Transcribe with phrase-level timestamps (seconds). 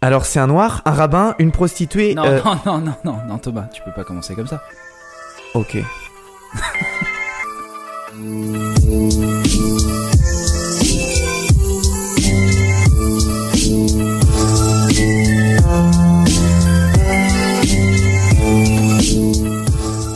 [0.00, 2.14] Alors c'est un noir, un rabbin, une prostituée.
[2.14, 4.62] Non, euh, non, non, non, non, non, Thomas, tu peux pas commencer comme ça.
[5.54, 5.78] Ok.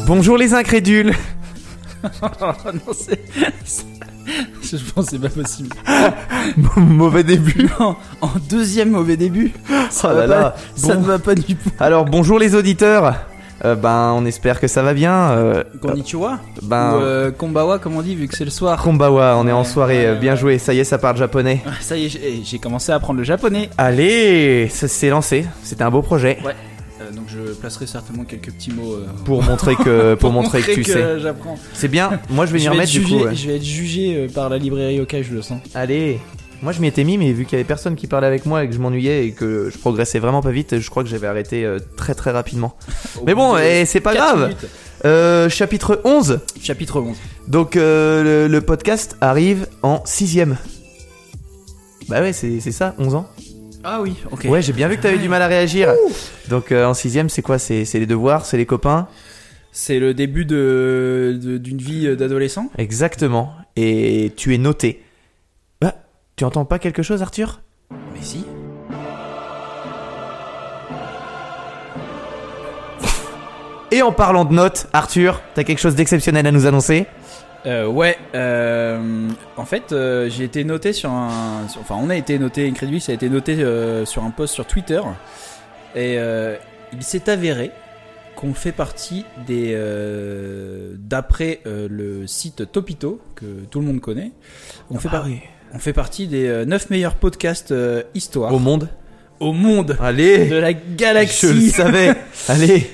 [0.06, 1.12] Bonjour les incrédules.
[2.22, 3.20] non, c'est.
[4.72, 5.70] Je pense que c'est pas possible.
[6.76, 7.68] Mauvais début.
[7.78, 7.96] En
[8.48, 9.52] deuxième mauvais début.
[9.90, 10.42] Ça, Oh va là là.
[10.50, 11.70] pas, ça ne va pas du tout.
[11.78, 13.14] Alors bonjour les auditeurs.
[13.64, 15.30] Euh, ben on espère que ça va bien.
[15.32, 18.82] Euh, Konnichiwa ben Ou euh, Kombawa, comme on dit, vu que c'est le soir.
[18.82, 19.98] Konbawa, on est en Ouais, soirée.
[19.98, 20.38] ouais, euh, bien ouais.
[20.38, 20.58] joué.
[20.58, 21.62] Ça y est, ça parle japonais.
[21.66, 23.70] Ah, Ça y est, j'ai commencé à apprendre le japonais.
[23.78, 25.46] Allez, ça s'est lancé.
[25.62, 26.38] C'était un beau projet.
[26.44, 26.50] Euh,
[27.10, 28.94] donc je placerai certainement quelques petits mots.
[28.94, 31.18] euh, Pour montrer que, pour montrer que tu sais.
[31.20, 31.58] j'apprends.
[31.72, 32.20] C'est bien.
[32.30, 33.24] Moi, je vais être remettre du jugé, coup.
[33.24, 33.34] ouais.
[33.34, 35.60] je vais être jugé euh, par la librairie Okai, je le sens.
[35.74, 36.18] Allez.
[36.62, 38.62] Moi, je m'y étais mis, mais vu qu'il y avait personne qui parlait avec moi
[38.62, 41.26] et que je m'ennuyais et que je progressais vraiment pas vite, je crois que j'avais
[41.26, 42.76] arrêté euh, très très rapidement.
[43.26, 44.42] Mais bon, de eh, c'est pas grave.
[44.42, 44.66] minutes.
[45.04, 46.38] Euh, chapitre 11.
[46.62, 47.16] Chapitre 11.
[47.48, 50.56] Donc, euh, le, le podcast arrive en sixième.
[52.08, 53.26] Bah ouais, c'est c'est ça, 11 ans.
[53.84, 54.46] Ah oui, ok.
[54.48, 55.92] Ouais, j'ai bien vu que t'avais du mal à réagir.
[56.48, 57.58] Donc, euh, en sixième, c'est quoi?
[57.58, 59.08] C'est c'est les devoirs, c'est les copains?
[59.72, 62.70] C'est le début de de- d'une vie euh, d'adolescent?
[62.78, 63.52] Exactement.
[63.76, 65.02] Et tu es noté.
[65.80, 65.94] Bah,
[66.36, 67.60] tu entends pas quelque chose, Arthur?
[67.90, 68.44] Mais si.
[73.90, 77.06] Et en parlant de notes, Arthur, t'as quelque chose d'exceptionnel à nous annoncer?
[77.64, 81.68] Euh, ouais, euh, en fait, euh, j'ai été noté sur un.
[81.68, 84.52] sur- enfin, on a été noté, Incredibly, ça a été noté euh, sur un post
[84.54, 85.00] sur Twitter.
[85.94, 86.56] Et euh,
[86.92, 87.70] il s'est avéré
[88.34, 89.72] qu'on fait partie des.
[89.74, 94.32] euh, D'après euh, le site Topito, que tout le monde connaît,
[94.90, 95.26] on, fait, par-
[95.72, 98.88] on fait partie des euh, 9 meilleurs podcasts euh, histoire Au monde
[99.40, 101.70] au monde Allez de la Je le galaxie.
[101.70, 102.14] savais
[102.48, 102.88] Allez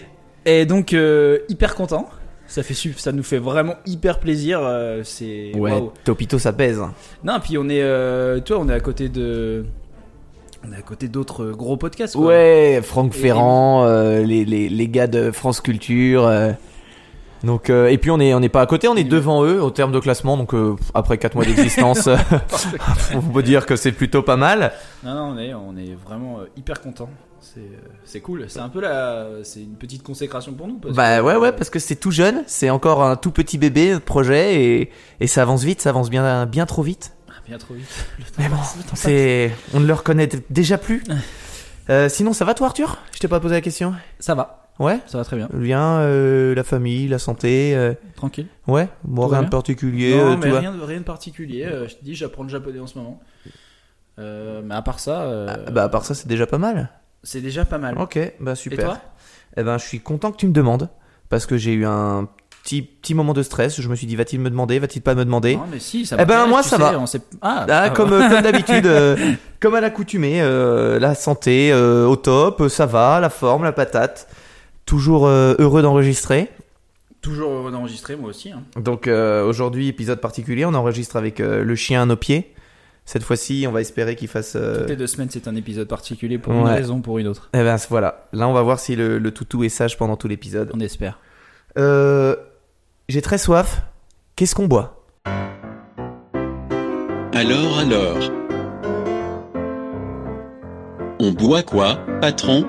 [0.47, 2.09] Et donc, euh, hyper content.
[2.49, 4.59] Ça, fait, ça nous fait vraiment hyper plaisir.
[4.63, 5.53] euh, c'est.
[5.55, 5.93] Ouais, waouh.
[6.03, 6.81] Topito, ça pèse.
[7.23, 9.67] Non, puis on est, euh, tu vois, on est à côté de,
[10.67, 12.17] on est à côté d'autres gros podcasts.
[12.17, 12.27] quoi.
[12.29, 16.27] Ouais, Franck Et- Ferrand, euh, les, les, les gars de France Culture.
[16.27, 16.53] euh.
[17.45, 19.63] Donc, euh, et puis on est, on n'est pas à côté, on est devant eux
[19.63, 20.37] au terme de classement.
[20.37, 22.09] Donc euh, après 4 mois d'existence,
[23.15, 24.73] on peut dire que c'est plutôt pas mal.
[25.05, 27.09] Non, non, on est, on est vraiment euh, hyper content.
[27.55, 28.45] C'est, euh, c'est cool.
[28.49, 30.79] C'est un peu la, c'est une petite consécration pour nous.
[30.79, 33.31] parce Bah que, ouais, ouais, euh, parce que c'est tout jeune, c'est encore un tout
[33.31, 37.13] petit bébé notre projet et, et ça avance vite, ça avance bien, bien trop vite.
[37.29, 37.87] ah, bien trop vite.
[38.19, 38.57] Le temps Mais bon,
[38.95, 41.03] c'est, on ne le reconnaît déjà plus.
[41.91, 42.99] Euh, sinon, ça va toi, Arthur?
[43.13, 43.95] Je t'ai pas posé la question.
[44.19, 45.01] Ça va, Ouais?
[45.07, 45.49] ça va très bien.
[45.55, 47.75] Bien, euh, la famille, la santé.
[47.75, 48.47] euh, Tranquille.
[48.67, 48.89] Ouais.
[49.05, 50.15] Bon, rien de particulier.
[50.15, 50.61] non, euh, mais tout va.
[50.61, 51.65] rien, de, rien de particulier.
[51.65, 53.21] Euh, je te dis, j'apprends le japonais en ce moment.
[54.19, 56.91] Euh, mais à part ça, euh, Ah, bah à part ça, c'est déjà pas mal.
[57.29, 57.97] C'est déjà pas mal.
[57.99, 58.79] Ok, bah super.
[58.79, 58.99] Et toi
[59.57, 60.89] Eh ben, je suis content que tu me demandes
[61.29, 62.27] parce que j'ai eu un
[62.63, 63.81] petit petit moment de stress.
[63.81, 66.17] Je me suis dit, va-t-il me demander, va-t-il pas me demander Non, mais si, ça
[66.19, 66.99] Eh ben, moi, ça sais, va.
[66.99, 69.17] on sait- Ah, Ah, ah, comme, comme d'habitude, euh,
[69.61, 74.29] comme à l'accoutumée, euh, la santé euh, au top, ça va, la forme, la patate.
[74.87, 76.51] Toujours heureux d'enregistrer.
[77.21, 78.51] Toujours heureux d'enregistrer, moi aussi.
[78.53, 78.63] hein.
[78.77, 82.55] Donc aujourd'hui, épisode particulier, on enregistre avec le chien à nos pieds.
[83.09, 84.53] Cette fois-ci, on va espérer qu'il fasse.
[84.55, 87.27] euh, Toutes les deux semaines, c'est un épisode particulier pour une raison ou pour une
[87.27, 87.49] autre.
[87.55, 90.29] Eh ben voilà, là on va voir si le, le toutou est sage pendant tout
[90.29, 90.71] l'épisode.
[90.75, 91.19] On espère.
[91.79, 92.37] Euh,
[93.09, 93.81] J'ai très soif.
[94.37, 95.07] Qu'est-ce qu'on boit?
[97.33, 98.19] Alors alors
[101.19, 102.67] On boit quoi, patron?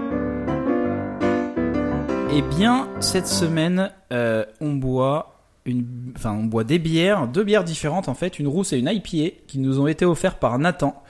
[2.31, 5.38] Eh bien, cette semaine, euh, on boit
[5.69, 8.87] une, enfin, on boit des bières, deux bières différentes en fait, une rousse et une
[8.87, 11.01] IPA, qui nous ont été offertes par Nathan.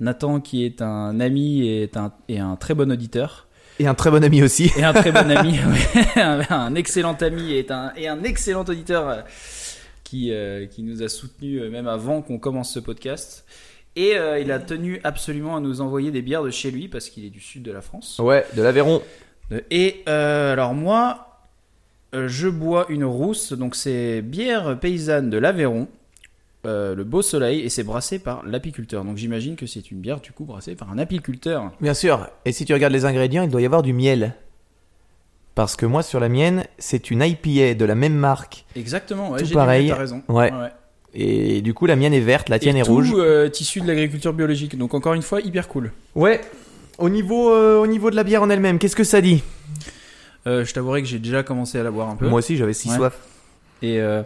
[0.00, 3.48] Nathan, qui est un ami et est un, et un très bon auditeur.
[3.78, 4.70] Et un très bon ami aussi.
[4.76, 5.52] Et un très bon ami,
[6.14, 9.20] ouais, un, un excellent ami et un, et un excellent auditeur euh,
[10.04, 13.44] qui, euh, qui nous a soutenus euh, même avant qu'on commence ce podcast.
[13.94, 17.08] Et euh, il a tenu absolument à nous envoyer des bières de chez lui parce
[17.08, 18.18] qu'il est du sud de la France.
[18.18, 19.02] Ouais, de l'Aveyron.
[19.70, 21.31] Et euh, alors moi,
[22.12, 25.88] je bois une rousse, donc c'est bière paysanne de l'Aveyron,
[26.66, 29.04] euh, le Beau Soleil, et c'est brassé par l'apiculteur.
[29.04, 31.72] Donc j'imagine que c'est une bière du coup brassée par un apiculteur.
[31.80, 32.28] Bien sûr.
[32.44, 34.34] Et si tu regardes les ingrédients, il doit y avoir du miel.
[35.54, 38.64] Parce que moi, sur la mienne, c'est une IPA de la même marque.
[38.74, 39.92] Exactement, ouais, Tout pareil.
[39.92, 40.22] raison.
[40.28, 40.50] Ouais.
[41.14, 43.12] Et du coup, la mienne est verte, la tienne Et est tout, rouge.
[43.14, 44.78] euh, issu de l'agriculture biologique.
[44.78, 45.92] Donc encore une fois, hyper cool.
[46.14, 46.40] Ouais.
[46.96, 49.42] Au niveau, euh, au niveau de la bière en elle-même, qu'est-ce que ça dit?
[50.46, 52.28] Euh, je t'avouerai que j'ai déjà commencé à la boire un peu.
[52.28, 52.96] Moi aussi, j'avais si Ouais.
[52.96, 53.18] soif.
[53.82, 54.22] Et euh,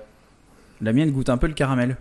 [0.81, 1.97] la mienne goûte un peu le caramel.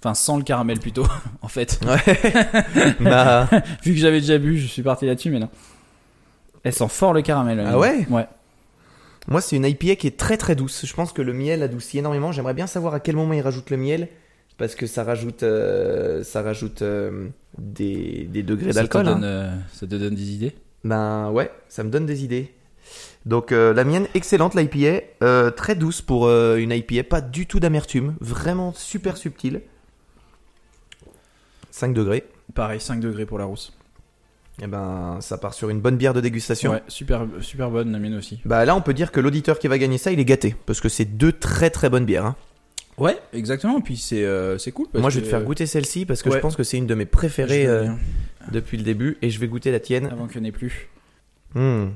[0.00, 1.06] Enfin, sans le caramel plutôt,
[1.42, 1.78] en fait.
[1.86, 2.94] Ouais.
[3.00, 3.48] bah,
[3.84, 5.48] Vu que j'avais déjà bu, je suis parti là-dessus, mais non.
[6.64, 7.62] Elle sent fort le caramel.
[7.66, 8.26] Ah ouais Ouais.
[9.28, 10.84] moi, c'est une IPA qui est très très douce.
[10.86, 12.32] Je pense que le miel adoucit énormément.
[12.32, 14.08] J'aimerais bien savoir à quel moment ils rajoutent le miel.
[14.58, 17.28] Parce que ça rajoute, euh, ça rajoute euh,
[17.58, 19.04] des, des degrés Ça d'alcool.
[19.06, 19.26] donne, hein.
[19.26, 20.52] euh, ça te donne des idées?
[20.84, 22.52] Ben ouais, ça me donne des idées.
[23.24, 27.46] Donc euh, la mienne, excellente l'IPA, euh, très douce pour euh, une IPA, pas du
[27.46, 29.62] tout d'amertume, vraiment super subtile.
[31.70, 32.24] 5 degrés.
[32.54, 33.72] Pareil, 5 degrés pour la rousse.
[34.62, 36.72] Et ben ça part sur une bonne bière de dégustation.
[36.72, 38.40] Ouais, super, super bonne, la mienne aussi.
[38.44, 40.80] Bah là on peut dire que l'auditeur qui va gagner ça, il est gâté, parce
[40.80, 42.26] que c'est deux très très bonnes bières.
[42.26, 42.36] hein.
[42.98, 43.80] Ouais, exactement.
[43.80, 44.86] Puis c'est euh, c'est cool.
[44.92, 46.36] parce Moi je vais que, te faire goûter celle-ci parce que Ouais.
[46.36, 47.88] je pense que c'est une de mes préférées euh,
[48.50, 50.06] depuis le début, et je vais goûter la tienne.
[50.12, 50.88] avant qu'il n'y en ait plus.
[51.54, 51.86] Hmm.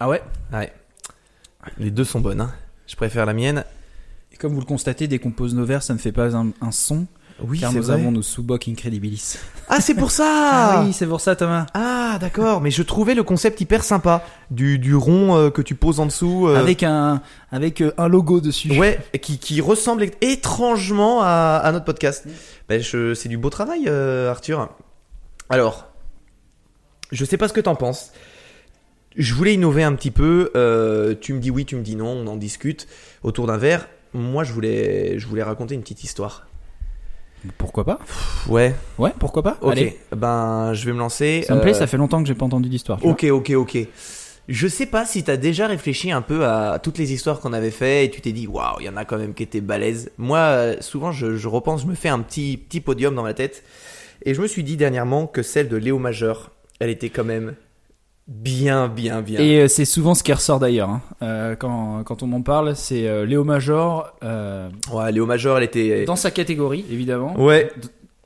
[0.00, 0.72] Ah ouais Ouais.
[1.78, 2.40] Les deux sont bonnes.
[2.40, 2.52] hein.
[2.86, 3.64] Je préfère la mienne.
[4.32, 6.50] Et comme vous le constatez, dès qu'on pose nos verres, ça ne fait pas un,
[6.60, 7.06] un son,
[7.40, 7.94] Oui, car c'est nous vrai.
[7.94, 9.38] avons nos sous-bocs Incredibilis.
[9.68, 10.24] Ah c'est pour ça.
[10.76, 11.66] Ah oui, c'est pour ça, Thomas.
[11.72, 15.74] Ah d'accord, mais je trouvais le concept hyper sympa du, du rond euh, que tu
[15.74, 16.48] poses en dessous.
[16.48, 18.76] euh, Avec un avec euh, un logo dessus.
[18.78, 22.26] Ouais, qui, qui ressemble étrangement à, à notre podcast.
[22.68, 24.68] Ben, c'est du beau travail, euh, Arthur.
[25.48, 25.86] Alors,
[27.12, 28.12] je sais pas ce que t'en penses.
[29.16, 30.50] Je voulais innover un petit peu.
[30.56, 32.86] euh, tu me dis oui, tu me dis non, on en discute
[33.22, 33.88] autour d'un verre.
[34.12, 36.46] Moi, je voulais, je voulais raconter une petite histoire.
[37.58, 37.98] Pourquoi pas?
[38.48, 39.58] Ouais, Ouais, pourquoi pas?
[39.60, 39.72] Ok.
[39.72, 41.42] Allez, Ben, je vais me lancer.
[41.46, 43.04] ça me plaît, Euh, ça fait longtemps que j'ai pas entendu d'histoire.
[43.04, 43.78] Ok, ok, ok.
[44.48, 47.70] Je sais pas si t'as déjà réfléchi un peu à toutes les histoires qu'on avait
[47.70, 50.10] fait et tu t'es dit waouh, il y en a quand même qui étaient balèzes.
[50.18, 53.32] Moi, euh, souvent, je, je repense, je me fais un petit petit podium dans ma
[53.34, 53.62] tête
[54.24, 57.54] et je me suis dit dernièrement que celle de Léo Majeur, elle était quand même
[58.26, 59.40] bien, bien, bien.
[59.40, 60.88] Et euh, c'est souvent ce qui ressort d'ailleurs.
[60.90, 61.02] hein.
[61.22, 66.04] Euh, quand, quand on m'en parle, c'est euh, Léo Major Ouais, Léo Majeur, elle était.
[66.04, 67.38] dans sa catégorie, évidemment.
[67.40, 67.70] Ouais,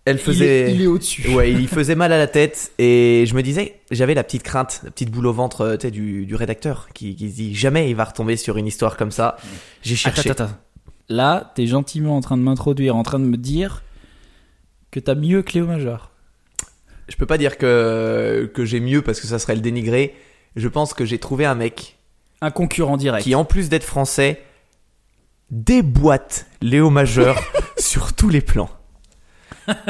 [0.04, 0.70] elle Il faisait.
[0.70, 1.28] est, il est au-dessus.
[1.34, 4.42] Ouais, il y faisait mal à la tête et je me disais, j'avais la petite
[4.42, 7.54] crainte, la petite boule au ventre, tu sais, du, du rédacteur qui, qui se dit
[7.54, 9.36] jamais il va retomber sur une histoire comme ça.
[9.82, 10.30] J'ai cherché.
[10.30, 10.54] Attends, attends.
[11.10, 13.82] Là, t'es gentiment en train de m'introduire, en train de me dire
[14.90, 16.10] que t'as mieux que Léo Major.
[17.08, 20.14] Je peux pas dire que, que j'ai mieux parce que ça serait le dénigrer.
[20.56, 21.96] Je pense que j'ai trouvé un mec
[22.40, 23.24] Un concurrent direct.
[23.24, 24.42] qui, en plus d'être français,
[25.50, 27.40] déboîte Léo Majeur
[27.78, 28.70] sur tous les plans.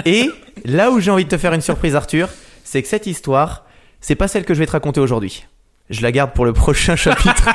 [0.05, 0.31] Et
[0.65, 2.29] là où j'ai envie de te faire une surprise, Arthur,
[2.65, 3.64] c'est que cette histoire,
[4.00, 5.47] c'est pas celle que je vais te raconter aujourd'hui.
[5.91, 7.49] Je la garde pour le prochain chapitre.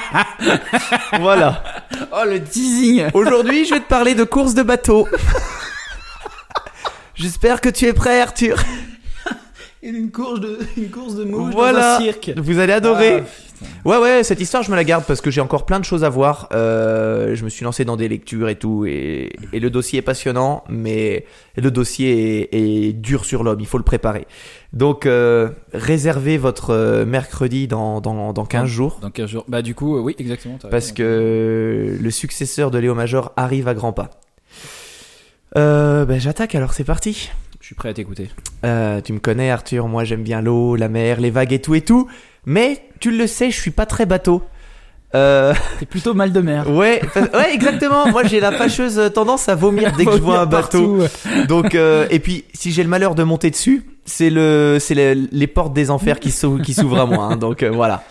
[1.19, 1.63] voilà.
[2.11, 5.07] Oh, le teasing Aujourd'hui, je vais te parler de course de bateau.
[7.15, 8.57] J'espère que tu es prêt, Arthur.
[9.83, 11.97] Une course de, une course de mouches dans Voilà.
[11.97, 12.31] un cirque.
[12.37, 13.17] Vous allez adorer.
[13.19, 13.23] Ah,
[13.85, 16.03] Ouais, ouais, cette histoire, je me la garde parce que j'ai encore plein de choses
[16.03, 16.49] à voir.
[16.51, 20.01] Euh, je me suis lancé dans des lectures et tout, et, et le dossier est
[20.01, 21.25] passionnant, mais
[21.55, 24.27] le dossier est, est dur sur l'homme, il faut le préparer.
[24.73, 29.45] Donc, euh, réservez votre euh, mercredi dans, dans, dans 15 jours, Dans 15 jours.
[29.47, 30.57] Bah, du coup, euh, oui, exactement.
[30.69, 30.95] parce raison.
[30.95, 34.09] que le successeur de Léo Major arrive à grands pas.
[35.55, 37.29] Euh, ben, j'attaque alors, c'est parti.
[37.63, 38.29] Je suis prêt à t'écouter.
[38.65, 39.87] Euh, tu me connais, Arthur.
[39.87, 42.09] Moi, j'aime bien l'eau, la mer, les vagues et tout et tout.
[42.45, 44.43] Mais tu le sais, je suis pas très bateau.
[45.15, 46.69] Euh, T'es plutôt mal de mer.
[46.69, 48.09] ouais, fa- ouais, exactement.
[48.09, 50.97] Moi, j'ai la fâcheuse tendance à vomir dès que je vois un bateau.
[50.97, 51.47] Partout.
[51.47, 55.29] Donc, euh, et puis, si j'ai le malheur de monter dessus, c'est le, c'est le-
[55.31, 57.27] les portes des enfers qui s'ouvrent à moi.
[57.31, 57.37] hein.
[57.37, 58.03] donc euh, voilà.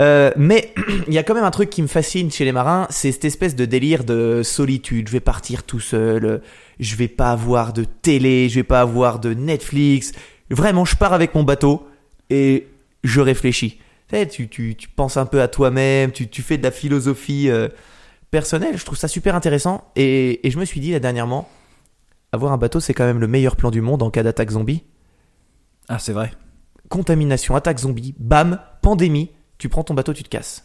[0.00, 0.72] Euh, mais
[1.08, 3.24] il y a quand même un truc qui me fascine chez les marins, c'est cette
[3.24, 5.08] espèce de délire de solitude.
[5.08, 6.42] Je vais partir tout seul,
[6.80, 10.12] je vais pas avoir de télé, je vais pas avoir de Netflix.
[10.50, 11.86] Vraiment, je pars avec mon bateau
[12.30, 12.68] et
[13.04, 13.80] je réfléchis.
[14.08, 16.70] Tu, sais, tu, tu, tu penses un peu à toi-même, tu, tu fais de la
[16.70, 17.68] philosophie euh,
[18.30, 18.76] personnelle.
[18.76, 19.84] Je trouve ça super intéressant.
[19.96, 21.48] Et, et je me suis dit là dernièrement,
[22.32, 24.84] avoir un bateau, c'est quand même le meilleur plan du monde en cas d'attaque zombie.
[25.88, 26.32] Ah, c'est vrai.
[26.88, 29.30] Contamination, attaque zombie, bam, pandémie,
[29.62, 30.64] tu prends ton bateau, tu te casses.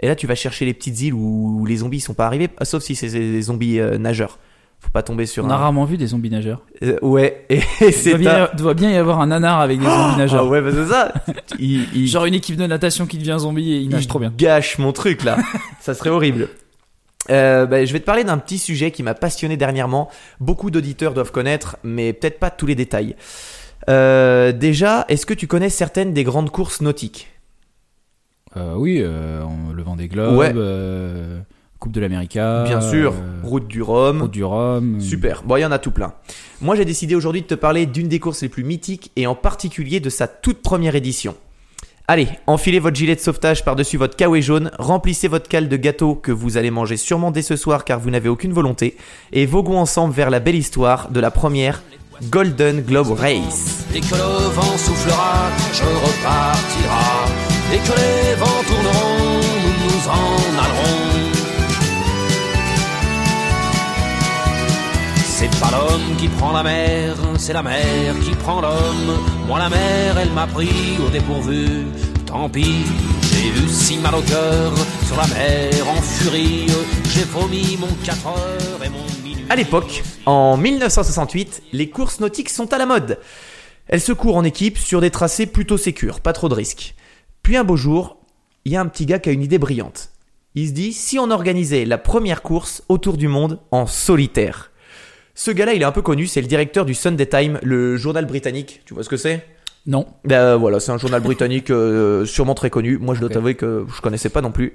[0.00, 2.64] Et là, tu vas chercher les petites îles où, les zombies sont pas arrivés, ah,
[2.64, 4.38] sauf si c'est des zombies euh, nageurs.
[4.80, 5.50] Faut pas tomber sur On un.
[5.50, 6.62] a rarement vu des zombies nageurs.
[6.82, 7.60] Euh, ouais, et,
[7.92, 10.48] c'est doit, un- doit bien y avoir un nanar avec des zombies Ah nageurs.
[10.48, 11.12] ouais, bah c'est ça.
[11.58, 14.18] il, il- Genre une équipe de natation qui devient zombie et il nage il trop
[14.18, 14.32] bien.
[14.34, 15.36] gâche mon truc là.
[15.82, 16.48] ça serait horrible.
[17.28, 20.08] Euh, bah, je vais te parler d'un petit sujet qui m'a passionné dernièrement.
[20.40, 23.14] Beaucoup d'auditeurs doivent connaître, mais peut-être pas tous les détails.
[23.88, 27.28] Déjà, est-ce que tu connais certaines des grandes courses nautiques?
[28.76, 30.52] Oui, euh, on- le vent des globes, Ouais.
[30.54, 31.40] euh,
[31.78, 32.64] Coupe de l'América.
[32.64, 34.22] Bien sûr, euh, Route du Rhum.
[34.22, 35.00] Route du Rhum.
[35.00, 35.44] Super.
[35.44, 36.12] Bon, il y en a tout plein.
[36.60, 39.36] Moi, j'ai décidé aujourd'hui de te parler d'une des courses les plus mythiques et en
[39.36, 41.36] particulier de sa toute première édition.
[42.08, 46.16] Allez, enfilez votre gilet de sauvetage par-dessus votre kawaii jaune, remplissez votre cale de gâteau
[46.16, 48.96] que vous allez manger sûrement dès ce soir car vous n'avez aucune volonté,
[49.30, 51.82] et voguons ensemble vers la belle histoire de la première
[52.30, 53.84] Golden Globe Race.
[53.92, 57.47] Dès que le vent soufflera, je repartira.
[57.70, 61.28] Dès que les vents tourneront, nous nous en allerons.
[65.26, 69.18] C'est pas l'homme qui prend la mer, c'est la mer qui prend l'homme.
[69.46, 71.86] Moi la mer, elle m'a pris au dépourvu.
[72.26, 72.86] Tant pis,
[73.22, 74.72] j'ai eu si mal au cœur
[75.06, 76.66] sur la mer en furie.
[77.14, 79.44] J'ai vomi mon 4 heures et mon minuit.
[79.50, 83.18] À l'époque, en 1968, les courses nautiques sont à la mode.
[83.86, 86.94] Elles se courent en équipe sur des tracés plutôt sécures, pas trop de risques.
[87.42, 88.18] Puis un beau jour,
[88.64, 90.10] il y a un petit gars qui a une idée brillante.
[90.54, 94.70] Il se dit si on organisait la première course autour du monde en solitaire.
[95.34, 98.26] Ce gars-là, il est un peu connu, c'est le directeur du Sunday Time, le journal
[98.26, 98.82] britannique.
[98.84, 99.46] Tu vois ce que c'est?
[99.86, 100.06] Non.
[100.24, 102.98] Ben voilà, c'est un journal britannique euh, sûrement très connu.
[102.98, 104.74] Moi, je dois t'avouer que je connaissais pas non plus.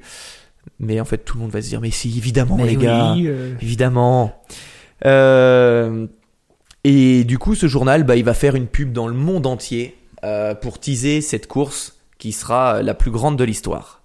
[0.80, 2.84] Mais en fait, tout le monde va se dire mais si, évidemment Mais les oui,
[2.84, 3.14] gars.
[3.18, 4.42] euh, Évidemment.
[5.06, 6.08] Euh,
[6.86, 9.98] et du coup, ce journal, bah, il va faire une pub dans le monde entier
[10.24, 14.02] euh, pour teaser cette course qui sera la plus grande de l'histoire.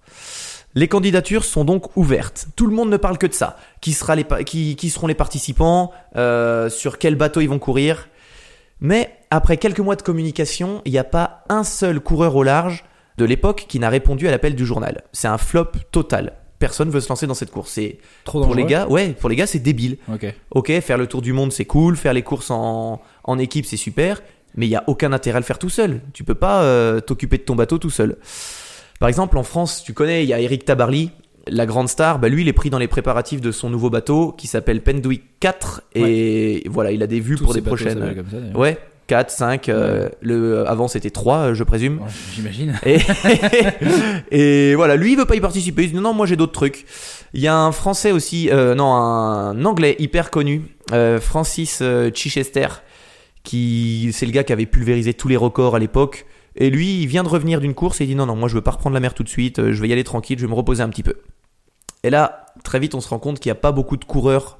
[0.75, 2.47] Les candidatures sont donc ouvertes.
[2.57, 3.55] Tout le monde ne parle que de ça.
[3.79, 8.09] Qui, sera les qui, qui seront les participants euh, Sur quel bateau ils vont courir
[8.81, 12.83] Mais après quelques mois de communication, il n'y a pas un seul coureur au large
[13.17, 15.03] de l'époque qui n'a répondu à l'appel du journal.
[15.13, 16.33] C'est un flop total.
[16.59, 17.71] Personne veut se lancer dans cette course.
[17.71, 18.67] C'est Trop pour dangereux.
[18.67, 19.97] les gars, ouais, pour les gars, c'est débile.
[20.13, 20.25] Ok.
[20.51, 21.95] Ok, faire le tour du monde, c'est cool.
[21.95, 24.21] Faire les courses en, en équipe, c'est super.
[24.55, 26.01] Mais il y a aucun intérêt à le faire tout seul.
[26.13, 28.17] Tu peux pas euh, t'occuper de ton bateau tout seul.
[28.99, 31.11] Par exemple, en France, tu connais, il y a Eric Tabarly,
[31.47, 32.19] la grande star.
[32.19, 35.23] Bah, lui, il est pris dans les préparatifs de son nouveau bateau qui s'appelle Pendwick
[35.39, 35.83] 4.
[35.95, 38.15] Et voilà, il a des vues Tous pour des prochaines.
[38.15, 38.57] comme ça.
[38.57, 38.77] Ouais,
[39.07, 39.69] 4, 5.
[39.69, 41.99] euh, le, avant, c'était 3, je présume.
[41.99, 42.79] Ouais, J'imagine.
[42.85, 42.99] Et,
[44.31, 45.83] et voilà, lui il veut pas y participer.
[45.83, 46.85] Il dit non, moi j'ai d'autres trucs.
[47.33, 52.09] Il y a un français aussi, euh, non, un anglais hyper connu, euh, Francis euh,
[52.13, 52.67] Chichester,
[54.13, 56.25] c'est le gars qui avait pulvérisé tous les records à l'époque.
[56.55, 58.55] Et lui, il vient de revenir d'une course et il dit non, non, moi je
[58.55, 60.45] veux pas reprendre la mer tout de suite, euh, je vais y aller tranquille, je
[60.45, 61.15] vais me reposer un petit peu.
[62.03, 64.57] Et là, très vite, on se rend compte qu'il n'y a pas beaucoup de coureurs,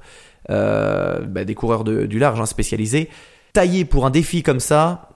[0.50, 3.08] euh, bah, des coureurs du large hein, spécialisés,
[3.52, 5.08] taillés pour un défi comme ça.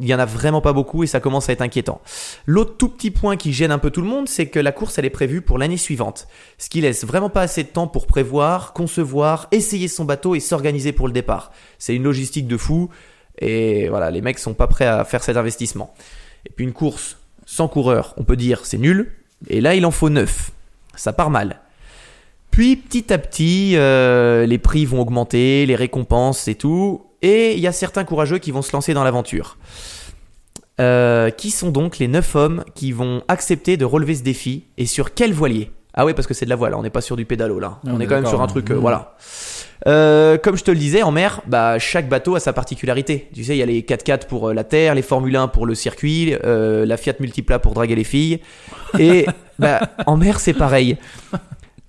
[0.00, 2.00] Il y en a vraiment pas beaucoup et ça commence à être inquiétant.
[2.46, 4.98] L'autre tout petit point qui gêne un peu tout le monde, c'est que la course
[4.98, 8.06] elle est prévue pour l'année suivante, ce qui laisse vraiment pas assez de temps pour
[8.06, 11.52] prévoir, concevoir, essayer son bateau et s'organiser pour le départ.
[11.78, 12.88] C'est une logistique de fou
[13.42, 15.94] et voilà, les mecs sont pas prêts à faire cet investissement.
[16.46, 19.12] Et puis une course sans coureur, on peut dire c'est nul,
[19.48, 20.52] et là il en faut neuf.
[20.94, 21.60] Ça part mal.
[22.50, 27.60] Puis petit à petit, euh, les prix vont augmenter, les récompenses et tout, et il
[27.60, 29.56] y a certains courageux qui vont se lancer dans l'aventure.
[30.80, 34.86] Euh, qui sont donc les neuf hommes qui vont accepter de relever ce défi et
[34.86, 35.70] sur quel voilier?
[35.94, 37.74] Ah ouais, parce que c'est de la voile, on n'est pas sur du pédalo là.
[37.74, 38.48] Ah, on on est est quand même sur un hein.
[38.48, 38.78] truc, euh, Mmh.
[38.78, 39.16] voilà.
[39.86, 43.28] Euh, comme je te le disais, en mer, bah, chaque bateau a sa particularité.
[43.34, 45.66] Tu sais, il y a les 4x4 pour euh, la terre, les Formule 1 pour
[45.66, 48.40] le circuit, euh, la Fiat Multipla pour draguer les filles.
[48.98, 49.26] Et
[49.58, 50.98] bah, en mer, c'est pareil.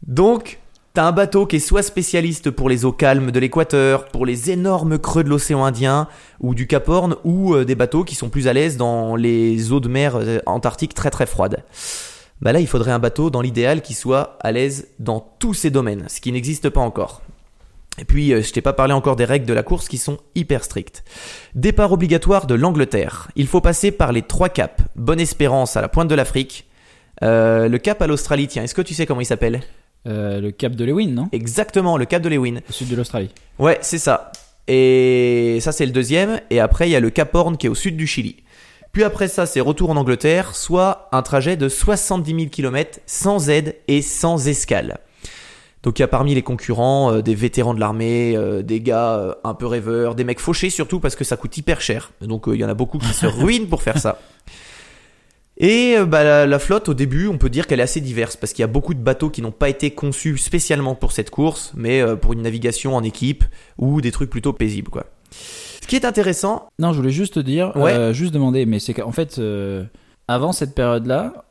[0.07, 0.59] Donc,
[0.93, 4.51] t'as un bateau qui est soit spécialiste pour les eaux calmes de l'équateur, pour les
[4.51, 6.07] énormes creux de l'océan Indien
[6.39, 9.79] ou du Cap Horn, ou des bateaux qui sont plus à l'aise dans les eaux
[9.79, 11.63] de mer antarctiques très très froides.
[12.41, 15.69] Bah là, il faudrait un bateau dans l'idéal qui soit à l'aise dans tous ces
[15.69, 17.21] domaines, ce qui n'existe pas encore.
[17.99, 20.17] Et puis, euh, je t'ai pas parlé encore des règles de la course qui sont
[20.35, 21.03] hyper strictes.
[21.53, 23.29] Départ obligatoire de l'Angleterre.
[23.35, 24.83] Il faut passer par les trois caps.
[24.95, 26.67] Bonne Espérance à la pointe de l'Afrique.
[27.21, 29.61] Euh, le cap à l'Australie, tiens, est-ce que tu sais comment il s'appelle?
[30.07, 31.29] Euh, le cap de Lewin, non?
[31.31, 32.57] Exactement, le cap de Lewin.
[32.67, 33.29] Au sud de l'Australie.
[33.59, 34.31] Ouais, c'est ça.
[34.67, 36.39] Et ça, c'est le deuxième.
[36.49, 38.37] Et après, il y a le Cap Horn qui est au sud du Chili.
[38.91, 43.49] Puis après ça, c'est retour en Angleterre, soit un trajet de 70 000 km sans
[43.49, 44.99] aide et sans escale.
[45.83, 49.15] Donc il y a parmi les concurrents euh, des vétérans de l'armée, euh, des gars
[49.15, 52.11] euh, un peu rêveurs, des mecs fauchés surtout parce que ça coûte hyper cher.
[52.21, 54.17] Donc il y en a beaucoup qui se ruinent pour faire ça.
[55.57, 58.53] Et bah, la, la flotte, au début, on peut dire qu'elle est assez diverse parce
[58.53, 61.73] qu'il y a beaucoup de bateaux qui n'ont pas été conçus spécialement pour cette course,
[61.75, 63.43] mais pour une navigation en équipe
[63.77, 65.05] ou des trucs plutôt paisibles, quoi.
[65.29, 68.13] Ce qui est intéressant, Non, je voulais juste te dire, Ouais.
[68.15, 69.39] juste demander, mais c'est qu'en fait,
[70.27, 71.45] avant cette période-là,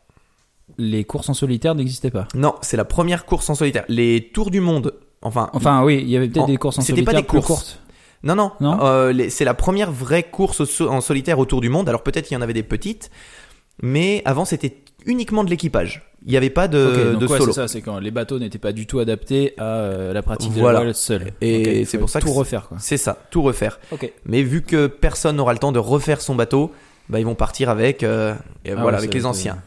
[0.78, 2.26] les courses en solitaire n'existaient pas.
[2.34, 3.84] non, c'est la première course en solitaire.
[3.88, 6.82] Les tours du monde, enfin, Enfin, oui, il y avait peut-être En- des courses en
[6.82, 7.46] c'était pas solitaire des courses.
[7.46, 7.80] courtes.
[8.24, 11.88] non, non, Non euh, c'est la première vraie course en solitaire autour du monde.
[11.88, 13.10] Alors peut-être il y en avait des petites,
[13.82, 16.08] mais avant c'était uniquement de l'équipage.
[16.24, 17.52] Il n'y avait pas de, Ok, donc de ouais, solo.
[17.52, 20.52] c'est ça, c'est quand les bateaux n'étaient pas du tout adaptés à euh, la pratique
[20.52, 20.78] Voilà.
[20.78, 21.32] de la voile seule.
[21.40, 22.68] Et c'est pour ça que tout refaire.
[22.78, 23.80] C'est ça, tout refaire.
[23.90, 24.10] Ok.
[24.26, 26.70] Mais vu que personne n'aura le temps de refaire son bateau,
[27.08, 29.58] bah ils vont partir avec, euh, et Ah voilà, ouais, avec les anciens.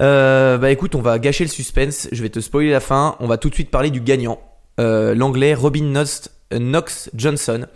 [0.00, 2.08] Euh, bah écoute, on va gâcher le suspense.
[2.12, 3.16] Je vais te spoiler la fin.
[3.20, 4.40] On va tout de suite parler du gagnant,
[4.78, 7.66] Euh, l'anglais Robin Knox, euh, Knox Johnson.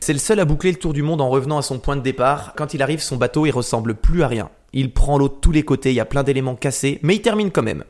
[0.00, 2.00] C'est le seul à boucler le tour du monde en revenant à son point de
[2.00, 2.54] départ.
[2.56, 4.48] Quand il arrive, son bateau, il ressemble plus à rien.
[4.72, 7.20] Il prend l'eau de tous les côtés, il y a plein d'éléments cassés, mais il
[7.20, 7.84] termine quand même.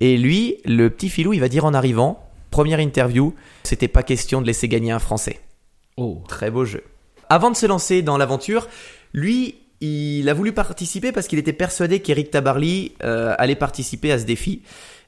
[0.00, 4.42] Et lui, le petit filou, il va dire en arrivant, première interview, c'était pas question
[4.42, 5.40] de laisser gagner un Français.
[5.96, 6.22] Oh.
[6.28, 6.82] Très beau jeu.
[7.28, 8.66] Avant de se lancer dans l'aventure,
[9.12, 14.18] lui, il a voulu participer parce qu'il était persuadé qu'Eric Tabarly euh, allait participer à
[14.18, 14.62] ce défi.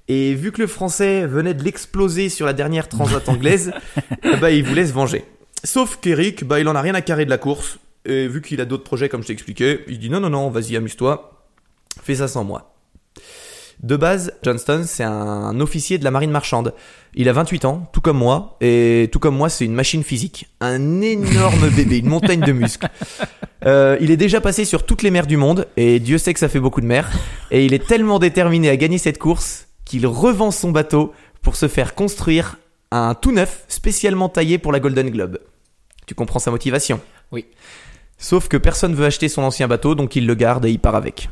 [0.08, 3.72] Et vu que le français venait de l'exploser sur la dernière transat anglaise,
[4.40, 5.24] bah, il voulait se venger.
[5.62, 7.78] Sauf qu'Eric, bah, il en a rien à carrer de la course.
[8.04, 10.50] Et vu qu'il a d'autres projets, comme je t'ai expliqué, il dit non, non, non,
[10.50, 11.44] vas-y, amuse-toi.
[12.02, 12.74] Fais ça sans moi.
[13.82, 16.72] De base, Johnston, c'est un officier de la marine marchande.
[17.14, 20.46] Il a 28 ans, tout comme moi, et tout comme moi, c'est une machine physique.
[20.60, 22.88] Un énorme bébé, une montagne de muscles.
[23.66, 26.38] Euh, il est déjà passé sur toutes les mers du monde, et Dieu sait que
[26.38, 27.10] ça fait beaucoup de mers.
[27.50, 31.12] Et il est tellement déterminé à gagner cette course qu'il revend son bateau
[31.42, 32.58] pour se faire construire
[32.92, 35.38] un tout neuf, spécialement taillé pour la Golden Globe.
[36.06, 37.00] Tu comprends sa motivation?
[37.32, 37.46] Oui.
[38.16, 40.94] Sauf que personne veut acheter son ancien bateau, donc il le garde et il part
[40.94, 41.28] avec.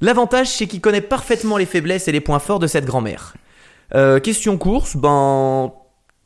[0.00, 3.34] L'avantage, c'est qu'il connaît parfaitement les faiblesses et les points forts de cette grand-mère.
[3.94, 5.72] Euh, question course, ben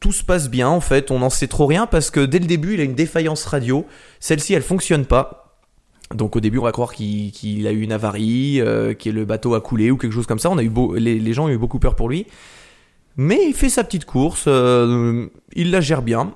[0.00, 2.46] tout se passe bien en fait, on n'en sait trop rien parce que dès le
[2.46, 3.84] début il a une défaillance radio,
[4.20, 5.56] celle-ci elle fonctionne pas.
[6.14, 9.54] Donc au début on va croire qu'il a eu une avarie, euh, que le bateau
[9.54, 11.78] a coulé ou quelque chose comme ça, on a eu les, gens ont eu beaucoup
[11.78, 12.26] peur pour lui.
[13.16, 16.32] Mais il fait sa petite course, euh, il la gère bien.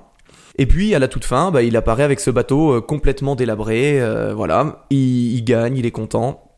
[0.57, 3.99] Et puis à la toute fin, bah, il apparaît avec ce bateau complètement délabré,
[4.35, 6.52] voilà, il, il gagne, il est content.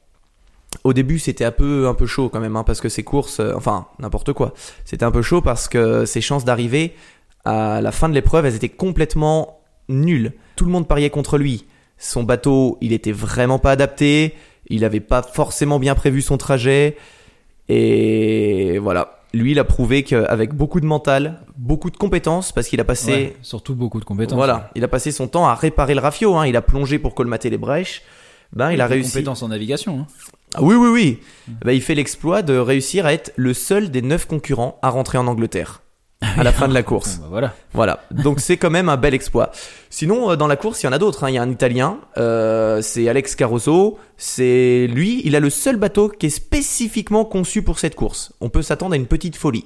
[0.84, 3.40] Au début, c'était un peu un peu chaud quand même, hein, parce que ses courses,
[3.40, 4.54] euh, enfin n'importe quoi,
[4.84, 6.94] c'était un peu chaud parce que ses chances d'arriver
[7.46, 10.34] à la fin de l'épreuve, elles étaient complètement nulles.
[10.56, 11.66] Tout le monde pariait contre lui.
[11.98, 14.34] Son bateau, il était vraiment pas adapté,
[14.68, 16.98] il avait pas forcément bien prévu son trajet,
[17.70, 19.12] et voilà.
[19.34, 23.12] Lui, il a prouvé qu'avec beaucoup de mental, beaucoup de compétences, parce qu'il a passé
[23.12, 24.36] Ouais, surtout beaucoup de compétences.
[24.38, 26.48] voilà, il a passé son temps à réparer le rafio, hein.
[26.48, 28.02] il a plongé pour colmater les brèches.
[28.54, 29.12] Ben, il a Des réussi.
[29.12, 30.00] compétences en navigation.
[30.02, 30.08] hein.
[30.54, 31.20] Ah oui, oui, oui.
[31.66, 35.18] Ben, il fait l'exploit de réussir à être le seul des neuf concurrents à rentrer
[35.18, 35.82] en Angleterre
[36.22, 37.18] à la fin de la course.
[37.18, 37.54] Bah, voilà.
[37.74, 39.52] Voilà, donc c'est quand même un bel exploit.
[39.90, 41.24] Sinon, euh, dans la course, il y en a d'autres.
[41.26, 41.30] hein.
[41.30, 43.98] Il y a un Italien, euh, c'est Alex Caruso.
[44.18, 48.32] C'est lui, il a le seul bateau qui est spécifiquement conçu pour cette course.
[48.42, 49.66] On peut s'attendre à une petite folie.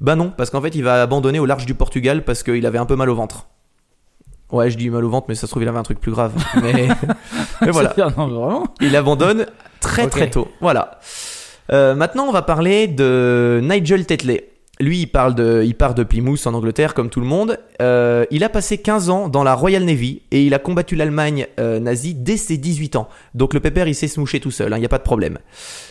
[0.00, 2.78] Bah non, parce qu'en fait, il va abandonner au large du Portugal parce qu'il avait
[2.78, 3.46] un peu mal au ventre.
[4.52, 6.12] Ouais, je dis mal au ventre, mais ça se trouve, il avait un truc plus
[6.12, 6.32] grave.
[6.62, 6.88] Mais,
[7.62, 7.94] mais voilà.
[7.96, 8.66] Non, mais vraiment.
[8.80, 9.46] Il abandonne
[9.80, 10.48] très très tôt.
[10.60, 11.00] Voilà.
[11.72, 14.48] Euh, maintenant, on va parler de Nigel Tetley.
[14.80, 17.58] Lui, il, parle de, il part de Plymouth en Angleterre, comme tout le monde.
[17.80, 21.46] Euh, il a passé 15 ans dans la Royal Navy et il a combattu l'Allemagne
[21.60, 23.08] euh, nazie dès ses 18 ans.
[23.34, 25.38] Donc le pépère, il sait se moucher tout seul, il n'y a pas de problème.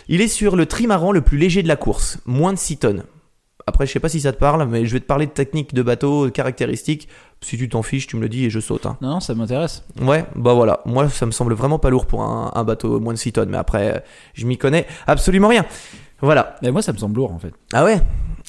[0.08, 3.04] Il est sur le trimaran le plus léger de la course, moins de 6 tonnes.
[3.66, 5.72] Après, je sais pas si ça te parle, mais je vais te parler de technique
[5.72, 7.08] de bateau, de caractéristiques.
[7.42, 8.86] Si tu t'en fiches, tu me le dis et je saute.
[8.86, 8.96] hein.
[9.02, 9.82] Non, ça m'intéresse.
[10.00, 10.80] Ouais, bah voilà.
[10.86, 13.50] Moi, ça me semble vraiment pas lourd pour un, un bateau moins de 6 tonnes.
[13.50, 15.64] Mais après, je m'y connais absolument rien.
[16.20, 16.54] Voilà.
[16.62, 17.52] Mais moi, ça me semble lourd en fait.
[17.72, 18.00] Ah ouais?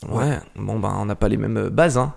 [0.10, 0.38] Ouais.
[0.56, 2.14] Bon, bah, on n'a pas les mêmes euh, bases, hein.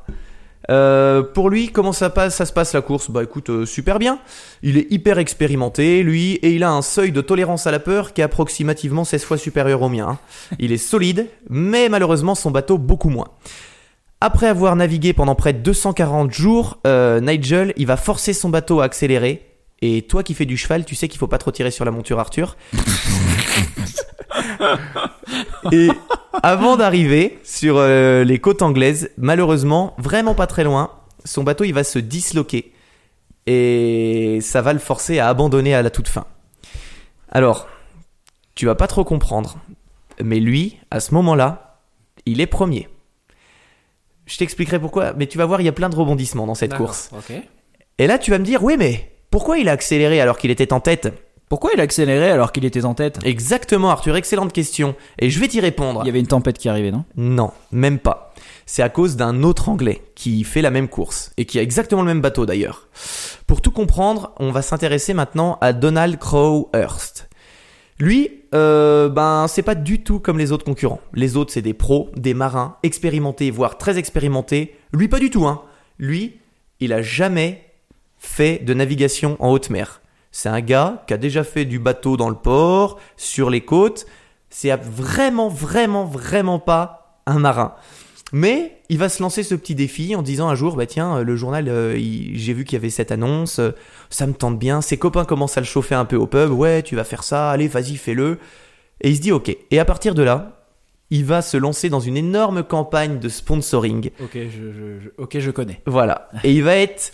[0.68, 3.08] Euh, pour lui, comment ça, passe, ça se passe la course?
[3.10, 4.18] Bah écoute, euh, super bien.
[4.62, 8.12] Il est hyper expérimenté, lui, et il a un seuil de tolérance à la peur
[8.12, 10.08] qui est approximativement 16 fois supérieur au mien.
[10.08, 10.18] hein.
[10.58, 13.28] Il est solide, mais malheureusement son bateau beaucoup moins.
[14.20, 18.80] Après avoir navigué pendant près de 240 jours, euh, Nigel, il va forcer son bateau
[18.80, 19.42] à accélérer.
[19.82, 21.90] Et toi qui fais du cheval, tu sais qu'il faut pas trop tirer sur la
[21.90, 22.56] monture Arthur.
[25.72, 25.88] Et
[26.42, 30.92] avant d'arriver sur euh, les côtes anglaises, malheureusement, vraiment pas très loin,
[31.24, 32.72] son bateau il va se disloquer
[33.46, 36.24] et ça va le forcer à abandonner à la toute fin.
[37.30, 37.68] Alors,
[38.54, 39.58] tu vas pas trop comprendre,
[40.22, 41.80] mais lui, à ce moment-là,
[42.24, 42.88] il est premier.
[44.26, 46.74] Je t'expliquerai pourquoi, mais tu vas voir, il y a plein de rebondissements dans cette
[46.74, 47.10] course.
[47.98, 50.72] Et là, tu vas me dire, oui, mais pourquoi il a accéléré alors qu'il était
[50.72, 51.12] en tête?
[51.48, 53.20] Pourquoi il a accéléré alors qu'il était en tête?
[53.24, 54.96] Exactement, Arthur, excellente question.
[55.20, 56.00] Et je vais t'y répondre.
[56.02, 57.04] Il y avait une tempête qui arrivait, non?
[57.16, 58.34] Non, même pas.
[58.66, 62.02] C'est à cause d'un autre Anglais qui fait la même course et qui a exactement
[62.02, 62.88] le même bateau d'ailleurs.
[63.46, 67.25] Pour tout comprendre, on va s'intéresser maintenant à Donald Crowhurst.
[67.98, 71.00] Lui, euh, ben c'est pas du tout comme les autres concurrents.
[71.14, 74.76] Les autres c'est des pros, des marins expérimentés, voire très expérimentés.
[74.92, 75.62] Lui pas du tout, hein.
[75.98, 76.38] Lui,
[76.80, 77.64] il a jamais
[78.18, 80.02] fait de navigation en haute mer.
[80.30, 84.06] C'est un gars qui a déjà fait du bateau dans le port, sur les côtes.
[84.50, 87.74] C'est vraiment, vraiment, vraiment pas un marin.
[88.32, 91.36] Mais il va se lancer ce petit défi en disant un jour, bah tiens, le
[91.36, 93.70] journal, euh, il- j'ai vu qu'il y avait cette annonce, euh,
[94.10, 94.80] ça me tente bien.
[94.80, 97.50] Ses copains commencent à le chauffer un peu au pub, ouais, tu vas faire ça,
[97.50, 98.38] allez, vas-y, fais-le.
[99.00, 99.56] Et il se dit ok.
[99.70, 100.64] Et à partir de là,
[101.10, 104.10] il va se lancer dans une énorme campagne de sponsoring.
[104.20, 105.80] Ok, je, je- je- ok, je connais.
[105.86, 106.28] Voilà.
[106.42, 107.12] Et il va être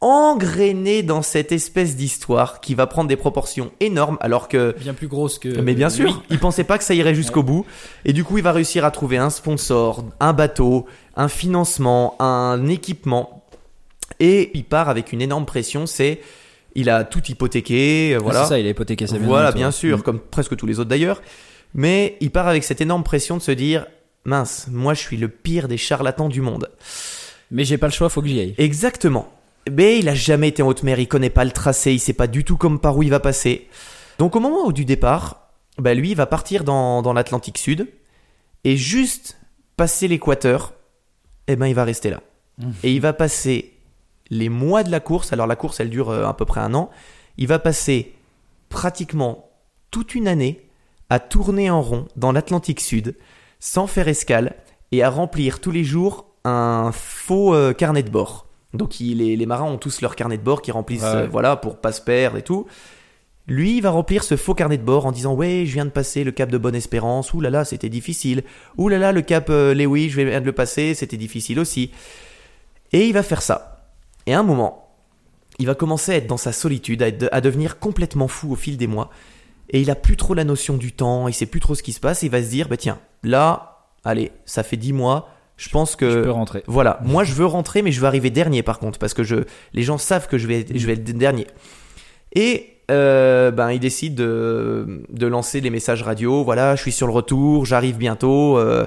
[0.00, 5.08] engrainé dans cette espèce d'histoire qui va prendre des proportions énormes alors que Bien plus
[5.08, 5.48] grosse que.
[5.60, 7.66] mais bien sûr, il pensait pas que ça irait jusqu'au bout.
[8.04, 10.86] Et du coup, il va réussir à trouver un sponsor, un bateau,
[11.16, 13.44] un financement, un équipement.
[14.20, 15.86] Et il part avec une énorme pression.
[15.86, 16.20] C'est,
[16.74, 18.46] il a tout hypothéqué, Ah, voilà.
[18.46, 19.18] Ça, il a hypothéqué sa.
[19.18, 20.02] Voilà, bien sûr, Mm.
[20.02, 21.20] comme presque tous les autres d'ailleurs.
[21.74, 23.86] Mais il part avec cette énorme pression de se dire,
[24.24, 26.70] mince, moi je suis le pire des charlatans du monde.
[27.50, 28.54] Mais j'ai pas le choix, faut que j'y aille.
[28.58, 29.28] Exactement.
[29.70, 32.12] Mais il a jamais été en haute mer, il connaît pas le tracé, il sait
[32.12, 33.68] pas du tout comme par où il va passer.
[34.18, 37.88] Donc au moment du départ, bah lui il va partir dans, dans l'Atlantique Sud
[38.64, 39.38] et juste
[39.76, 40.72] passer l'équateur,
[41.46, 42.22] eh ben il va rester là.
[42.58, 42.70] Mmh.
[42.82, 43.74] Et il va passer
[44.30, 46.74] les mois de la course, alors la course elle dure euh, à peu près un
[46.74, 46.90] an,
[47.36, 48.14] il va passer
[48.68, 49.50] pratiquement
[49.90, 50.68] toute une année
[51.10, 53.16] à tourner en rond dans l'Atlantique Sud
[53.58, 54.54] sans faire escale
[54.92, 58.46] et à remplir tous les jours un faux euh, carnet de bord.
[58.74, 61.08] Donc il- les, les marins ont tous leur carnet de bord qui remplissent Ouais.
[61.08, 62.66] euh, voilà pour pas se perdre et tout.
[63.48, 65.90] Lui, il va remplir ce faux carnet de bord en disant ouais, je viens de
[65.90, 67.32] passer le cap de Bonne-Espérance.
[67.34, 68.44] Ouh là là, c'était difficile.
[68.78, 71.90] Ouh là là, le cap euh, Lewy, je viens de le passer, c'était difficile aussi.
[72.92, 73.86] Et il va faire ça.
[74.26, 74.88] Et à un moment,
[75.58, 78.56] il va commencer à être dans sa solitude, à, être- à devenir complètement fou au
[78.56, 79.10] fil des mois.
[79.70, 81.92] Et il a plus trop la notion du temps, il sait plus trop ce qui
[81.92, 82.22] se passe.
[82.22, 85.28] Et il va se dire bah tiens, là, allez, ça fait dix mois.
[85.60, 86.62] Je pense que Je peux rentrer.
[86.66, 89.36] voilà, moi je veux rentrer, mais je veux arriver dernier par contre, parce que je,
[89.74, 91.46] les gens savent que je vais, je vais être dernier.
[92.34, 96.42] Et euh, ben il décide de, de lancer les messages radio.
[96.44, 98.56] Voilà, je suis sur le retour, j'arrive bientôt.
[98.58, 98.86] euh,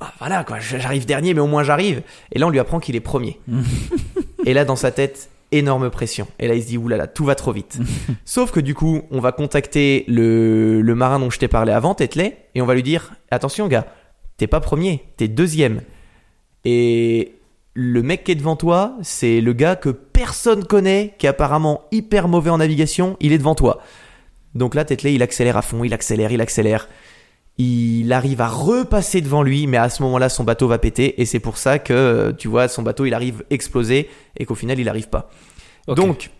[0.00, 2.02] bah, voilà quoi, j'arrive dernier, mais au moins j'arrive.
[2.32, 3.38] Et là on lui apprend qu'il est premier.
[4.46, 6.26] Et là dans sa tête, énorme pression.
[6.38, 7.78] Et là il se dit oulala, tout va trop vite.
[8.24, 11.94] Sauf que du coup, on va contacter le, le marin dont je t'ai parlé avant,
[11.94, 13.86] Tetley, et on va lui dire attention gars,
[14.36, 15.82] t'es pas premier, t'es deuxième.
[16.64, 17.34] Et
[17.74, 21.82] le mec qui est devant toi, c'est le gars que personne connaît, qui est apparemment
[21.92, 23.80] hyper mauvais en navigation, il est devant toi.
[24.54, 26.88] Donc là, Tetley, il accélère à fond, il accélère, il accélère.
[27.58, 31.24] Il arrive à repasser devant lui, mais à ce moment-là, son bateau va péter, et
[31.24, 34.84] c'est pour ça que, tu vois, son bateau, il arrive explosé, et qu'au final, il
[34.84, 35.30] n'arrive pas.
[35.86, 36.30] Donc,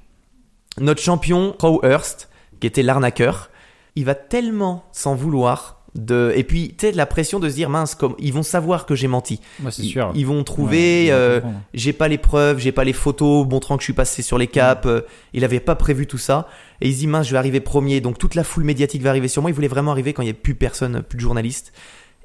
[0.78, 2.28] notre champion, Crowhurst,
[2.60, 3.50] qui était l'arnaqueur,
[3.96, 7.54] il va tellement s'en vouloir de et puis tu sais de la pression de se
[7.54, 9.40] dire mince comme ils vont savoir que j'ai menti.
[9.60, 10.10] Moi, c'est ils, sûr.
[10.14, 11.40] ils vont Ouais, trouver ils euh,
[11.72, 14.48] j'ai pas les preuves j'ai pas les photos montrant que je suis passé sur les
[14.48, 15.02] caps euh,
[15.32, 16.48] il avait pas prévu tout ça.
[16.80, 18.00] Et il se dit mince je vais arriver premier.
[18.00, 19.50] Donc toute la foule médiatique va arriver sur moi.
[19.50, 21.72] Il voulait vraiment arriver quand il y a plus personne plus de journalistes.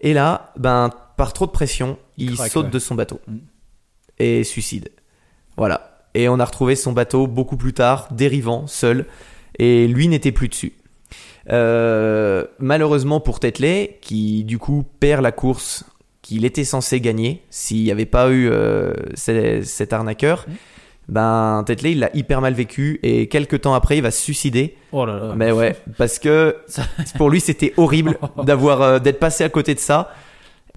[0.01, 2.71] Et là ben par trop de pression il, saute ouais.
[2.71, 3.37] de son bateau Mm.
[4.17, 4.89] et suicide.
[5.57, 6.01] Voilà.
[6.15, 9.05] Et on a retrouvé son bateau beaucoup plus tard dérivant seul.
[9.59, 10.73] Et lui n'était plus dessus
[11.51, 15.83] euh, malheureusement pour Tetley, qui du coup perd la course
[16.21, 20.51] qu'il était censé gagner s'il n'y avait pas eu euh, ce- cet arnaqueur, Mm.
[21.07, 24.75] ben Tetley il l'a hyper mal vécu et quelques temps après il va se suicider.
[24.91, 25.33] Oh là là.
[25.35, 26.57] Mais ouais, parce que
[27.17, 30.13] pour lui c'était horrible d'avoir euh, d'être passé à côté de ça.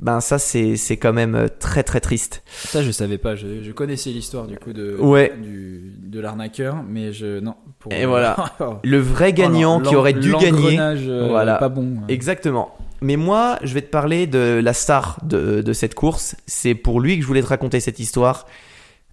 [0.00, 2.42] Ben ça c'est c'est quand même euh, très très triste.
[2.52, 3.36] Ça, je savais pas.
[3.36, 5.32] Je, je connaissais l'histoire du coup de, Ouais.
[5.40, 7.38] du, de l'arnaqueur, mais je.
[7.40, 7.54] Non.
[7.78, 8.36] Pour, Et voilà.
[8.84, 10.78] Le vrai gagnant Oh, qui aurait dû gagner.
[10.80, 11.56] euh, Voilà.
[11.56, 11.94] Pas bon.
[12.08, 12.74] Exactement.
[13.00, 16.36] Mais moi, je vais te parler de la star de, de cette course.
[16.46, 18.46] C'est pour lui que je voulais te raconter cette histoire.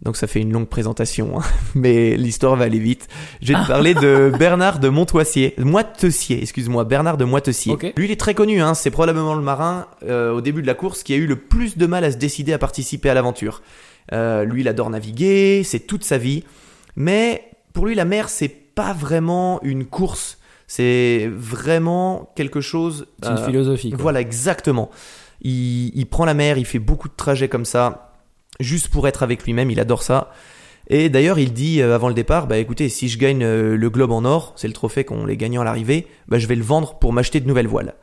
[0.01, 1.43] Donc ça fait une longue présentation, hein.
[1.75, 3.07] mais l'histoire va aller vite.
[3.41, 7.75] Je vais te parler de Bernard de Montoissier, Moitessier, excuse-moi, Bernard de Moitessier.
[7.97, 8.73] Lui, il est très connu, hein.
[8.75, 11.77] c'est probablement le marin euh, au début de la course qui a eu le plus
[11.77, 13.61] de mal à se décider à participer à l'aventure.
[14.13, 16.45] Euh, lui, il adore naviguer, c'est toute sa vie,
[16.95, 23.07] mais pour lui, la mer, c'est pas vraiment une course, c'est vraiment quelque chose.
[23.21, 23.89] C'est une euh, philosophie.
[23.89, 23.99] Quoi.
[24.01, 24.89] voilà, exactement.
[25.41, 28.08] Il, il prend la mer, il fait beaucoup de trajets comme ça,
[28.59, 30.31] juste pour être avec lui-même, il adore ça.
[30.89, 33.89] Et d'ailleurs, il dit euh, avant le départ, bah écoutez, si je gagne euh, le
[33.89, 36.63] globe en or, c'est le trophée qu'on les gagnant à l'arrivée, bah je vais le
[36.63, 37.93] vendre pour m'acheter de nouvelles voiles.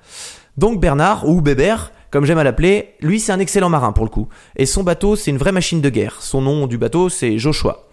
[0.56, 4.10] Donc Bernard, ou Bébert, comme j'aime à l'appeler, lui c'est un excellent marin pour le
[4.10, 4.28] coup.
[4.56, 6.18] Et son bateau, c'est une vraie machine de guerre.
[6.20, 7.88] Son nom du bateau, c'est Joshua.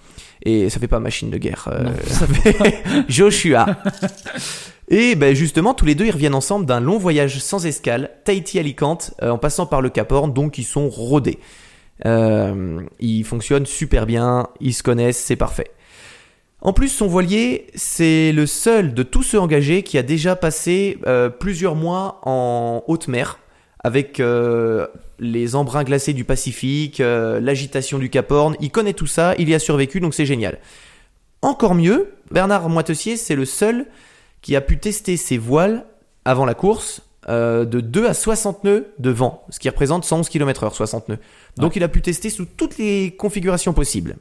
[0.46, 3.66] Et ça fait pas machine de guerre, euh, ça fait Joshua.
[4.90, 9.14] Et ben justement, tous les deux, ils reviennent ensemble d'un long voyage sans escale, Tahiti-Alicante,
[9.24, 11.40] euh, en passant par le Cap Horn, donc ils sont rodés.
[12.06, 15.72] Euh, ils fonctionnent super bien, ils se connaissent, c'est parfait.
[16.62, 20.98] En plus, son voilier, c'est le seul de tous ceux engagés qui a déjà passé
[21.06, 23.40] euh, plusieurs mois en haute mer
[23.84, 24.88] avec euh,
[25.20, 28.56] les embruns glacés du Pacifique, l'agitation du Cap Horn.
[28.62, 30.60] Il connaît tout ça, il y a survécu, donc c'est génial.
[31.42, 33.88] Encore mieux, Bernard Moitessier, c'est le seul
[34.42, 35.86] qui a pu tester ses voiles
[36.24, 40.30] avant la course euh, de 2 à 60 nœuds de vent, ce qui représente 111
[40.30, 41.20] km/h, 60 nœuds.
[41.58, 44.18] Donc il a pu tester sous toutes les configurations possibles.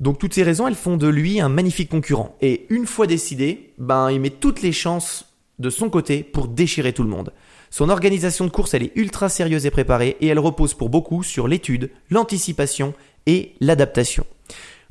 [0.00, 2.36] Donc toutes ces raisons, elles font de lui un magnifique concurrent.
[2.40, 5.26] Et une fois décidé, ben il met toutes les chances
[5.58, 7.32] de son côté pour déchirer tout le monde.
[7.70, 11.22] Son organisation de course, elle est ultra sérieuse et préparée et elle repose pour beaucoup
[11.22, 12.94] sur l'étude, l'anticipation
[13.26, 14.26] et l'adaptation.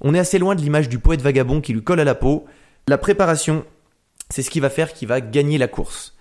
[0.02, 2.46] On est assez loin de l'image du poète vagabond qui lui colle à la peau.
[2.88, 3.64] La préparation,
[4.30, 6.13] c'est ce qui va faire qu'il va gagner la course.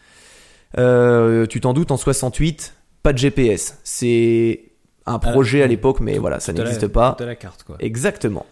[0.79, 3.79] Euh, tu t'en doutes, en 68, pas de GPS.
[3.85, 4.65] C'est
[5.07, 7.15] un projet à l'époque, mais voilà, ça n'existe pas.
[7.17, 7.77] tout à la carte, quoi.
[7.81, 8.47] Exactement.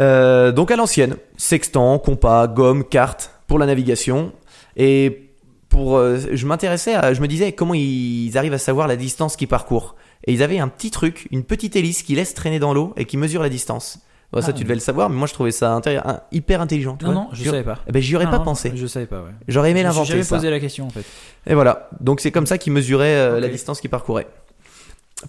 [0.00, 4.32] Euh, donc à l'ancienne, sextant, compas, gomme, carte pour la navigation.
[4.76, 5.30] Et
[5.68, 9.36] pour, euh, je m'intéressais à, je me disais comment ils arrivent à savoir la distance
[9.36, 9.96] qu'ils parcourent.
[10.26, 13.04] Et ils avaient un petit truc, une petite hélice qui laisse traîner dans l'eau et
[13.04, 14.00] qui mesure la distance.
[14.32, 14.52] Bon, ça Ah.
[14.52, 16.96] tu devais le savoir, mais moi je trouvais ça un- hyper intelligent.
[16.98, 17.20] tu Non, vois.
[17.22, 17.78] non, je J'y- savais pas.
[17.88, 18.72] Eh ben, j'y aurais Non, pas non, pensé.
[18.74, 19.30] Je savais pas, ouais.
[19.48, 20.36] J'aurais aimé Je me suis l'inventer jamais ça.
[20.36, 21.04] posé la question, en fait.
[21.46, 21.88] Et voilà.
[22.00, 23.52] Donc c'est comme ça qu'ils mesuraient euh, la Ok.
[23.52, 24.26] distance qu'ils parcouraient.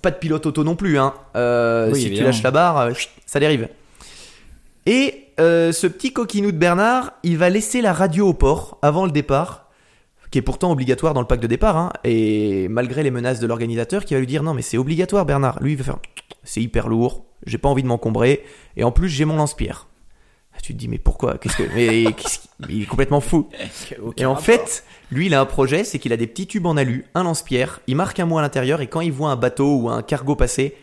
[0.02, 1.00] Pas de pilote auto non plus.
[1.00, 1.14] Hein.
[1.38, 2.30] Euh, Oui, si évidemment.
[2.30, 3.70] tu lâches la barre, euh, chut, ça dérive.
[4.86, 9.06] Et euh, ce petit coquinou de Bernard, il va laisser la radio au port avant
[9.06, 9.68] le départ,
[10.32, 11.78] qui est pourtant obligatoire dans le pack de départ.
[11.78, 15.26] Hein, et malgré les menaces de l'organisateur, qui va lui dire non mais c'est obligatoire
[15.26, 15.60] Bernard.
[15.62, 15.98] Lui il va faire
[16.44, 18.43] c'est hyper lourd, j'ai pas envie de m'encombrer,
[18.78, 19.88] et en plus j'ai mon lance-pierre.
[20.62, 21.38] Tu te dis mais pourquoi?
[21.38, 23.47] Qu'est-ce que mais qu'est-ce il est complètement fou.
[24.17, 26.75] Et en fait, lui, il a un projet, c'est qu'il a des petits tubes en
[26.75, 29.78] alu, un lance-pierre, il marque un mot à l'intérieur et quand il voit un bateau
[29.78, 30.75] ou un cargo passer,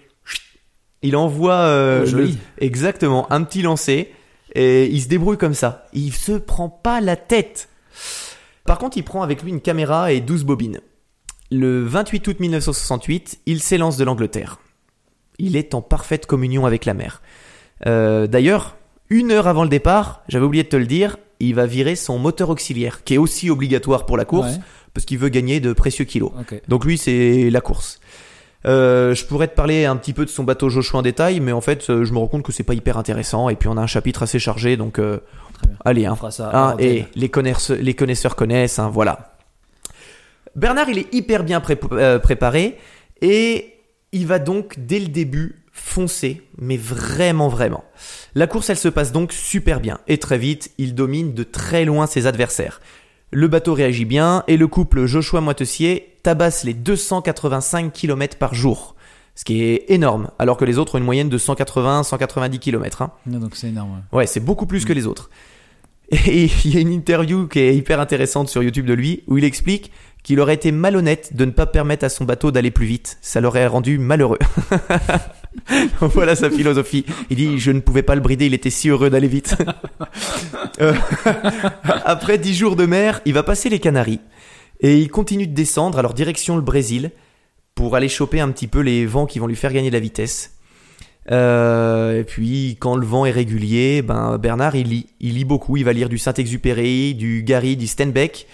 [1.03, 4.13] il envoie euh, Oh, le- exactement un petit lancer
[4.55, 5.85] et il se débrouille comme ça.
[5.93, 7.69] Il se prend pas la tête.
[8.65, 10.81] Par contre, il prend avec lui une caméra et 12 bobines.
[11.51, 14.59] Le 28 août 1968, il s'élance de l'Angleterre.
[15.39, 17.23] Il est en parfaite communion avec la mer.
[17.87, 18.77] Euh, D'ailleurs,
[19.11, 22.19] une heure avant le départ, j'avais oublié de te le dire, il va virer son
[22.19, 24.61] moteur auxiliaire, qui est aussi obligatoire pour la course, Ouais.
[24.95, 26.33] parce qu'il veut gagner de précieux kilos.
[26.69, 28.01] Donc lui, c'est la course.
[28.65, 31.53] Euh, je pourrais te parler un petit peu de son bateau Joshua en détail, mais
[31.53, 33.49] en fait, euh, je me rends compte que c'est pas hyper intéressant.
[33.49, 35.19] Et puis on a un chapitre assez chargé, donc euh,
[35.85, 36.51] allez, On hein, fera ça.
[36.53, 39.37] Hein, et les connaisseurs, les connaisseurs connaissent, hein, voilà.
[40.57, 42.79] Bernard, il est hyper bien pré- euh, préparé
[43.21, 43.75] et
[44.17, 47.85] il va donc dès le début foncer, mais vraiment, vraiment.
[48.35, 51.85] La course, elle se passe donc super bien et très vite, il domine de très
[51.85, 52.81] loin ses adversaires.
[53.31, 58.97] Le bateau réagit bien et le couple Joshua Moitessier tabasse les 285 km par jour,
[59.35, 63.03] ce qui est énorme, alors que les autres ont une moyenne de 180-190 km.
[63.03, 63.13] Hein.
[63.27, 64.03] Donc c'est énorme.
[64.13, 64.19] ouais.
[64.21, 65.29] Ouais, c'est beaucoup plus que les autres.
[66.11, 69.37] Et il y a une interview qui est hyper intéressante sur YouTube de lui où
[69.37, 69.93] il explique
[70.27, 73.17] qu'il aurait été malhonnête de ne pas permettre à son bateau d'aller plus vite.
[73.23, 74.41] Ça l'aurait rendu malheureux.
[76.01, 77.07] voilà sa philosophie.
[77.31, 79.57] Il dit je ne pouvais pas le brider, il était si heureux d'aller vite.
[80.83, 80.93] Euh,
[82.05, 84.21] Après dix jours de mer, il va passer les Canaries
[84.81, 87.13] et il continue de descendre, alors direction le Brésil,
[87.75, 90.01] pour aller choper un petit peu les vents qui vont lui faire gagner de la
[90.01, 90.59] vitesse.
[91.31, 95.79] Euh, et puis, quand le vent est régulier, ben Bernard il lit, il lit beaucoup.
[95.79, 98.47] Il va lire du Saint-Exupéry, du Gary, du Steinbeck.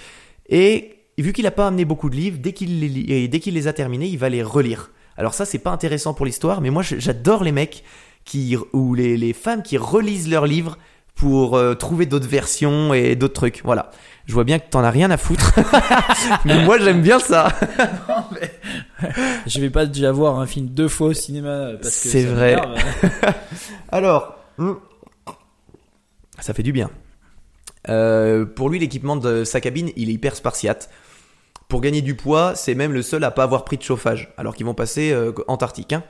[0.48, 3.40] Et vu qu'il n'a pas amené beaucoup de livres, dès qu'il les, lit- et dès
[3.40, 4.90] qu'il les a terminés, il va les relire.
[5.16, 7.84] Alors ça, c'est pas intéressant pour l'histoire, mais moi j'adore les mecs
[8.24, 10.78] qui ou les, les femmes qui relisent leurs livres
[11.14, 13.60] pour euh, trouver d'autres versions et d'autres trucs.
[13.64, 13.90] Voilà.
[14.26, 15.52] Je vois bien que t'en as rien à foutre,
[16.44, 17.48] mais moi j'aime bien ça.
[19.46, 22.56] Je vais pas déjà voir un film deux fois au cinéma que C'est vrai.
[23.90, 24.74] Alors, hmm,
[26.38, 26.88] ça fait du bien.
[27.88, 30.90] Euh, pour lui, l'équipement de sa cabine, il est hyper spartiate.
[31.68, 34.54] Pour gagner du poids, c'est même le seul à pas avoir pris de chauffage, alors
[34.54, 35.92] qu'ils vont passer euh, Antarctique.
[35.92, 36.04] hein.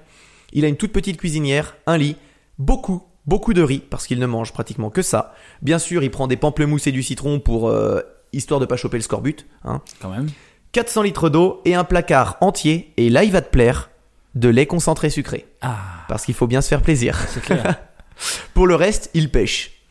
[0.52, 2.16] Il a une toute petite cuisinière, un lit,
[2.58, 5.35] beaucoup, beaucoup de riz, parce qu'il ne mange pratiquement que ça.
[5.62, 8.00] Bien sûr, il prend des pamplemousses et du citron pour euh,
[8.32, 9.46] histoire de pas choper le scorbut.
[9.64, 9.80] Hein.
[10.00, 10.28] Quand même.
[10.72, 13.90] 400 litres d'eau et un placard entier, et là il va te plaire,
[14.35, 15.46] de lait concentré sucré.
[15.61, 17.18] Ah, Parce qu'il faut bien se faire plaisir.
[17.28, 17.78] c'est clair.
[18.54, 19.82] Pour le reste, il pêche.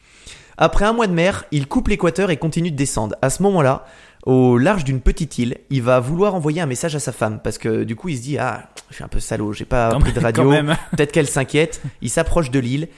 [0.62, 3.16] Après un mois de mer, il coupe l'équateur et continue de descendre.
[3.24, 3.84] À ce moment-là,
[4.28, 7.58] au large d'une petite île, il va vouloir envoyer un message à sa femme parce
[7.58, 10.00] que du coup, il se dit ah, je suis un peu salaud, j'ai pas Quand
[10.00, 10.52] pris de radio.
[10.92, 11.82] Peut-être qu'elle s'inquiète.
[12.04, 12.90] Il s'approche de l'île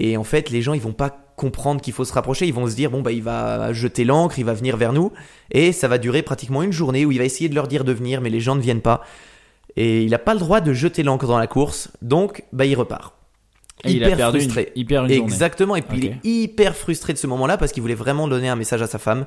[0.00, 2.48] et en fait, les gens ils vont pas comprendre qu'il faut se rapprocher.
[2.48, 5.12] Ils vont se dire bon bah il va jeter l'ancre, il va venir vers nous
[5.52, 7.92] et ça va durer pratiquement une journée où il va essayer de leur dire de
[7.92, 9.00] venir, mais les gens ne viennent pas.
[9.76, 12.74] Et il n'a pas le droit de jeter l'ancre dans la course, donc bah il
[12.74, 13.14] repart.
[13.84, 14.72] Et il a perdu frustré.
[14.76, 15.10] une.
[15.10, 18.48] Exactement, et puis il est hyper frustré de ce moment-là parce qu'il voulait vraiment donner
[18.48, 19.26] un message à sa femme.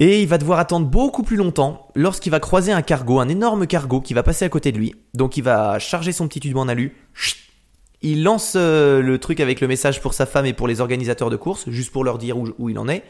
[0.00, 3.66] Et il va devoir attendre beaucoup plus longtemps lorsqu'il va croiser un cargo, un énorme
[3.66, 4.94] cargo qui va passer à côté de lui.
[5.14, 6.96] Donc il va charger son petit tube en alu.
[8.00, 11.30] Il lance euh, le truc avec le message pour sa femme et pour les organisateurs
[11.30, 13.02] de course, juste pour leur dire où, où il en est.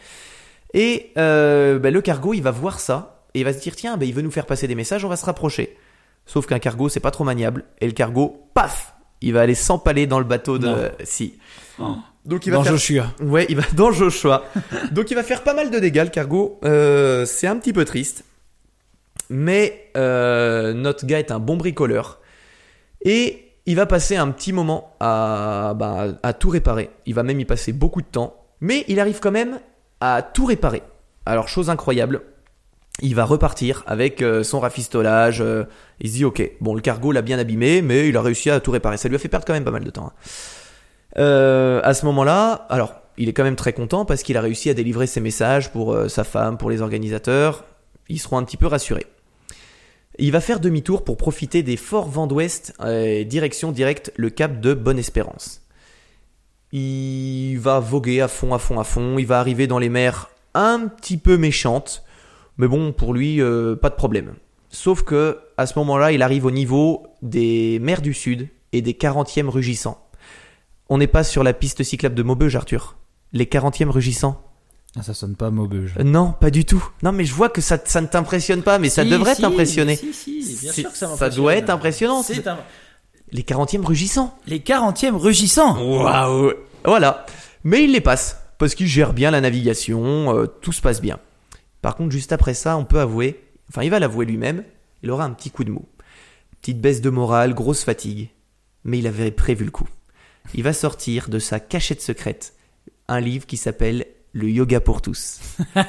[0.73, 3.99] Et euh, bah, le cargo, il va voir ça et il va se dire tiens,
[3.99, 5.77] bah, il veut nous faire passer des messages, on va se rapprocher.
[6.25, 7.65] Sauf qu'un cargo, c'est pas trop maniable.
[7.81, 10.67] Et le cargo, paf, il va aller s'empaler dans le bateau de.
[10.67, 10.91] Non.
[11.05, 11.35] Si.
[12.25, 13.07] Donc il va Dans faire Joshua.
[13.21, 14.45] Ouais, il va dans Joshua.
[14.93, 16.59] Donc il va faire pas mal de dégâts, le cargo.
[16.65, 18.25] Euh, c'est un petit peu triste.
[19.31, 22.21] Mais euh, notre gars est un bon bricoleur.
[23.03, 26.91] Et il va passer un petit moment à, bah, à tout réparer.
[27.07, 28.35] Il va même y passer beaucoup de temps.
[28.61, 29.61] Mais il arrive quand même
[30.01, 30.83] à tout réparer.
[31.27, 32.23] Alors, chose incroyable,
[33.01, 35.41] il va repartir avec euh, son rafistolage.
[35.41, 35.65] euh,
[36.01, 38.61] il se dit, ok, bon, le cargo l'a bien abîmé, mais il a réussi à
[38.61, 38.97] tout réparer.
[38.97, 40.07] Ça lui a fait perdre quand même pas mal de temps.
[40.07, 40.13] hein.
[41.19, 44.71] Euh, à ce moment-là, alors, il est quand même très content parce qu'il a réussi
[44.71, 47.65] à délivrer ses messages pour sa femme, pour les organisateurs.
[48.09, 49.07] Ils seront un petit peu rassurés.
[50.19, 52.75] Il va faire demi-tour pour profiter des forts vents d'ouest,
[53.27, 55.63] direction directe le cap de Bonne-Espérance.
[56.71, 59.19] Il va voguer à fond, à fond, à fond.
[59.19, 62.05] Il va arriver dans les mers un petit peu méchantes.
[62.59, 64.35] Mais bon, pour lui, euh, pas de problème.
[64.71, 68.93] Sauf que, à ce moment-là, il arrive au niveau des mers du Sud et des
[68.95, 70.05] 40e rugissants.
[70.89, 72.97] On n'est pas sur la piste cyclable de Maubeuge, Arthur.
[73.33, 74.43] Les 40e rugissants.
[74.99, 75.85] Ah, ça sonne pas mauvais.
[75.99, 76.83] Euh, Non, pas du tout.
[77.03, 79.43] Non, mais je vois que ça, ça ne t'impressionne pas, mais ça Si, devrait si,
[79.43, 79.97] t'impressionner.
[79.97, 82.23] Si, si, bien C'est- sûr que ça ça doit être impressionnant.
[82.23, 82.59] C'est un-
[83.31, 84.35] Les 40e rugissants.
[84.47, 85.79] Les 40e rugissants.
[85.79, 86.53] Waouh
[86.85, 87.27] Voilà.
[87.65, 91.19] Mais il les passe, parce qu'il gère bien la navigation, euh, tout se passe bien.
[91.83, 94.65] Par contre, juste après ça, on peut avouer, enfin il va l'avouer lui-même,
[95.03, 95.87] il aura un petit coup de mou.
[96.61, 98.31] Petite baisse de morale, grosse fatigue.
[98.85, 99.89] Mais il avait prévu le coup.
[100.55, 102.55] Il va sortir de sa cachette secrète
[103.09, 105.41] un livre qui s'appelle Le yoga pour tous.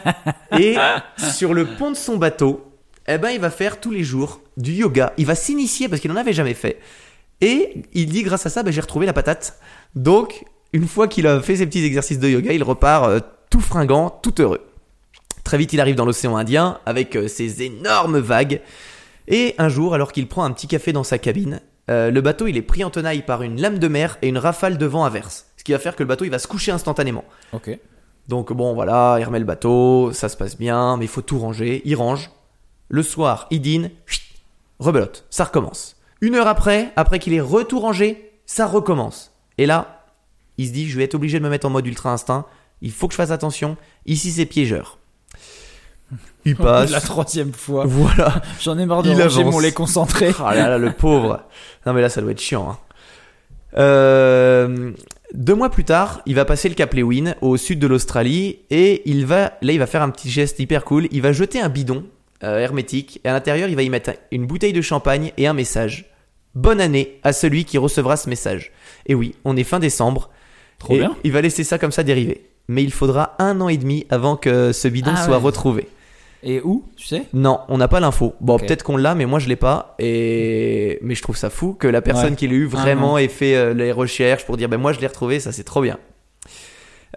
[0.60, 0.76] Et
[1.18, 2.72] sur le pont de son bateau,
[3.08, 5.14] eh ben il va faire tous les jours du yoga.
[5.18, 6.80] Il va s'initier parce qu'il n'en avait jamais fait.
[7.42, 9.60] Et il dit grâce à ça, ben, j'ai retrouvé la patate.
[9.96, 13.62] Donc, une fois qu'il a fait ses petits exercices de yoga, il repart euh, tout
[13.62, 14.69] fringant, tout heureux.
[15.50, 18.62] Très vite, il arrive dans l'océan Indien avec euh, ses énormes vagues.
[19.28, 21.60] Et un jour, alors qu'il prend un petit café dans sa cabine,
[21.90, 24.38] euh, le bateau il est pris en tenaille par une lame de mer et une
[24.38, 25.48] rafale de vent inverse.
[25.58, 27.26] Ce qui va faire que le bateau il va se coucher instantanément.
[27.52, 27.80] Ok.
[28.28, 31.40] Donc bon voilà, il remet le bateau, ça se passe bien, mais il faut tout
[31.40, 31.82] ranger.
[31.84, 32.30] Il range.
[32.88, 33.90] Le soir, il dîne,
[34.78, 35.96] rebelote, ça recommence.
[36.22, 39.32] Une heure après, après qu'il ait retour rangé, ça recommence.
[39.58, 40.06] Et là,
[40.60, 42.46] il se dit, je vais être obligé de me mettre en mode ultra instinct.
[42.84, 43.78] Il faut que je fasse attention.
[44.06, 44.99] Ici, c'est piégeur.
[46.46, 46.92] Il passe.
[46.92, 47.86] La troisième fois.
[47.86, 48.42] Voilà.
[48.62, 49.54] J'en ai marre de Il ranger avance.
[49.54, 50.32] mon lait concentré.
[50.44, 51.42] Ah là là, le pauvre.
[51.86, 52.70] Non mais là, ça doit être chiant.
[52.72, 52.78] hein.
[53.78, 54.92] Euh,
[55.34, 59.04] deux mois plus tard, il va passer le Cap Lewin au sud de l'Australie et
[59.10, 61.08] il va, là, il va faire un petit geste hyper cool.
[61.12, 62.04] Il va jeter un bidon
[62.44, 65.54] euh, hermétique et à l'intérieur, il va y mettre une bouteille de champagne et un
[65.54, 66.06] message.
[66.56, 68.72] Bonne année à celui qui recevra ce message.
[69.06, 70.30] Et oui, on est fin décembre.
[70.80, 71.16] Trop et bien.
[71.24, 72.50] Il va laisser ça comme ça dériver.
[72.68, 75.44] Mais il faudra un an et demi avant que ce bidon Ah soit ouais.
[75.44, 75.88] retrouvé.
[76.42, 77.24] Et où, tu sais?
[77.34, 78.34] Non, on n'a pas l'info.
[78.40, 79.96] Bon, peut-être qu'on l'a, mais moi je l'ai pas.
[80.00, 82.36] Et mais je trouve ça fou que la personne Ouais.
[82.36, 85.08] qui l'a eu vraiment ait fait euh, les recherches pour dire ben moi je l'ai
[85.08, 85.98] retrouvé, ça c'est trop bien.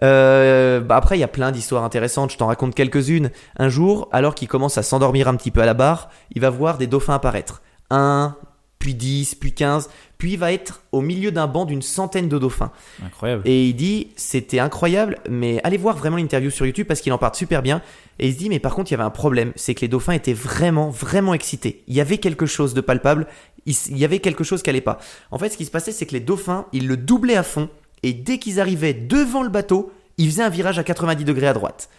[0.01, 2.31] Euh, bah après il y a plein d'histoires intéressantes.
[2.31, 3.29] Je t'en raconte quelques-unes.
[3.57, 6.49] Un jour, alors qu'il commence à s'endormir un petit peu à la barre, il va
[6.49, 7.61] voir des dauphins apparaître.
[7.89, 8.35] Un,
[8.79, 12.37] puis 10, puis 15, puis il va être au milieu d'un banc d'une centaine de
[12.37, 12.71] dauphins.
[13.05, 13.43] Incroyable.
[13.45, 17.17] Et il dit, c'était incroyable, mais allez voir vraiment l'interview sur YouTube parce qu'il en
[17.17, 17.81] parle super bien.
[18.19, 19.87] Et il se dit, mais par contre, il y avait un problème, c'est que les
[19.87, 21.83] dauphins étaient vraiment, vraiment excités.
[21.87, 23.27] Il y avait quelque chose de palpable,
[23.65, 24.99] il, y avait quelque chose qui allait pas.
[25.31, 27.69] En fait, ce qui se passait, c'est que les dauphins, ils le doublaient à fond,
[28.03, 31.53] et dès qu'ils arrivaient devant le bateau, ils faisaient un virage à 90 degrés à
[31.53, 31.89] droite.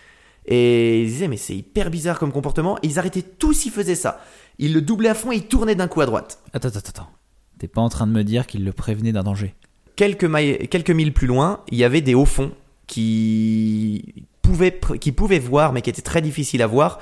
[0.46, 3.94] Et ils disaient, mais c'est hyper bizarre comme comportement, et ils arrêtaient tous, ils faisaient
[3.94, 4.20] ça.
[4.58, 6.38] Ils le doublaient à fond et ils tournaient d'un coup à droite.
[6.52, 7.10] Attends, attends, attends.
[7.58, 9.54] T'es pas en train de me dire qu'il le prévenait d'un danger?
[9.96, 12.52] Quelques, mailles- quelques milles plus loin, il y avait des hauts fonds
[12.86, 17.00] qui pouvaient, qui pouvaient voir, mais qui étaient très difficiles à voir.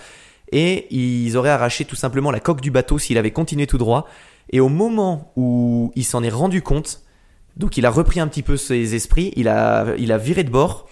[0.53, 4.07] Et ils auraient arraché tout simplement la coque du bateau s'il avait continué tout droit.
[4.51, 7.01] Et au moment où il s'en est rendu compte,
[7.57, 10.51] donc il a repris un petit peu ses esprits, il a, il a viré de
[10.51, 10.89] bord.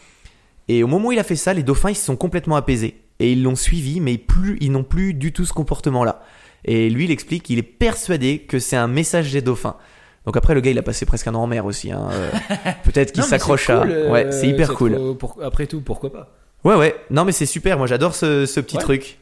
[0.69, 3.03] Et au moment où il a fait ça, les dauphins ils se sont complètement apaisés.
[3.19, 6.23] Et ils l'ont suivi, mais plus, ils n'ont plus du tout ce comportement-là.
[6.65, 9.77] Et lui, il explique qu'il est persuadé que c'est un message des dauphins.
[10.25, 11.93] Donc après, le gars, il a passé presque un an en mer aussi.
[11.93, 12.09] hein.
[12.13, 12.31] Euh,
[12.85, 13.83] Peut-être qu'il s'accroche à...
[13.83, 14.95] euh, Ouais, c'est hyper cool.
[14.95, 16.29] trop- pour- Après tout, pourquoi pas?
[16.65, 16.95] Ouais, ouais.
[17.11, 17.79] Non, mais c'est super.
[17.79, 18.83] Moi, j'adore ce, ce petit Ouais.
[18.83, 19.19] truc.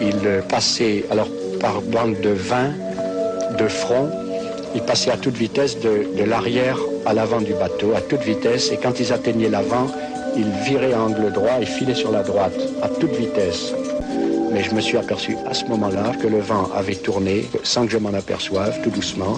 [0.00, 1.28] Il euh, passait alors
[1.60, 4.10] par bande de 20 de front.
[4.74, 6.76] Il passait à toute vitesse de, de l'arrière
[7.06, 8.70] à l'avant du bateau, à toute vitesse.
[8.70, 9.86] Et quand ils atteignaient l'avant,
[10.36, 12.52] il virait à angle droit et filait sur la droite,
[12.82, 13.72] à toute vitesse.
[14.52, 17.92] Mais je me suis aperçu à ce moment-là que le vent avait tourné, sans que
[17.92, 19.36] je m'en aperçoive, tout doucement,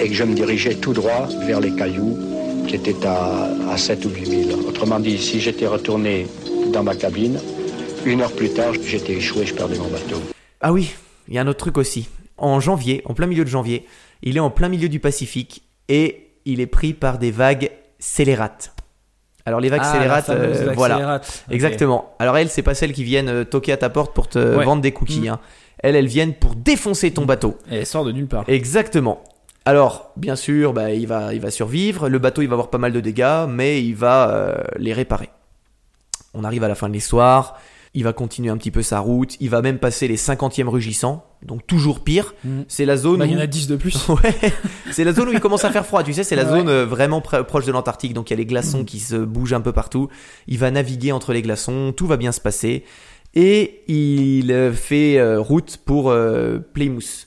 [0.00, 2.16] et que je me dirigeais tout droit vers les cailloux
[2.70, 4.60] qui étaient à, à 7 ou 8 000.
[4.68, 6.28] Autrement dit, si j'étais retourné
[6.72, 7.40] dans ma cabine,
[8.06, 10.20] une heure plus tard, j'étais échoué, je perdais mon bateau.
[10.60, 10.94] Ah oui,
[11.28, 12.08] il y a un autre truc aussi.
[12.38, 13.86] En janvier, en plein milieu de janvier,
[14.22, 18.72] il est en plein milieu du Pacifique et il est pris par des vagues scélérates.
[19.46, 20.94] Alors les vagues Ah, scélérates, la euh, vague voilà.
[20.94, 21.44] scélérate.
[21.50, 22.14] Exactement.
[22.20, 24.64] Alors elles, c'est pas celles qui viennent euh, toquer à ta porte pour te Ouais.
[24.64, 25.22] vendre des cookies.
[25.22, 25.28] Mm.
[25.28, 25.40] hein.
[25.82, 27.56] Elles, elles viennent pour défoncer ton bateau.
[27.70, 28.44] Et elle sort de nulle part.
[28.48, 29.22] Exactement.
[29.64, 32.08] Alors, bien sûr, bah, il, va, il va survivre.
[32.08, 35.28] Le bateau, il va avoir pas mal de dégâts, mais il va euh, les réparer.
[36.34, 37.58] On arrive à la fin de l'histoire.
[37.92, 39.36] Il va continuer un petit peu sa route.
[39.40, 41.26] Il va même passer les 50e rugissants.
[41.42, 42.34] Donc toujours pire.
[42.44, 42.60] Mm.
[42.68, 43.38] C'est la zone Bah, il y où...
[43.38, 44.08] en a 10 de plus.
[44.08, 44.34] Ouais,
[44.92, 46.02] c'est la zone où il commence à faire froid.
[46.04, 46.58] Tu sais, c'est la Ouais.
[46.60, 48.14] zone euh, vraiment proche de l'Antarctique.
[48.14, 50.08] Donc il y a les glaçons qui se bougent un peu partout.
[50.46, 51.92] Il va naviguer entre les glaçons.
[51.94, 52.84] Tout va bien se passer.
[53.34, 57.26] Et il euh, fait route pour euh, Plymouth.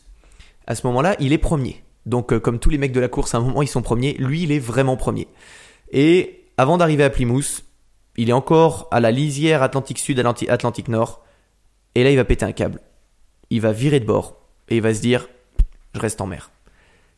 [0.66, 1.83] À ce moment-là, il est premier.
[2.06, 4.14] Donc euh, comme tous les mecs de la course, à un moment ils sont premiers.
[4.14, 5.28] Lui, il est vraiment premier.
[5.92, 7.64] Et avant d'arriver à Plymouth,
[8.18, 11.24] il est encore à la lisière Atlantique Sud, Atlanti- Atlantique Nord.
[11.96, 12.80] Et là, il va péter un câble.
[13.50, 14.38] Il va virer de bord.
[14.70, 15.28] Et il va se dire,
[15.94, 16.52] je reste en mer.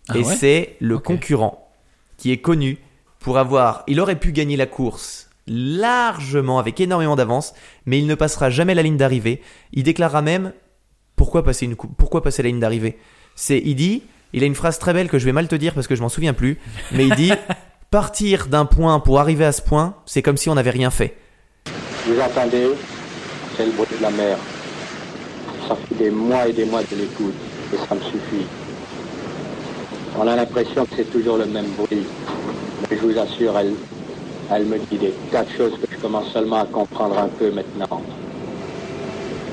[0.09, 1.71] Ah et ouais c'est le concurrent
[2.17, 2.77] qui est connu
[3.19, 3.83] pour avoir.
[3.87, 7.53] Il aurait pu gagner la course largement, avec énormément d'avance,
[7.85, 9.41] mais il ne passera jamais la ligne d'arrivée.
[9.73, 10.53] Il déclarera même
[11.15, 12.97] pourquoi passer, une pourquoi passer la ligne d'arrivée?
[13.35, 15.73] C'est, il dit, il a une phrase très belle que je vais mal te dire
[15.73, 16.57] parce que je m'en souviens plus,
[16.91, 17.31] mais il dit
[17.91, 21.15] partir d'un point pour arriver à ce point, c'est comme si on n'avait rien fait.
[22.05, 22.71] Vous entendez
[23.55, 24.37] C'est le bruit de la mer.
[25.67, 27.33] Ça fait des mois et des mois que je l'écoute
[27.73, 28.45] et ça me suffit.
[30.17, 32.05] On a l'impression que c'est toujours le même bruit.
[32.89, 33.73] Mais je vous assure, elle,
[34.51, 37.51] elle me dit des tas de choses que je commence seulement à comprendre un peu
[37.51, 38.01] maintenant.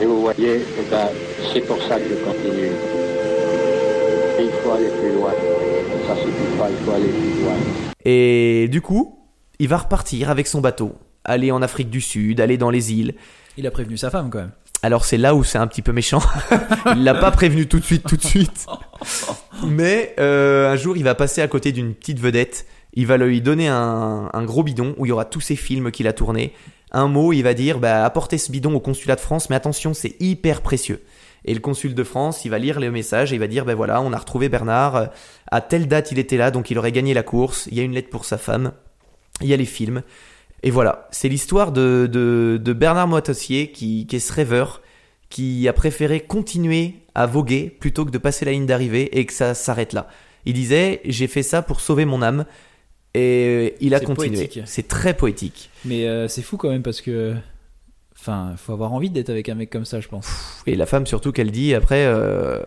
[0.01, 1.09] Et vous voyez, eh ben,
[1.53, 3.12] c'est pour ça que je continue.
[4.39, 5.33] Et il faut aller plus loin.
[6.07, 7.55] Ça suffit pas, il faut aller plus loin.
[8.05, 9.19] Et du coup,
[9.59, 13.15] il va repartir avec son bateau, aller en Afrique du Sud, aller dans les îles.
[13.57, 14.53] Il a prévenu sa femme quand même.
[14.83, 16.21] Alors c'est là où c'est un petit peu méchant.
[16.97, 18.67] il l'a pas prévenu tout de suite, tout de suite.
[19.65, 22.67] Mais euh, un jour, il va passer à côté d'une petite vedette.
[22.95, 25.93] Il va lui donner un, un gros bidon où il y aura tous ses films
[25.93, 26.53] qu'il a tournés.
[26.91, 29.95] Un mot, il va dire bah, apportez ce bidon au consulat de France, mais attention,
[29.95, 31.03] c'est hyper précieux.
[31.45, 33.75] Et le consul de France, il va lire le message et il va dire ben
[33.75, 34.97] voilà, on a retrouvé Bernard.
[34.97, 35.07] euh,
[35.51, 37.69] À telle date, il était là, donc il aurait gagné la course.
[37.71, 38.73] Il y a une lettre pour sa femme.
[39.41, 40.03] Il y a les films.
[40.63, 44.81] Et voilà, c'est l'histoire de, de, de Bernard Moitossier qui, qui est ce rêveur,
[45.31, 49.33] qui a préféré continuer à voguer plutôt que de passer la ligne d'arrivée et que
[49.33, 50.07] ça s'arrête là.
[50.45, 52.45] Il disait, j'ai fait ça pour sauver mon âme.
[53.15, 54.49] Et il a continué.
[54.65, 55.71] C'est très poétique.
[55.85, 57.35] Mais euh, c'est fou quand même parce que.
[58.23, 60.29] Enfin, faut avoir envie d'être avec un mec comme ça, je pense.
[60.69, 62.61] Et la femme surtout qu'elle dit après euh,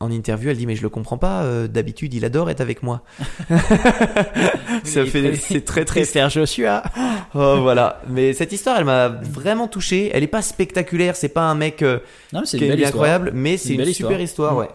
[0.00, 1.42] en interview, elle dit mais je le comprends pas.
[1.42, 3.02] euh, D'habitude, il adore être avec moi.
[4.84, 6.12] ça fait, c'est très triste.
[6.12, 6.82] préfère Joshua.
[7.34, 8.00] Oh voilà.
[8.08, 10.10] Mais cette histoire, elle m'a vraiment touché.
[10.14, 11.14] Elle est pas spectaculaire.
[11.16, 11.98] C'est pas un mec euh,
[12.32, 14.56] Non, qui est belle incroyable, mais C'est une super histoire, histoire.
[14.56, 14.68] ouais.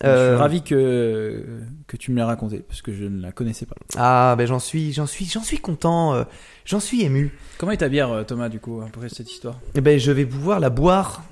[0.00, 1.44] Je suis Euh, ravi que,
[1.86, 3.74] que tu me l'aies raconté parce que je ne la connaissais pas.
[3.96, 6.14] Ah ben j'en suis, j'en suis, j'en suis content.
[6.14, 6.24] euh,
[6.64, 7.32] j'en suis ému.
[7.58, 9.58] Comment est ta bière, euh, Thomas, du coup, après cette histoire?
[9.74, 11.24] Eh ben je vais pouvoir la boire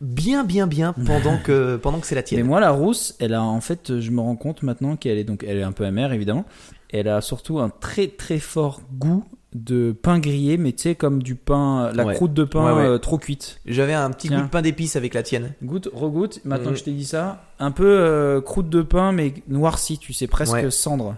[0.00, 2.46] bien, bien, bien pendant que pendant que c'est la Mais tienne.
[2.46, 5.44] moi, la rousse, elle a en fait, je me rends compte maintenant qu'elle est donc,
[5.46, 6.44] elle est un peu amère évidemment.
[6.90, 11.22] Elle a surtout un très très fort goût de pain grillé, mais tu sais comme
[11.22, 12.14] du pain, la Ouais.
[12.14, 12.86] croûte de pain Ouais, ouais.
[12.88, 13.60] euh, trop cuite.
[13.66, 14.40] J'avais un petit Tiens.
[14.40, 15.52] goût de pain d'épices avec la tienne.
[15.62, 16.40] Goûte, regoute.
[16.44, 16.72] Maintenant Mhm.
[16.74, 20.26] que je t'ai dit ça, un peu euh, croûte de pain mais noircie, tu sais
[20.26, 21.16] presque cendre.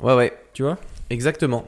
[0.00, 0.78] Ouais, ouais, Tu vois?
[1.10, 1.66] Exactement.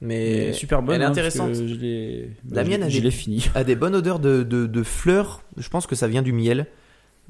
[0.00, 0.96] Mais super bonne.
[0.96, 1.54] elle est hein, intéressante.
[1.54, 2.26] Je.
[2.50, 3.46] La mienne, je est- l'ai fini.
[3.54, 5.42] a des bonnes odeurs de, de, de fleurs.
[5.56, 6.66] Je pense que ça vient du miel,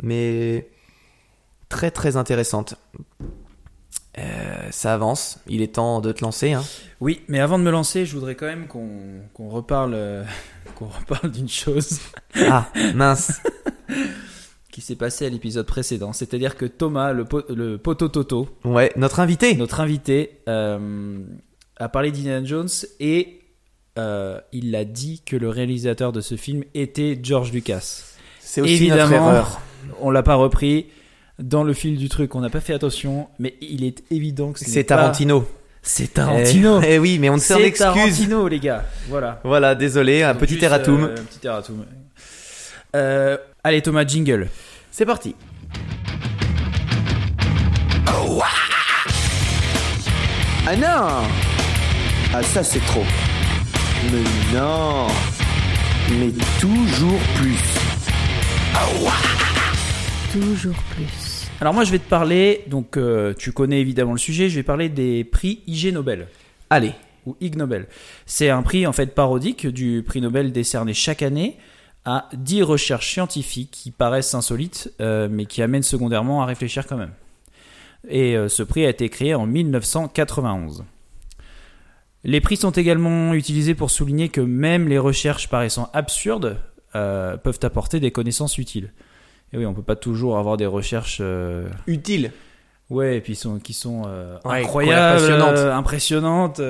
[0.03, 0.67] mais
[1.69, 2.75] très très intéressante.
[4.19, 5.39] Euh, ça avance.
[5.49, 6.53] Il est temps de te lancer.
[6.53, 6.63] Hein.
[7.01, 10.25] Oui, mais avant de me lancer, je voudrais quand même qu'on reparle, euh,
[10.77, 11.99] qu'on reparle d'une chose
[12.49, 13.41] Ah mince.
[14.71, 16.13] qui s'est passée à l'épisode précédent.
[16.13, 19.55] C'est-à-dire que Thomas, le, po- le poteau Toto, Ouais, notre invité.
[19.57, 21.19] notre invité, euh,
[21.77, 22.69] a parlé d'Indiana Jones
[23.01, 23.41] et
[24.53, 28.03] il a dit que le réalisateur de ce film était George Lucas.
[28.41, 29.61] C'est aussi notre Évidemment, erreur.
[30.01, 30.87] on l'a pas repris.
[31.41, 34.61] Dans le fil du truc, on n'a pas fait attention, mais il est évident que
[34.61, 35.47] ce C'est pas- Tarantino.
[35.83, 36.81] C'est Tarantino.
[36.83, 37.79] Eh, eh oui, mais on s'en C'est excuse.
[37.79, 38.85] Tarantino, les gars.
[39.09, 39.41] Voilà.
[39.45, 41.05] Voilà, désolé, un petit erratum.
[41.05, 41.85] euh, un petit erratum.
[42.97, 44.49] Euh, allez, Thomas, jingle.
[44.91, 45.35] C'est parti.
[50.67, 51.29] Ah non
[52.33, 53.05] Ah ça c'est trop.
[54.11, 55.07] Mais non.
[56.11, 56.31] Mais
[56.61, 57.59] toujours plus.
[60.33, 61.24] Toujours plus.
[61.65, 64.63] Alors moi je vais te parler, donc euh, tu connais évidemment le sujet, je vais
[64.63, 66.29] parler des prix IG Nobel
[66.69, 66.93] Allez.
[67.25, 67.87] ou Ig Nobel.
[68.27, 71.57] C'est un prix en fait parodique du prix Nobel décerné chaque année
[72.05, 76.99] à 10 recherches scientifiques qui paraissent insolites euh, mais qui amènent secondairement à réfléchir quand
[76.99, 77.13] même.
[78.11, 80.85] Et euh, ce prix a été créé en 1991.
[82.25, 86.59] Les prix sont également utilisés pour souligner que même les recherches paraissant absurdes
[86.93, 88.93] peuvent apporter des connaissances utiles.
[89.55, 92.33] Et oui, on peut pas toujours avoir des recherches euh, Utile.
[92.91, 95.57] Ouais, et puis sont, qui sont euh, Ouais, incroyables, impressionnantes.
[95.57, 96.61] euh, impressionnantes.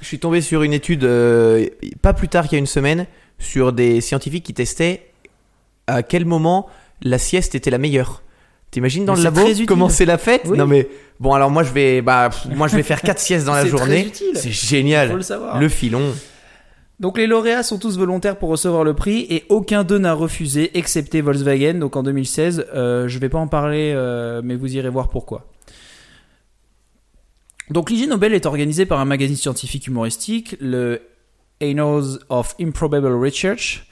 [0.00, 1.08] Je suis tombé sur une étude
[2.02, 3.06] pas plus tard qu'il y a une semaine
[3.38, 5.12] sur des scientifiques qui testaient
[5.86, 6.66] à quel moment
[7.02, 8.22] la sieste était la meilleure.
[8.70, 10.56] T'imagines dans Mais le labo comment c'est la fête Oui.
[10.56, 10.88] Non mais
[11.18, 13.68] bon alors moi je vais bah moi je vais faire quatre siestes dans la C'est
[13.68, 14.12] journée.
[14.34, 15.12] C'est Faut génial.
[15.12, 15.58] le savoir.
[15.60, 16.12] Le filon.
[17.00, 20.76] Donc les lauréats sont tous volontaires pour recevoir le prix et aucun d'eux n'a refusé,
[20.76, 21.74] excepté Volkswagen.
[21.74, 25.46] Donc en 2016, euh, je vais pas en parler, euh, mais vous irez voir pourquoi.
[27.70, 31.00] Donc l'IG Nobel est organisé par un magazine scientifique humoristique, le
[31.62, 33.86] Annals of Improbable Research.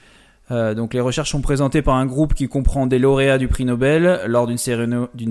[0.51, 3.65] Euh, donc les recherches sont présentées par un groupe qui comprend des lauréats du prix
[3.65, 4.57] Nobel lors d'une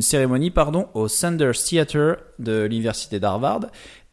[0.02, 0.52] cérémonie,
[0.94, 3.66] au Sanders Theater de l'université d'Harvard.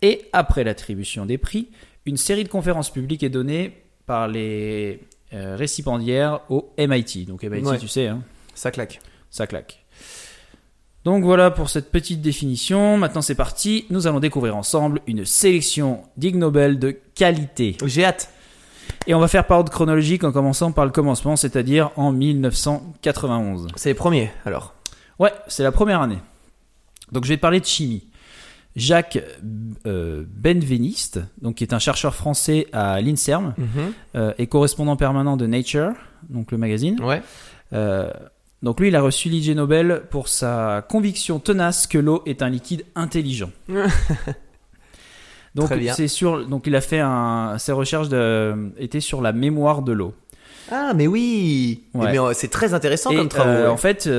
[0.03, 1.69] Et après l'attribution des prix,
[2.05, 4.99] une série de conférences publiques est donnée par les
[5.33, 7.25] euh, récipiendaires au MIT.
[7.25, 7.77] Donc MIT, Ouais.
[7.79, 8.21] tu sais, hein,
[8.53, 8.99] Ça claque.
[9.29, 9.83] ça claque.
[11.03, 12.97] Donc voilà pour cette petite définition.
[12.97, 13.85] Maintenant c'est parti.
[13.89, 17.77] Nous allons découvrir ensemble une sélection d'Ig Nobel de qualité.
[17.85, 18.29] J'ai hâte.
[19.07, 23.67] Et on va faire par ordre chronologique en commençant par le commencement, c'est-à-dire en 1991.
[23.75, 24.73] C'est les premiers alors.
[25.19, 26.19] Ouais, c'est la première année.
[27.11, 28.03] Donc je vais te parler de chimie.
[28.75, 29.23] Jacques
[29.85, 33.53] euh, Benveniste, donc qui est un chercheur français à l'INSERM
[34.15, 35.93] euh, et correspondant permanent de Nature,
[36.29, 37.01] donc le magazine.
[37.01, 37.21] Ouais.
[37.73, 38.11] Euh,
[38.63, 42.49] donc lui, il a reçu l'IG Nobel pour sa conviction tenace que l'eau est un
[42.49, 43.51] liquide intelligent.
[45.55, 49.83] donc c'est sur, donc il a fait un, ses recherches de, étaient sur la mémoire
[49.83, 50.13] de l'eau.
[50.71, 51.83] Ah mais oui.
[51.93, 52.17] Ouais.
[52.17, 53.67] Euh, c'est très intéressant Et comme ouais.
[53.67, 54.09] en fait,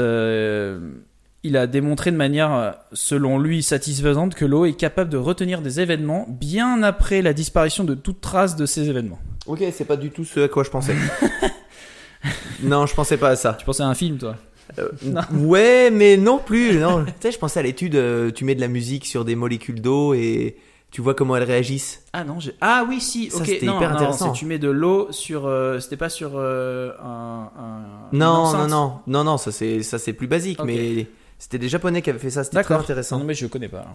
[1.47, 5.63] il a démontré de manière, euh, selon lui, satisfaisante que l'eau est capable de retenir
[5.63, 9.19] des événements bien après la disparition de toute trace de ces événements.
[9.47, 10.95] Ok, c'est pas du tout ce à quoi je pensais.
[12.63, 13.55] non, je pensais pas à ça.
[13.55, 14.37] Tu pensais à un film, toi
[14.79, 14.89] Euh.
[15.39, 16.79] Ouais, mais non plus.
[16.79, 17.05] Non.
[17.07, 17.95] tu sais, je pensais à l'étude.
[17.95, 20.57] euh, tu mets de la musique sur des molécules d'eau et
[20.91, 22.03] tu vois comment elles réagissent.
[22.13, 23.31] Ah non, ah oui, si.
[23.31, 24.33] Ça, ok, c'était non, hyper non, intéressant.
[24.33, 27.51] tu mets de l'eau sur, euh, c'était pas sur un,
[28.13, 31.07] Non, non, non, non, non, ça c'est ça c'est plus basique, mais
[31.39, 32.45] c'était des Japonais qui avaient fait ça.
[32.45, 33.19] C'était très intéressant.
[33.19, 33.87] Non, mais je connais pas.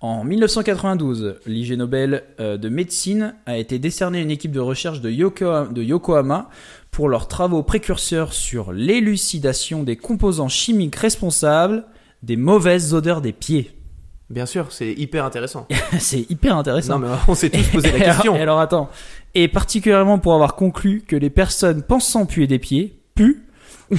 [0.00, 5.00] En 1992, l'IG Nobel euh, de médecine a été décerné à une équipe de recherche
[5.00, 6.50] de, Yoko- de Yokohama
[6.90, 11.84] pour leurs travaux précurseurs sur l'élucidation des composants chimiques responsables
[12.24, 13.70] des mauvaises odeurs des pieds.
[14.28, 15.68] Bien sûr, c'est hyper intéressant.
[16.00, 16.98] C'est hyper intéressant.
[16.98, 18.34] non, mais on s'est tous posé la alors- question.
[18.34, 18.90] alors attends.
[19.34, 23.44] Et particulièrement pour avoir conclu que les personnes pensant puer des pieds puent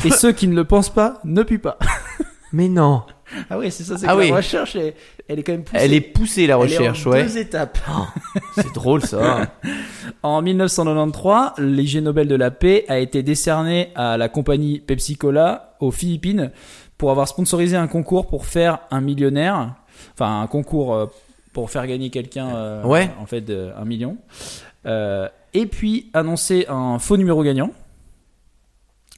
[0.05, 1.77] et ceux qui ne le pensent pas ne puent pas.
[2.51, 3.03] Mais non.
[3.49, 4.29] Ah oui, c'est ça, c'est Ah que oui.
[4.29, 4.93] la recherche, elle,
[5.27, 5.83] elle est quand même poussée.
[5.83, 7.23] Elle est poussée la Elle est en recherche, ouais.
[7.23, 7.79] deux étapes.
[8.55, 9.47] C'est drôle ça.
[10.23, 15.75] En 1993, l'IG Nobel de la paix a été décerné à la compagnie Pepsi Cola
[15.79, 16.51] aux Philippines
[16.97, 19.75] pour avoir sponsorisé un concours pour faire un millionnaire,
[20.13, 21.05] enfin un concours euh,
[21.53, 23.09] pour faire gagner quelqu'un, euh, Ouais.
[23.19, 24.17] en fait, un million.
[24.85, 27.71] Euh, et puis annoncer un faux numéro gagnant,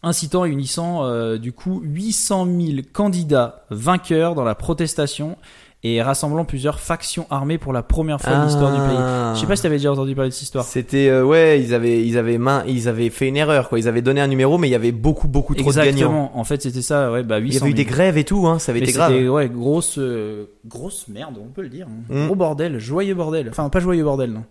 [0.05, 5.35] incitant et unissant euh, du coup 800 000 candidats vainqueurs dans la protestation
[5.83, 8.97] et rassemblant plusieurs factions armées pour la première fois de l'histoire du pays.
[8.97, 9.33] Ah.
[9.35, 10.63] Je sais pas si t'avais déjà entendu parler de cette histoire.
[10.65, 13.77] C'était euh, ouais, ils avaient ils avaient main, ils avaient fait une erreur quoi.
[13.77, 15.89] Ils avaient donné un numéro, mais il y avait beaucoup beaucoup trop de gagnants.
[15.89, 16.31] Exactement.
[16.39, 17.11] En fait, c'était ça.
[17.11, 17.77] Ouais, bah 800 Il y avait eu 000.
[17.77, 18.57] des grèves et tout, hein.
[18.57, 19.13] Ça avait Mais été grave.
[19.29, 21.85] ouais grosse euh, grosse merde, on peut le dire.
[21.87, 22.13] hein.
[22.13, 22.25] Mm.
[22.25, 23.49] Gros bordel, joyeux bordel.
[23.51, 24.31] Enfin pas joyeux bordel.
[24.31, 24.43] Non.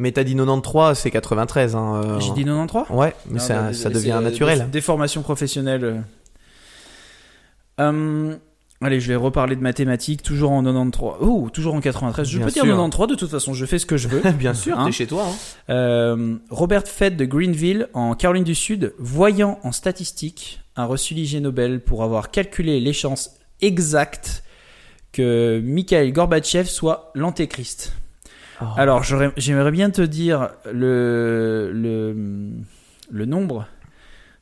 [0.00, 1.76] Mais t'as dit 93, c'est 93.
[1.76, 2.86] Hein, euh, J'ai dit 93.
[2.88, 4.60] Ouais, mais Ah, ça, bah, devient naturel.
[4.60, 5.84] Des, des formations professionnelles.
[5.84, 5.98] euh.
[7.78, 8.38] Hum,
[8.80, 11.16] allez, je vais reparler de mathématiques, toujours en 93.
[11.20, 12.26] Oh, toujours en 93.
[12.26, 12.72] Je Bien peux dire sûr.
[12.72, 14.22] 93, de toute façon, je fais ce que je veux.
[14.38, 15.26] Bien sûr, Hein t'es chez toi.
[15.28, 15.34] Hein.
[15.68, 21.42] Euh, Robert Fett de Greenville, en Caroline du Sud, voyant en statistique, a reçu l'IG
[21.42, 24.44] Nobel pour avoir calculé les chances exactes
[25.12, 27.92] que Mikhail Gorbatchev soit l'antéchrist.
[28.62, 28.66] Oh.
[28.76, 32.52] Alors, j'aimerais bien te dire le, le,
[33.10, 33.66] le nombre,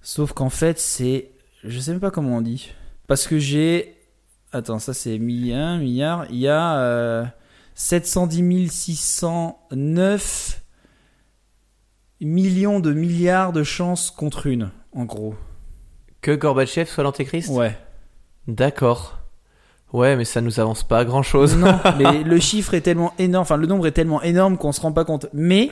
[0.02, 1.30] sauf qu'en fait, c'est.
[1.64, 2.72] Je sais même pas comment on dit.
[3.06, 3.94] Parce que j'ai.
[4.52, 6.26] Attends, ça c'est milliard, milliard.
[6.30, 6.78] Il y a.
[6.78, 7.24] euh,
[7.74, 10.62] 710 609
[12.20, 15.36] millions de milliards de chances contre une, en gros.
[16.20, 17.50] Que Gorbatchev soit l'antéchrist?
[17.50, 17.78] Ouais.
[18.48, 19.17] D'accord.
[19.92, 21.56] Ouais, mais ça nous avance pas à grand chose.
[21.56, 24.80] Non, mais le chiffre est tellement énorme, enfin le nombre est tellement énorme qu'on se
[24.80, 25.26] rend pas compte.
[25.32, 25.70] Mais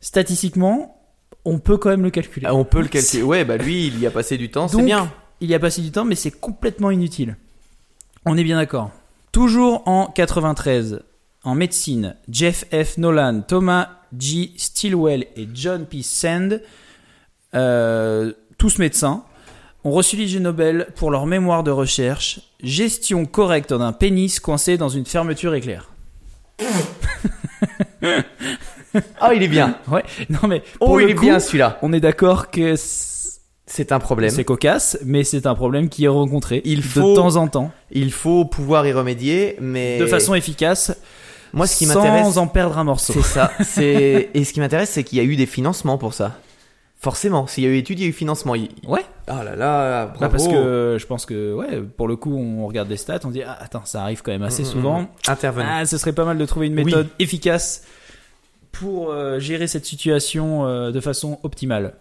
[0.00, 1.00] statistiquement,
[1.44, 2.48] on peut quand même le calculer.
[2.50, 3.22] on peut le calculer.
[3.22, 5.10] Ouais, bah lui, il y a passé du temps, c'est bien.
[5.40, 7.36] Il y a passé du temps, mais c'est complètement inutile.
[8.24, 8.90] On est bien d'accord.
[9.32, 11.02] Toujours en 93,
[11.42, 12.98] en médecine, Jeff F.
[12.98, 14.52] Nolan, Thomas G.
[14.56, 16.02] Stilwell et John P.
[16.02, 16.62] Sand,
[17.54, 19.24] euh, tous médecins,
[19.84, 24.88] ont reçu l'Ig Nobel pour leur mémoire de recherche Gestion correcte d'un pénis coincé dans
[24.88, 25.90] une fermeture éclair.
[29.20, 29.78] Ah, il est bien.
[29.90, 31.78] Ouais, non mais Oh, il est bien celui-là.
[31.82, 32.74] on est d'accord que
[33.66, 34.30] C'est un problème.
[34.30, 37.72] c'est cocasse, mais c'est un problème qui est rencontré Il de faut- temps en temps,
[37.90, 40.94] Il faut pouvoir y remédier, mais de façon efficace,
[41.54, 43.12] moi, ce qui m'intéresse, sans en perdre un morceau.
[43.14, 43.50] c'est ça.
[43.64, 46.38] C'est et ce qui m'intéresse, c'est qu'il y a eu des financements pour ça.
[47.02, 48.54] Forcément, s'il y a eu études, il y a eu financement.
[48.54, 49.04] Il- Ouais.
[49.26, 50.20] Ah là là, bravo.
[50.20, 53.30] Bah, parce que je pense que ouais, pour le coup, on regarde des stats, on
[53.30, 55.00] dit ah, attends, ça arrive quand même assez Mm, mm, souvent.
[55.02, 55.08] mm.
[55.28, 55.68] Intervenez.
[55.68, 56.84] Ah, ce serait pas mal de trouver une Oui.
[56.84, 57.82] méthode efficace
[58.70, 61.94] pour euh, gérer cette situation euh, de façon optimale.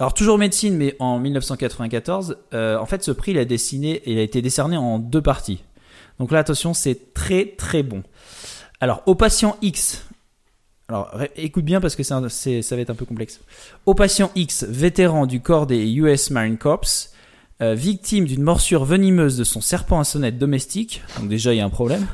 [0.00, 4.18] Alors toujours médecine, mais en 1994, euh, en fait, ce prix il a dessiné, il
[4.18, 5.62] a été décerné en deux parties.
[6.18, 8.02] Donc là, attention, c'est très très bon.
[8.80, 10.04] Alors au patient X.
[10.90, 13.38] Alors écoute bien parce que un- ça va être un peu complexe.
[13.86, 16.84] Au patient X, vétéran du corps des US Marine Corps,
[17.62, 21.60] euh, victime d'une morsure venimeuse de son serpent à sonnette domestique, donc déjà il y
[21.60, 22.08] a un problème,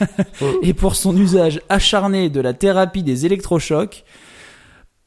[0.62, 4.04] et pour son usage acharné de la thérapie des électrochocs,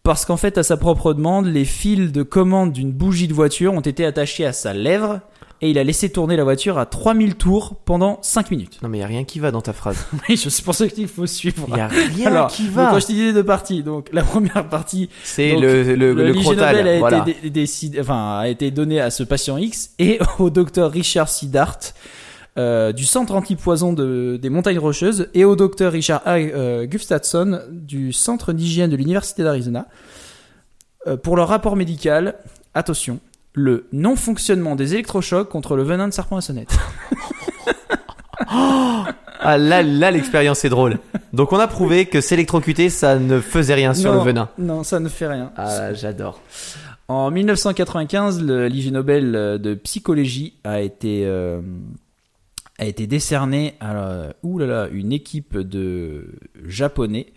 [0.04, 3.74] parce qu'en fait à sa propre demande, les fils de commande d'une bougie de voiture
[3.74, 5.20] ont été attachés à sa lèvre,
[5.64, 8.80] et il a laissé tourner la voiture à 3000 tours pendant 5 minutes.
[8.82, 10.06] Non, mais il y a rien qui va dans ta phrase.
[10.30, 11.66] Oui, c'est pour ça qu'il faut suivre.
[11.70, 12.90] Il y a rien Alors, qui donc, va.
[12.92, 16.34] quand je les deux parties, donc la première partie, C'est donc, le, le, le.
[16.34, 17.20] Nobel a, voilà.
[17.28, 21.30] été dé- décidé, enfin, a été donné à ce patient X et au docteur Richard
[21.30, 21.78] Siddart
[22.58, 26.38] euh, du centre antipoison de, des montagnes rocheuses et au docteur Richard A.
[26.38, 29.88] euh, Gustafson du centre d'hygiène de l'université d'Arizona
[31.08, 32.36] euh, pour leur rapport médical.
[32.74, 33.20] Attention,
[33.54, 36.78] le non-fonctionnement des électrochocs contre le venin de serpent à sonnette.
[39.44, 41.00] Ah là, là, l'expérience est drôle.
[41.34, 44.50] Donc on a prouvé que s'électrocuter, ça ne faisait rien sur Non, le venin.
[44.60, 45.52] Non, ça ne fait rien.
[45.58, 46.42] Ah, j'adore.
[47.08, 51.60] En 1995, le l'Ig Nobel euh, de psychologie a été euh,
[52.78, 56.36] a été décerné à euh, là, une équipe de
[56.66, 57.34] japonais,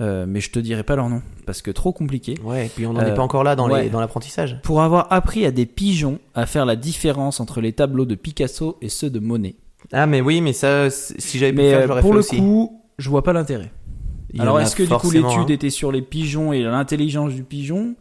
[0.00, 2.34] euh, mais je te dirai pas leur nom parce que trop compliqué.
[2.44, 3.88] Ouais, et puis on n'en est Euh, pas encore là dans ouais.
[3.90, 4.58] l'apprentissage.
[4.62, 8.78] Pour avoir appris à des pigeons à faire la différence entre les tableaux de Picasso
[8.80, 9.56] et ceux de Monet.
[9.92, 12.40] Ah, mais oui, mais ça, si j'avais pu faire, euh, je l'aurais pour fait le
[12.42, 13.70] coup, je vois pas l'intérêt.
[14.38, 15.46] Alors est-ce que du coup l'étude un.
[15.48, 17.96] était sur les pigeons et l'intelligence du pigeon?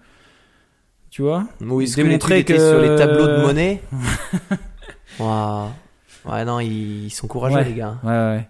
[1.09, 1.45] Tu vois?
[1.59, 3.81] Oui, est-ce que l'étude était que- sur les tableaux de monnaie
[5.19, 5.69] Waouh.
[6.29, 7.63] Ouais, non, ils ils sont courageux, Ouais.
[7.65, 7.97] les gars.
[8.03, 8.47] Ouais, ouais.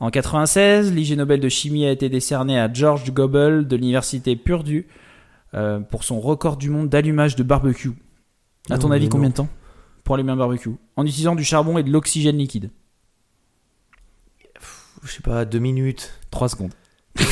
[0.00, 4.86] En 96, l'Ig Nobel de chimie a été décerné à George Goebel de l'université Purdue
[5.54, 7.92] euh, pour son record du monde d'allumage de barbecue.
[8.70, 9.30] À ton Non, avis, combien non.
[9.30, 9.48] de temps
[10.02, 10.70] pour allumer un barbecue?
[10.96, 12.70] En utilisant du charbon et de l'oxygène liquide.
[15.04, 16.18] Je sais pas, deux minutes.
[16.30, 16.72] 3 secondes.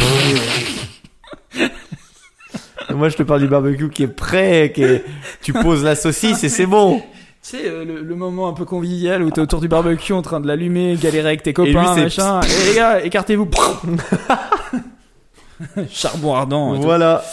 [2.91, 5.05] Moi, je te parle du barbecue qui est prêt, qui est...
[5.41, 7.03] tu poses la saucisse et c'est bon.
[7.43, 10.23] Tu sais, euh, le, le moment un peu convivial où t'es autour du barbecue en
[10.23, 12.41] train de l'allumer, galérer avec tes copains, c'est- machin.
[12.43, 13.49] Et les gars, écartez-vous.
[15.91, 16.75] Charbon ardent.
[16.77, 16.81] et.
[16.81, 17.25] Voilà.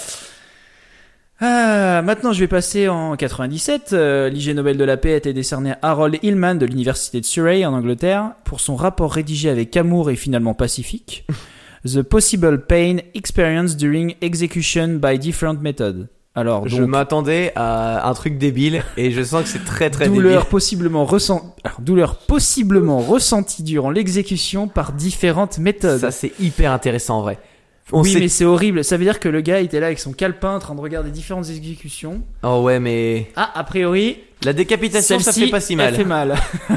[1.41, 3.93] Ah, maintenant, je vais passer en 97.
[3.93, 7.26] Euh, L'Ig Nobel de la paix a été décerné à Harold Hillman de l'université de
[7.26, 11.26] Surrey en Angleterre pour son rapport rédigé avec amour et finalement pacifique.
[11.86, 16.07] The possible pain experienced during execution by different methods.
[16.40, 20.40] Alors, Je m'attendais à un truc débile et je sens que c'est très très douleur
[20.42, 20.50] débile.
[20.50, 21.56] possiblement ressent...
[21.64, 26.00] Alors, douleur possiblement ressentie durant l'exécution par différentes méthodes.
[26.00, 27.40] Ça, c'est hyper intéressant en vrai.
[27.92, 28.84] On oui, mais c'est horrible.
[28.84, 31.10] Ça veut dire que le gars était là avec son calepin en train de regarder
[31.10, 32.22] différentes exécutions.
[32.44, 35.96] Oh ouais, mais Ah, a priori, la décapitation, ça fait pas si mal.
[35.96, 36.36] fait mal.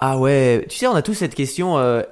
[0.00, 1.78] Ah ouais, tu sais, on a tous cette question.
[1.78, 2.02] euh,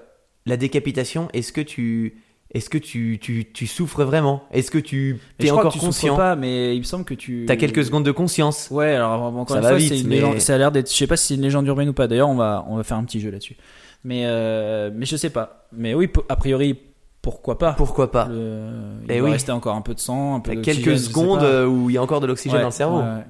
[0.46, 2.21] la décapitation, est-ce que tu,
[2.52, 4.44] est-ce que tu, tu, tu souffres vraiment?
[4.52, 6.16] Est-ce que tu es encore que tu conscient?
[6.16, 7.44] pas, mais il me semble que tu.
[7.46, 8.68] T'as quelques secondes de conscience.
[8.70, 10.90] Ouais, alors encore Ça une va fois, vite, une mais- légende- ça a l'air d'être.
[10.90, 12.06] Je sais pas si c'est une légende urbaine ou pas.
[12.08, 13.56] D'ailleurs, on va, on va faire un petit jeu là-dessus.
[14.04, 15.66] Mais, euh, mais je sais pas.
[15.72, 16.78] Mais oui, a priori,
[17.22, 17.72] pourquoi pas?
[17.72, 18.26] Pourquoi pas?
[18.28, 18.70] Le-
[19.04, 19.32] Il Eh doit oui.
[19.32, 21.96] rester encore un peu de sang, un peu d'oxygène, quelques secondes euh, où il y
[21.98, 22.98] a encore de l'oxygène Ouais, dans le cerveau.
[22.98, 23.24] ouais, ouais.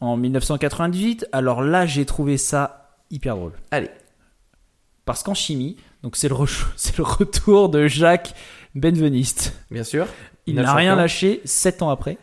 [0.00, 3.52] En 1998, alors là, j'ai trouvé ça hyper drôle.
[3.70, 3.90] Allez.
[5.04, 8.34] parce qu'en chimie, donc c'est le, re- c'est le retour de Jacques
[8.74, 9.54] Benveniste.
[9.70, 10.06] Bien sûr.
[10.46, 12.18] Il n'a rien lâché 7 ans après.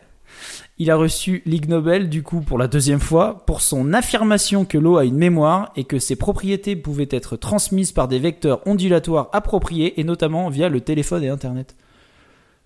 [0.80, 4.78] Il a reçu l'Ig Nobel, du coup, pour la deuxième fois, pour son affirmation que
[4.78, 9.28] l'eau a une mémoire et que ses propriétés pouvaient être transmises par des vecteurs ondulatoires
[9.32, 11.74] appropriés et notamment via le téléphone et Internet.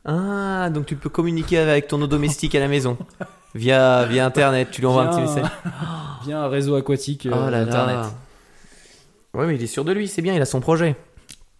[0.05, 2.97] Ah, donc tu peux communiquer avec ton eau domestique à la maison
[3.55, 4.69] via via internet.
[4.73, 5.51] Tu lui envoies un petit message.
[6.25, 7.95] Via un réseau aquatique euh, Oh là Internet.
[7.97, 8.11] là.
[9.35, 10.95] Ouais, mais il est sûr de lui, c'est bien, il a son projet.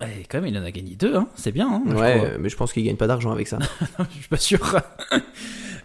[0.03, 1.29] Et quand même, il en a gagné deux, hein.
[1.37, 1.69] c'est bien.
[1.87, 3.59] hein, ouais, mais je pense qu'il gagne pas d'argent avec ça.
[3.99, 4.81] je suis pas sûr.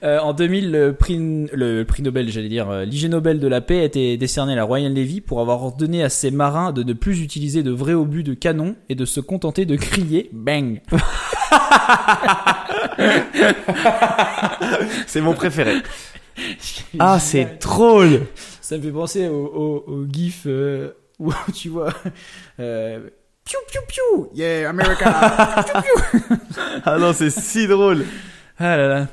[0.04, 3.62] Euh, en 2000, le prix, le prix Nobel, j'allais dire, euh, l'IG Nobel de la
[3.62, 6.84] paix a été décerné à la Royal Navy pour avoir ordonné à ses marins de
[6.84, 10.82] ne plus utiliser de vrais obus de canon et de se contenter de crier bang.
[15.08, 15.78] c'est mon préféré.
[17.00, 18.22] Ah, c'est drôle.
[18.62, 21.94] Ça me fait penser au, au, au gif euh, où tu vois.
[22.60, 23.10] Euh,
[23.44, 25.64] piou piou piou, yeah America.
[26.86, 28.06] Ah non, c'est si drôle.
[28.60, 29.08] Ah là là.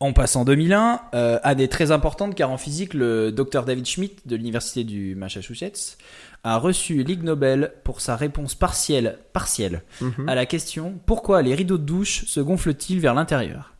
[0.00, 4.14] On passe en 2001, euh, année très importante car en physique, le docteur David Schmidt
[4.26, 5.98] de l'université du Massachusetts
[6.44, 10.28] a reçu l'Ig Nobel pour sa réponse partielle, partielle Mhm.
[10.28, 13.74] à la question pourquoi les rideaux de douche se gonflent-ils vers l'intérieur?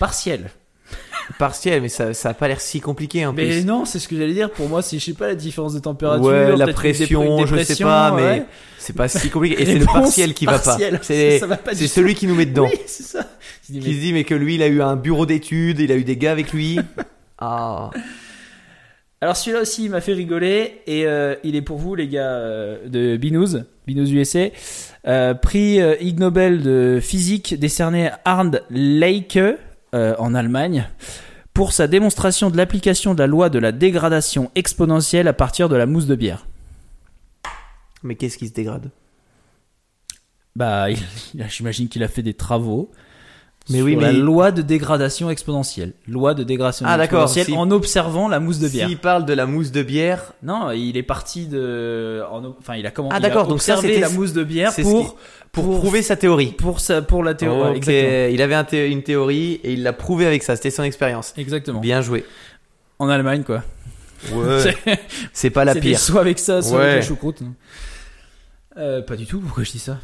[0.00, 0.50] Partielle.
[1.38, 3.64] Partiel, mais ça, ça a pas l'air si compliqué en Mais plus.
[3.64, 4.50] non, c'est ce que j'allais dire.
[4.50, 6.24] Pour moi, c'est je sais pas la différence de température.
[6.24, 8.44] Ouais, la pression, je sais pas, mais ouais.
[8.78, 9.62] c'est pas si compliqué.
[9.62, 10.76] Et c'est le partiel qui va pas.
[11.02, 12.68] C'est Ça va pas c'est du celui qui nous met dedans.
[12.70, 13.26] Oui, c'est ça.
[13.64, 15.94] Qui mais- se dit, mais que lui, il a eu un bureau d'études, il a
[15.94, 16.78] eu des gars avec lui.
[17.42, 17.88] Ah.
[19.22, 22.32] Alors celui-là aussi il m'a fait rigoler et euh, il est pour vous les gars
[22.32, 24.48] euh, de Binous, Binous USA.
[25.06, 29.38] Euh, prix Ig Nobel de physique décerné à Arndt Leike
[29.94, 30.88] euh, en Allemagne
[31.54, 35.76] pour sa démonstration de l'application de la loi de la dégradation exponentielle à partir de
[35.76, 36.46] la mousse de bière.
[38.02, 38.90] Mais qu'est-ce qui se dégrade?
[40.56, 40.98] Bah, il-
[41.34, 42.90] il a- j'imagine qu'il a fait des travaux.
[43.70, 45.92] Mais sur oui, la mais- loi de dégradation exponentielle.
[46.08, 48.88] Loi de dégradation Ah, exponentielle si- en observant la mousse de bière.
[48.88, 52.22] S'il parle de la mousse de bière, Non, il est parti de.
[52.30, 53.14] en- Enfin, il a commencé.
[53.16, 55.16] Ah, d'accord, donc observé la mousse de bière pour,
[55.52, 56.52] pour, pour, prouver sa théorie.
[56.52, 57.80] pour, sa, pour la théorie.
[58.32, 60.56] Il avait un thé- une théorie et il l'a prouvé avec ça.
[60.56, 61.32] C'était son expérience.
[61.36, 61.80] Exactement.
[61.80, 62.24] Bien joué.
[62.98, 63.62] En Allemagne, quoi.
[64.32, 64.76] Ouais.
[65.32, 65.98] C'est pas la pire.
[65.98, 66.84] Soit avec ça, soit Ouais.
[66.84, 67.42] avec la choucroute.
[68.76, 69.40] Euh, pas du tout.
[69.40, 69.98] Pourquoi je dis ça?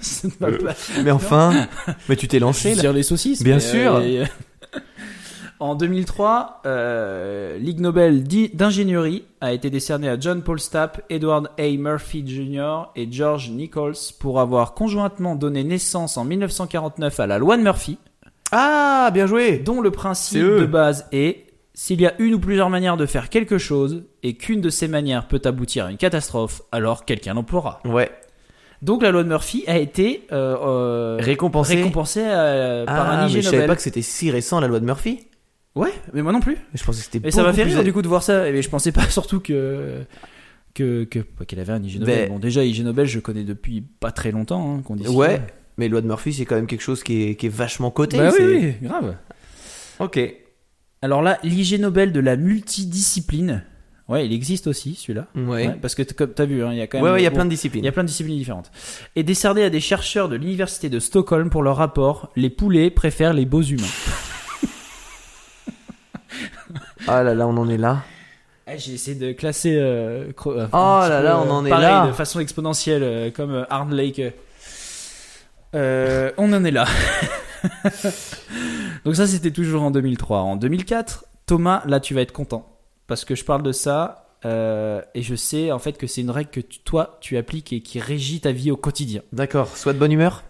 [0.00, 0.74] Ça ne va Euh, pas.
[1.04, 1.66] Mais enfin,
[2.08, 2.80] mais tu t'es Je lancé là.
[2.82, 3.42] tire les saucisses.
[3.42, 3.96] Bien mais, sûr.
[3.96, 4.24] euh,
[5.58, 11.50] en 2003, euh, Ligue Nobel d'i- d'ingénierie a été décerné à John Paul Stapp, Edward
[11.58, 11.68] A.
[11.78, 12.88] Murphy Jr.
[12.94, 17.96] et George Nichols pour avoir conjointement donné naissance en 1949 à la loi de Murphy,
[18.52, 19.56] Ah, bien joué.
[19.58, 23.28] dont le principe de base est s'il y a une ou plusieurs manières de faire
[23.30, 27.80] quelque chose et qu'une de ces manières peut aboutir à une catastrophe, alors quelqu'un l'emploiera.
[27.86, 28.10] Ouais.
[28.82, 31.76] Donc la loi de Murphy a été euh, euh, Récompensé.
[31.76, 33.68] récompensée euh, par Ah, un mais IG je savais Nobel.
[33.68, 35.26] pas que c'était si récent la loi de Murphy.
[35.74, 36.56] Ouais, mais moi non plus.
[36.74, 37.28] Je pensais que c'était.
[37.28, 38.48] Et ça m'a fait rire du coup de voir ça.
[38.48, 40.02] Et je pensais pas surtout que
[40.74, 42.20] que que qu'elle avait un IG Nobel.
[42.22, 45.08] Mais- Bon déjà IG Nobel je connais depuis pas très longtemps hein, qu'on dit.
[45.08, 45.40] Ouais.
[45.78, 48.16] Mais loi de Murphy, c'est quand même quelque chose qui est, qui est vachement coté.
[48.16, 49.16] Bah oui, oui, grave.
[50.00, 50.18] Ok.
[51.02, 53.62] Alors là, l'IG Nobel de la multidiscipline.
[54.08, 55.26] Ouais, il existe aussi celui-là.
[55.34, 55.66] Ouais.
[55.68, 57.04] Ouais, parce que comme t'as vu, hein, il y a quand même.
[57.04, 57.84] Ouais, ouais, il y a plein de Il disciplines.
[57.84, 58.70] y a plein de disciplines différentes.
[59.16, 63.32] Et décerné à des chercheurs de l'université de Stockholm pour leur rapport Les poulets préfèrent
[63.34, 63.82] les beaux humains.
[67.08, 68.02] Ah là là, on en est là.
[68.66, 69.76] Eh, J'ai essayé de classer.
[69.76, 72.06] euh, Oh là là, on en est pareil, là.
[72.08, 74.20] de façon exponentielle, euh, comme euh, Arne Lake.
[75.74, 76.84] Euh, on en est là.
[79.04, 80.40] Donc ça, c'était toujours en 2003.
[80.40, 82.75] En 2004, Thomas, là, tu vas être content
[83.06, 86.30] parce que je parle de ça euh, et je sais en fait que c'est une
[86.30, 89.22] règle que tu- toi, tu appliques et qui régit ta vie au quotidien.
[89.32, 89.76] D'accord.
[89.76, 90.42] Soit de bonne humeur?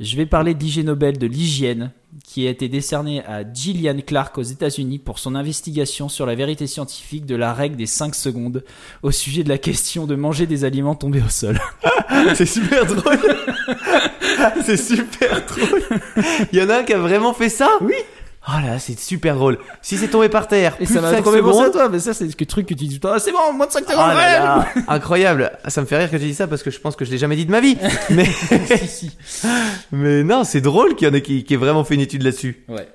[0.00, 1.90] Je vais parler de l'IG Nobel de l'hygiène
[2.24, 6.68] qui a été décerné à Gillian Clark aux États-Unis pour son investigation sur la vérité
[6.68, 8.62] scientifique de la règle des 5 secondes
[9.02, 11.58] au sujet de la question de manger des aliments tombés au sol.
[12.36, 13.18] c'est super drôle.
[14.64, 15.82] c'est super drôle.
[16.52, 17.68] Il y en a un qui a vraiment fait ça?
[17.80, 17.94] Oui.
[18.50, 19.58] Oh là là, c'est super drôle.
[19.82, 22.14] Si c'est tombé par terre, Et plus ça m'a trop penser à toi, mais ça
[22.14, 23.12] c'est le truc que tu dis tout le temps.
[23.14, 24.06] Ah, c'est bon, moins de 5 Oh secondes.
[24.08, 24.38] là ouais.
[24.38, 25.52] là, incroyable.
[25.68, 27.18] Ça me fait rire que tu dis ça parce que je pense que je l'ai
[27.18, 27.76] jamais dit de ma vie.
[28.10, 29.10] Mais, Si, si.
[29.92, 32.22] mais non, c'est drôle qu'il y en ait qui, qui aient vraiment fait une étude
[32.22, 32.64] là-dessus.
[32.68, 32.88] Ouais.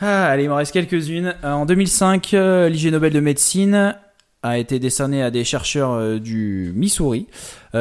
[0.00, 1.34] Ah, allez, il m'en reste quelques-unes.
[1.44, 3.96] Euh, en 2005, euh, l'IG Nobel de médecine
[4.42, 7.26] a été décerné à des chercheurs euh, du Missouri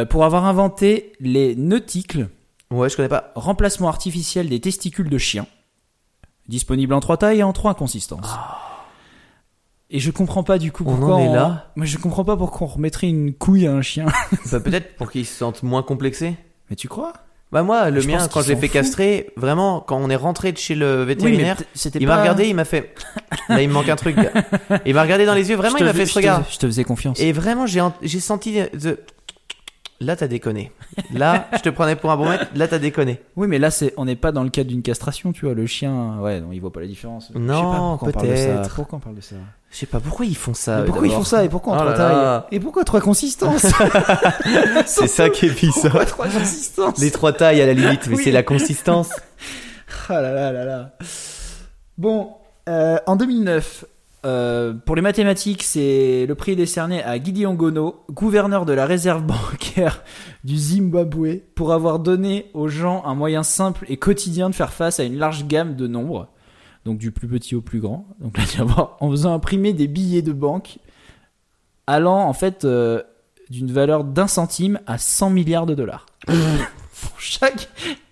[0.10, 2.28] pour avoir inventé les neuticles,
[2.72, 3.32] Ouais, je connais pas.
[3.36, 5.46] remplacement artificiel des testicules de chien,
[6.48, 8.36] disponible en trois tailles et en trois consistances.
[9.92, 11.16] Et je comprends pas du coup On pourquoi.
[11.16, 14.08] en est là Moi, je comprends pas pourquoi on remettrait une couille à un chien.
[14.52, 16.36] Bah, peut-être pour qu'ils se sentent moins complexés.
[16.70, 17.14] Mais tu crois?
[17.52, 20.52] Bah moi, le Je mien, quand je l'ai fait castrer, vraiment, quand on est rentré
[20.52, 22.96] de chez le vétérinaire, mais c'était il pas- m'a regardé, il m'a fait.
[23.48, 24.18] Là, il me manque un truc.
[24.86, 26.44] Il m'a regardé dans les yeux, vraiment, il m'a fait ce regard.
[26.50, 27.20] Je te, faisais confiance.
[27.20, 28.58] Et vraiment, j'ai en- j'ai senti.
[28.74, 29.00] de-
[30.02, 30.74] Là, t'as déconné.
[31.14, 32.42] Là, je te prenais pour un bon mec.
[32.54, 33.22] Là, t'as déconné.
[33.38, 35.56] Oui, mais là, c'est, on n'est pas dans le cadre d'une castration, tu vois.
[35.56, 37.32] Le chien, ouais, non, il voit pas la différence.
[37.34, 38.76] Non, peut-être.
[38.76, 39.36] Pourquoi on parle de ça
[39.72, 40.80] Je sais pas pourquoi ils font ça.
[40.80, 42.42] Mais Pourquoi ils font ça et pourquoi en Oh trois tailles.
[42.52, 43.66] Et pourquoi trois consistances
[44.86, 45.92] C'est ça qui est bizarre.
[45.92, 48.24] Pourquoi trois consistances Les trois tailles à la limite, mais Oui.
[48.24, 49.10] c'est la consistance.
[50.10, 50.92] Ah là là là là.
[51.98, 52.32] Bon,
[52.70, 53.86] euh, en 2009,
[54.26, 58.86] euh, pour les mathématiques, c'est le prix est décerné à Gideon Gono, gouverneur de la
[58.86, 60.04] réserve bancaire
[60.44, 65.00] du Zimbabwe, pour avoir donné aux gens un moyen simple et quotidien de faire face
[65.00, 66.28] à une large gamme de nombres,
[66.86, 68.08] donc du plus petit au plus grand.
[68.20, 70.80] Donc là, tu vas voir, en faisant imprimer des billets de banque
[71.86, 73.04] allant en fait euh,
[73.52, 76.08] d'une valeur d'un centime à 100 milliards de dollars.
[76.28, 77.70] pour chaque.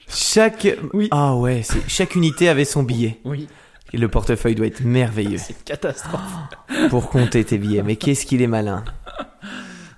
[0.08, 0.68] Chaque.
[0.94, 1.08] Oui.
[1.10, 3.20] Ah ouais, chaque unité avait son billet.
[3.26, 3.48] Oui,
[3.94, 6.22] Et le portefeuille doit être merveilleux c'est une catastrophe.
[6.90, 7.84] pour compter tes billets.
[7.84, 8.84] Mais qu'est-ce qu'il est malin.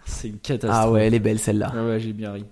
[0.05, 0.83] C'est une catastrophe.
[0.87, 1.71] Ah ouais, elle est belle celle-là.
[1.73, 2.45] Ah ouais, j'ai bien ri.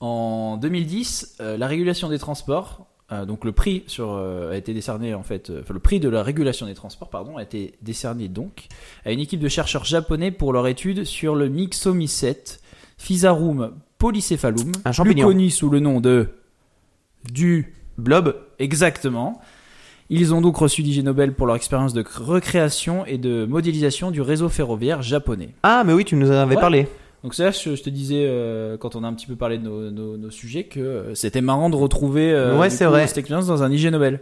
[0.00, 4.72] En 2010, euh, la régulation des transports, euh, donc le prix sur, euh, a été
[4.72, 8.68] décerné en fait, le prix de la régulation des transports, pardon, a été décerné donc
[9.04, 12.60] à une équipe de chercheurs japonais pour leur étude sur le Myxomycete
[12.96, 15.26] Physarum polycephalum, Un plus champignon.
[15.26, 16.28] connu sous le nom de
[17.32, 18.36] du Blob.
[18.60, 19.40] Exactement.
[20.10, 24.22] Ils ont donc reçu l'IG Nobel pour leur expérience de recréation et de modélisation du
[24.22, 25.50] réseau ferroviaire japonais.
[25.62, 26.60] Ah, mais oui, tu nous en avais Ouais.
[26.60, 26.88] parlé.
[27.24, 29.58] Donc c'est là je je te disais euh, quand on a un petit peu parlé
[29.58, 32.84] de nos, nos- nos sujets que euh, c'était marrant de retrouver euh, Ouais, du c'est
[32.84, 33.06] coup, vrai.
[33.08, 34.20] cette expérience dans un IG Nobel.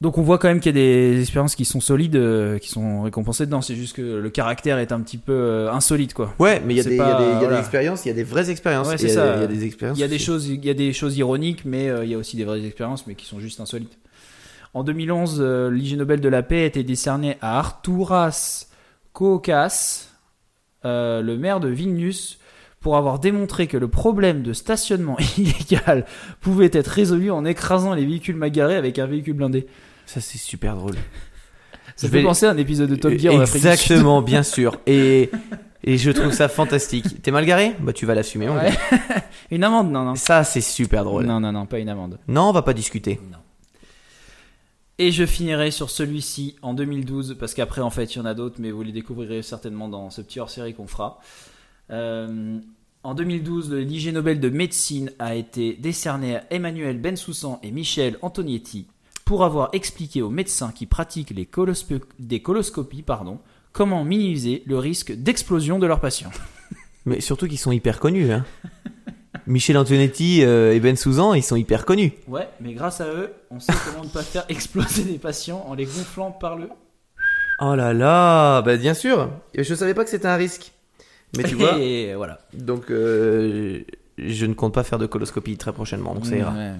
[0.00, 2.68] Donc on voit quand même qu'il y a des expériences qui sont solides, euh, qui
[2.68, 3.60] sont récompensées dedans.
[3.60, 6.34] C'est juste que le caractère est un petit peu euh, insolite quoi.
[6.38, 7.44] Ouais, mais il y a des, il y a pas- des- il y a des
[7.46, 7.58] voilà.
[7.58, 8.86] expériences, il y a des vraies expériences.
[8.88, 9.34] Ouais, c'est y a- ça.
[9.36, 9.98] Il y a des expériences.
[9.98, 10.24] Il y a des aussi.
[10.24, 12.64] choses, il y a des choses ironiques, mais euh, il y a aussi des vraies
[12.64, 13.98] expériences, mais qui sont juste insolites.
[14.72, 18.66] En 2011, euh, l'IG Nobel de la paix a été décerné à Arturas
[19.12, 20.06] Koukas,
[20.84, 22.38] euh, le maire de Vilnius,
[22.80, 26.04] pour avoir démontré que le problème de stationnement illégal
[26.40, 29.66] pouvait être résolu en écrasant les véhicules magarés avec un véhicule blindé.
[30.08, 30.94] Ça, c'est super drôle.
[31.96, 33.56] Ça Je fait vais- penser à un épisode de Top Gear en Afrique.
[33.56, 34.78] Exactement, bien sûr.
[34.86, 35.30] Et,
[35.84, 37.20] et je trouve ça fantastique.
[37.22, 37.74] T'es mal garé?
[37.80, 38.48] Bah, tu vas l'assumer.
[38.48, 38.70] Ouais.
[39.50, 40.14] Une amende, non, non.
[40.14, 41.26] Ça, c'est super drôle.
[41.26, 41.34] Non.
[41.40, 42.18] Non, non, non, pas une amende.
[42.28, 43.20] on va pas discuter.
[44.98, 48.34] Et je finirai sur celui-ci en 2012, parce qu'après, en fait, il y en a
[48.34, 51.20] d'autres, mais vous les découvrirez certainement dans ce petit hors-série qu'on fera.
[51.90, 52.58] Euh,
[53.04, 58.86] en 2012, le Nobel de médecine a été décerné à Emmanuel Bensoussan et Michel Antonietti
[59.28, 61.46] pour avoir expliqué aux médecins qui pratiquent les
[62.18, 63.40] des coloscopies pardon,
[63.72, 66.30] comment minimiser le risque d'explosion de leurs patients.
[67.04, 68.32] Mais surtout qu'ils sont hyper connus.
[68.32, 68.46] Hein.
[69.46, 72.12] Michel Antonetti euh, et Ben Souzan, ils sont hyper connus.
[72.26, 75.74] Ouais, mais grâce à eux, on sait comment ne pas faire exploser des patients en
[75.74, 76.70] les gonflant par le...
[77.60, 79.30] Oh là là, bah bien sûr.
[79.56, 80.72] Je savais pas que c'était un risque.
[81.36, 82.38] Mais tu vois, Et voilà.
[82.54, 83.82] donc euh,
[84.16, 86.52] je ne compte pas faire de coloscopie très prochainement, donc ça ira.
[86.52, 86.72] Ouais.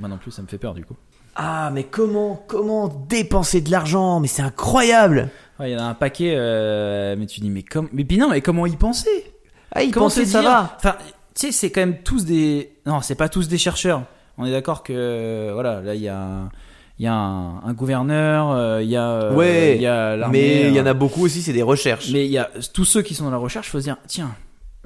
[0.00, 0.96] Moi non plus, ça me fait peur du coup.
[1.38, 5.28] Ah, mais comment, comment dépenser de l'argent Mais c'est incroyable.
[5.60, 7.88] Ouais, il y en a un paquet, euh, mais tu dis, mais, comme...
[7.92, 9.32] mais non, mais comment y penser?
[9.72, 10.74] Ah, ils Comment te ça dire va.
[10.78, 10.96] Enfin,
[11.34, 12.72] tu sais, c'est quand même tous des.
[12.86, 14.04] Non, c'est pas tous des chercheurs.
[14.38, 16.50] On est d'accord que, voilà, là, il y a, un-
[16.98, 19.06] il y a un, un gouverneur, euh, il y a.
[19.10, 21.62] euh, Ouais, il y a l'armée, Mais il y en a beaucoup aussi, c'est des
[21.62, 22.10] recherches.
[22.12, 24.34] Mais il y a tous ceux qui sont dans la recherche, faut se dire, tiens,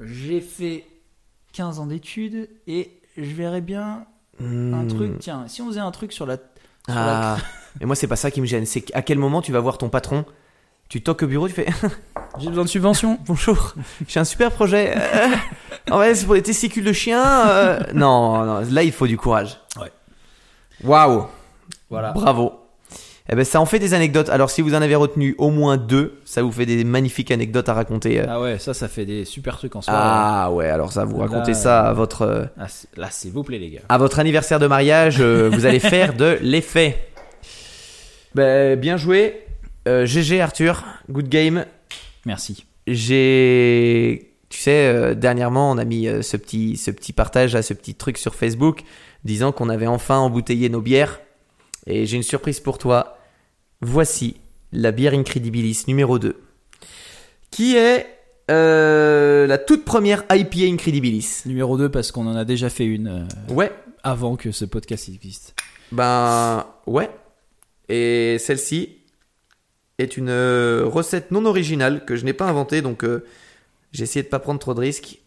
[0.03, 0.85] j'ai fait
[1.53, 4.05] 15 ans d'études et je verrais bien
[4.41, 4.87] un Hmm.
[4.87, 5.19] truc.
[5.19, 6.35] Tiens, si on faisait un truc sur la.
[6.37, 6.43] sur
[6.97, 7.37] Ah,
[7.79, 8.65] mais moi c'est pas ça qui me gêne.
[8.65, 10.25] C'est à quel moment tu vas voir ton patron,
[10.89, 11.89] tu toques au bureau, tu fais la-
[12.39, 13.19] J'ai besoin de subventions.
[13.27, 13.73] bonjour,
[14.07, 14.95] j'ai un super projet.
[15.89, 17.21] En vrai, c'est pour les testicules de chien.
[17.49, 17.79] euh.
[17.93, 19.57] Non, non, là il faut du courage.
[19.79, 19.91] Ouais.
[20.83, 21.25] Waouh,
[21.89, 22.11] Voilà.
[22.13, 22.60] bravo.
[23.33, 24.29] Eh ben ça en fait des anecdotes.
[24.29, 27.69] Alors si vous en avez retenu au moins deux, ça vous fait des magnifiques anecdotes
[27.69, 28.19] à raconter.
[28.19, 28.25] euh.
[28.27, 29.93] Ah ouais, ça, ça fait des super trucs en soi.
[29.95, 32.67] Ah ouais, alors ça vous racontez euh, ça à votre euh, Ah,
[32.97, 33.79] là, s'il vous plaît, les gars.
[33.87, 37.07] à votre anniversaire de mariage, vous allez faire de l'effet.
[38.35, 39.45] Ben, bien joué.
[39.87, 41.65] Euh, GG Arthur, good game.
[42.25, 42.65] Merci.
[42.85, 47.61] J'ai, tu sais, euh, dernièrement, on a mis euh, ce petit, ce petit partage, là,
[47.61, 48.81] ce petit truc sur Facebook,
[49.23, 51.19] disant qu'on avait enfin embouteillé nos bières.
[51.87, 53.17] Et j'ai une surprise pour toi.
[53.81, 54.37] Voici
[54.71, 56.39] la bière Incredibilis numéro 2,
[57.49, 58.07] qui est
[58.49, 61.43] euh, la toute première IPA Incredibilis.
[61.45, 63.71] Numéro 2, parce qu'on en a déjà fait une euh, Ouais,
[64.03, 65.55] avant que ce podcast existe.
[65.91, 67.09] Ben ouais.
[67.89, 69.01] Et celle-ci,
[70.01, 73.25] est une euh, recette non originale que je n'ai pas inventée, donc euh,
[73.91, 75.19] j'ai essayé de pas prendre trop de risques.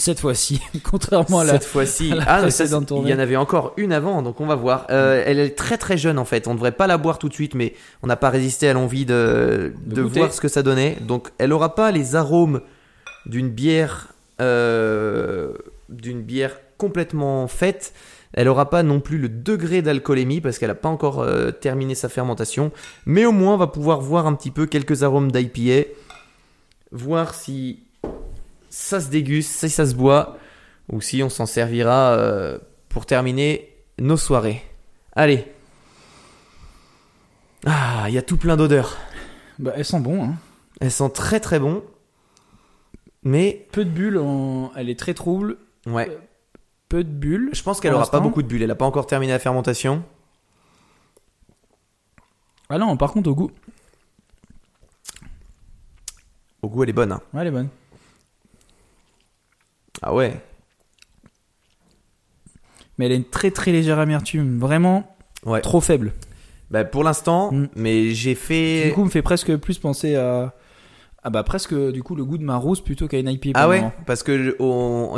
[0.00, 1.52] Cette fois-ci, contrairement à la.
[1.52, 4.86] Cette fois-ci, ah, ça, il y en avait encore une avant, donc on va voir.
[4.88, 6.48] Euh, elle est très très jeune en fait.
[6.48, 8.72] On ne devrait pas la boire tout de suite, mais on n'a pas résisté à
[8.72, 10.96] l'envie de, De voir ce que ça donnait.
[11.02, 12.62] Donc, elle aura pas les arômes
[13.26, 15.52] d'une bière, euh,
[15.90, 17.92] d'une bière complètement faite.
[18.32, 21.94] Elle aura pas non plus le degré d'alcoolémie parce qu'elle n'a pas encore euh, terminé
[21.94, 22.72] sa fermentation.
[23.04, 25.90] Mais au moins, on va pouvoir voir un petit peu quelques arômes d'IPA,
[26.90, 27.80] voir si
[28.70, 30.38] ça se déguste, si ça se boit,
[30.90, 32.58] ou si on s'en servira euh,
[32.88, 34.62] pour terminer nos soirées.
[35.14, 35.44] Allez.
[37.66, 38.96] Ah, il y a tout plein d'odeurs.
[39.58, 40.20] Bah, elles sont bonnes.
[40.20, 40.34] Hein.
[40.80, 41.84] Elles sont très très bon.
[43.22, 45.58] Mais Peu de bulles, en- elle est très trouble.
[45.86, 46.16] ouais,
[46.88, 47.50] Peu de bulles.
[47.52, 48.62] je pense qu'elle aura pas beaucoup de bulles.
[48.62, 50.02] Elle a pas encore terminé la fermentation.
[52.70, 53.50] Ah non, par contre, au goût.
[56.62, 57.12] Au goût, elle est bonne.
[57.12, 57.20] hein.
[57.34, 57.68] Ouais, elle est bonne.
[60.02, 60.34] Ah ouais.
[62.98, 64.58] Mais elle a une très très légère amertume.
[64.58, 65.60] Vraiment Ouais.
[65.60, 66.12] trop faible.
[66.70, 67.68] Bah, pour l'instant, Mm.
[67.76, 68.86] mais j'ai fait.
[68.88, 70.54] du coup, me fait presque plus penser à.
[71.22, 73.50] Ah bah presque du coup le goût de ma rousse plutôt qu'à une IPA.
[73.54, 74.56] Ah ouais, parce que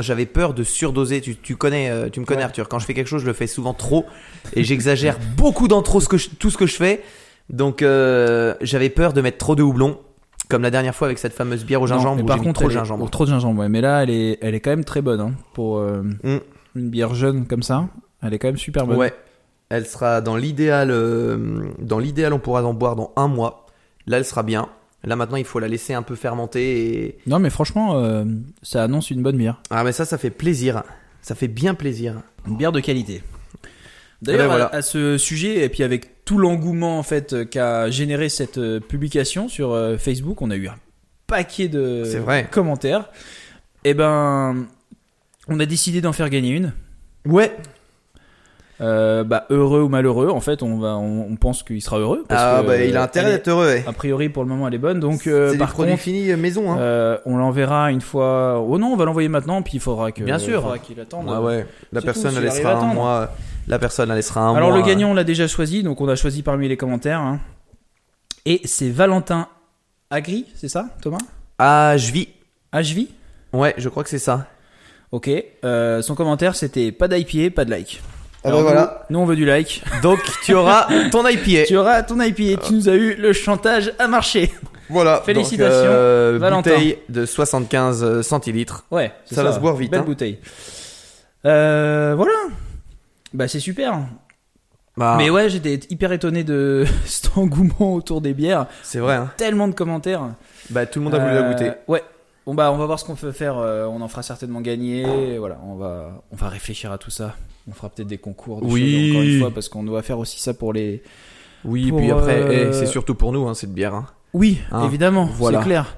[0.00, 1.20] j'avais peur de surdoser.
[1.20, 2.44] Tu, tu connais, euh, tu me connais Ouais.
[2.44, 2.68] Arthur.
[2.68, 4.04] Quand je fais quelque chose, je le fais souvent trop
[4.54, 7.04] et j'exagère beaucoup dans trop ce que je- tout ce que je fais.
[7.50, 10.00] Donc euh, j'avais peur de mettre trop de houblon,
[10.52, 12.68] comme la dernière fois avec cette fameuse bière au Non, gingembre où par contre, trop
[12.68, 13.10] de est- gingembre.
[13.10, 13.68] trop de gingembre, ouais.
[13.68, 16.38] Mais là, elle est, elle est quand même très bonne hein, pour euh, Mm.
[16.76, 17.88] une bière jeune comme ça.
[18.22, 18.96] Elle est quand même super bonne.
[18.98, 19.12] Ouais,
[19.68, 20.90] elle sera dans l'idéal.
[20.92, 23.66] euh, dans l'idéal, on pourra en boire dans un mois.
[24.06, 24.68] Là, elle sera bien.
[25.04, 28.24] Là maintenant, il faut la laisser un peu fermenter et Non, mais franchement, euh,
[28.62, 29.60] ça annonce une bonne bière.
[29.70, 30.84] ah mais ça, ça fait plaisir.
[31.22, 32.22] Ça fait bien plaisir.
[32.46, 33.22] Une bière de qualité.
[34.22, 34.66] D'ailleurs, Eh ben voilà.
[34.66, 38.56] à, à ce sujet, et puis avec tout l'engouement en fait euh, qu'a généré cette
[38.56, 40.76] euh, publication sur euh, Facebook, on a eu un
[41.26, 42.48] paquet de vrai.
[42.50, 43.10] commentaires.
[43.84, 44.66] Et ben,
[45.46, 46.72] on a décidé d'en faire gagner une.
[47.26, 47.54] Ouais.
[48.82, 52.24] Euh, bah, heureux ou malheureux, en fait, on va, on, on pense qu'il sera heureux.
[52.28, 53.66] parce Ah que, bah il a euh, intérêt d'être heureux.
[53.66, 53.84] ouais.
[53.86, 54.98] A priori, pour le moment, elle est bonne.
[54.98, 56.72] Donc, euh, par produit contre, fini euh, maison.
[56.72, 56.78] Hein.
[56.78, 58.60] euh, on l'enverra une fois.
[58.60, 60.24] Oh non, on va l'envoyer maintenant, puis il faudra que.
[60.24, 60.58] Bien sûr.
[60.58, 61.26] il faudra qu'il attende.
[61.30, 61.66] Ah ouais.
[61.92, 63.30] La personne elle laissera un mois.
[63.68, 64.78] La personne elle laissera un Alors mois.
[64.78, 67.20] le gagnant, on l'a déjà choisi, donc on a choisi parmi les commentaires.
[67.20, 67.38] hein.
[68.44, 69.46] Et c'est Valentin
[70.10, 71.18] Agri, c'est ça, Thomas?
[71.58, 72.28] Ah, je vis.
[72.74, 73.06] HV
[73.52, 74.46] Ouais, je crois que c'est ça.
[75.12, 75.30] Ok.
[75.64, 78.02] Euh, son commentaire, c'était pas d'IPA, pas de like.
[78.44, 79.06] Ah Alors, bah voilà.
[79.10, 79.82] Nous, nous, on veut du like.
[80.02, 81.64] Donc tu auras ton IPA.
[81.66, 82.60] tu auras ton IPA.
[82.62, 84.50] Tu nous as eu le chantage à marché.
[84.90, 85.22] Voilà.
[85.24, 86.70] Félicitations, Donc, euh, Valentin.
[86.70, 88.84] Bouteille de 75 centilitres.
[88.90, 89.12] Ouais.
[89.24, 90.04] c'est Ça va se boire vite, Belle hein.
[90.04, 90.38] bouteille.
[91.46, 92.32] Euh, voilà.
[93.32, 93.98] Bah c'est super.
[94.96, 98.66] Bah, Mais ouais, j'étais hyper étonné de cet engouement autour des bières.
[98.82, 99.14] c'est vrai.
[99.14, 99.30] Hein.
[99.38, 100.20] Tellement de commentaires.
[100.70, 101.70] Bah tout le monde a voulu la Euh, goûter.
[101.88, 102.02] Ouais.
[102.46, 103.56] Bon bah on va voir ce qu'on peut faire.
[103.58, 105.38] euh, on en fera certainement gagner.
[105.38, 107.36] Voilà, on va on va réfléchir à tout ça.
[107.68, 108.60] On fera peut-être des concours.
[108.62, 109.10] des Oui.
[109.12, 111.02] encore une fois parce qu'on doit faire aussi ça pour les.
[111.64, 113.94] Oui, pour, puis après, euh, eh, c'est surtout pour nous hein, cette bière.
[113.94, 114.06] Hein.
[114.32, 115.26] Oui, Hein, évidemment.
[115.26, 115.58] voilà.
[115.60, 115.96] C'est clair.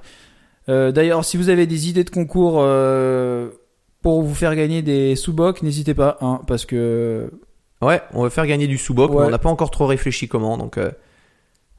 [0.69, 2.55] Euh, D'ailleurs, si vous avez des idées de concours
[4.03, 7.31] pour vous faire gagner des sous-bocs, n'hésitez pas, hein, parce que
[7.81, 10.59] Ouais, on va faire gagner du sous-boc, mais on n'a pas encore trop réfléchi comment.
[10.59, 10.79] Donc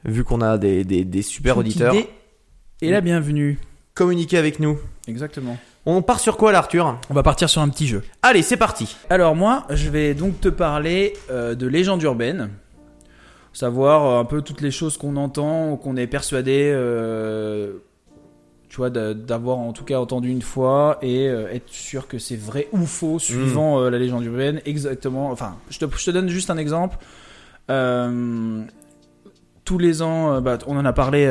[0.03, 2.07] vu qu'on a des, des, des super toute auditeurs, idée
[2.81, 3.59] est la bienvenue.
[3.95, 4.77] Communiquez avec nous.
[5.07, 5.57] Exactement.
[5.87, 6.97] On part sur quoi là, Arthur?
[7.09, 8.03] On va partir sur un petit jeu.
[8.21, 8.95] Allez, c'est parti.
[9.09, 12.49] Alors moi, je vais donc te parler euh, de légendes urbaines,
[13.53, 17.73] savoir euh, un peu toutes les choses qu'on entend ou qu'on est persuadé, euh,
[18.67, 22.17] tu vois, d'a- d'avoir en tout cas entendu une fois et euh, être sûr que
[22.17, 24.59] c'est vrai ou faux suivant euh, la légende urbaine.
[24.65, 25.29] Exactement.
[25.31, 26.97] Enfin, je te, je te donne juste un exemple.
[27.69, 28.63] Euh,
[29.63, 31.25] tous les ans, euh, bah, on en a parlé.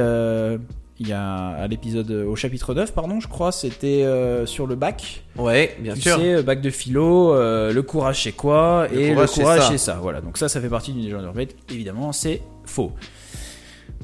[0.94, 4.66] Euh, il y a à l'épisode au chapitre 9 pardon je crois c'était euh, sur
[4.66, 6.16] le bac Ouais, bien tu sûr.
[6.18, 9.78] sais, euh, bac de philo, euh, le courage c'est quoi Le et courage, le c'est
[9.78, 9.98] ça.
[10.00, 11.48] Voilà, donc ça, ça fait partie d'une légende urbaine.
[11.70, 12.92] Évidemment, c'est faux.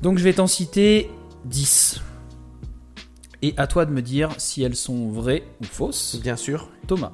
[0.02, 1.08] Donc je vais t'en citer
[1.44, 2.00] 10.
[3.42, 6.18] Et à toi de me dire si elles sont vraies ou fausses.
[6.20, 6.68] Bien sûr.
[6.88, 7.12] Thomas,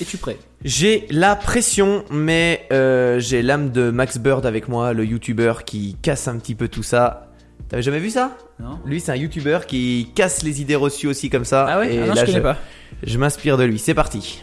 [0.00, 0.36] es-tu prêt?
[0.64, 5.96] J'ai la pression, mais euh, j'ai l'âme de Max Bird avec moi, le youtubeur qui
[6.02, 7.27] casse un petit peu tout ça.
[7.68, 11.28] T'avais jamais vu ça Non Lui, c'est un youtubeur qui casse les idées reçues aussi
[11.28, 11.66] comme ça.
[11.68, 12.56] Ah ouais Et Ah non, là, je connais pas.
[13.02, 13.78] je m'inspire de lui.
[13.78, 14.42] C'est parti.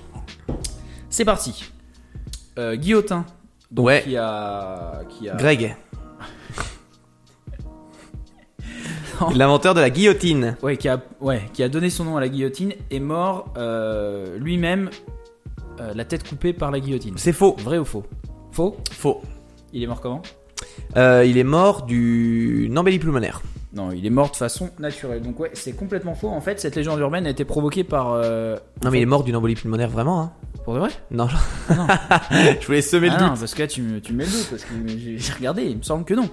[1.10, 1.66] C'est parti.
[2.60, 3.26] Euh, Guillotin.
[3.72, 4.04] Donc, Ouais.
[4.04, 5.02] Qui a.
[5.10, 5.36] Qui a...
[5.36, 5.76] Greg.
[9.36, 10.58] L'inventeur de la guillotine.
[10.62, 14.38] Ouais, qui a, ouais, qui a donné son nom à la guillotine est mort euh,
[14.38, 14.90] lui-même
[15.80, 17.16] euh, la tête coupée par la guillotine.
[17.18, 17.56] C'est faux.
[17.60, 18.04] Vrai ou faux?
[18.52, 18.78] Faux?
[18.92, 19.22] Faux.
[19.74, 20.22] Il est mort comment?
[20.98, 23.42] Euh, il est mort du embellie pulmonaire.
[23.74, 25.22] Non, il est mort de façon naturelle.
[25.22, 26.30] Donc ouais, c'est complètement faux.
[26.30, 28.14] En fait, cette légende urbaine a été provoquée par.
[28.14, 30.22] euh, Non, mais il est mort d'une embolie pulmonaire vraiment.
[30.22, 30.32] Hein.
[30.64, 30.90] Pour de vrai?
[31.12, 31.28] Non,
[31.70, 31.88] non.
[32.62, 33.28] je voulais semer le Ah doute.
[33.28, 35.34] non, parce que là tu me, tu me mets le doute parce que j'ai j'ai
[35.34, 36.28] regardé, il me semble que non.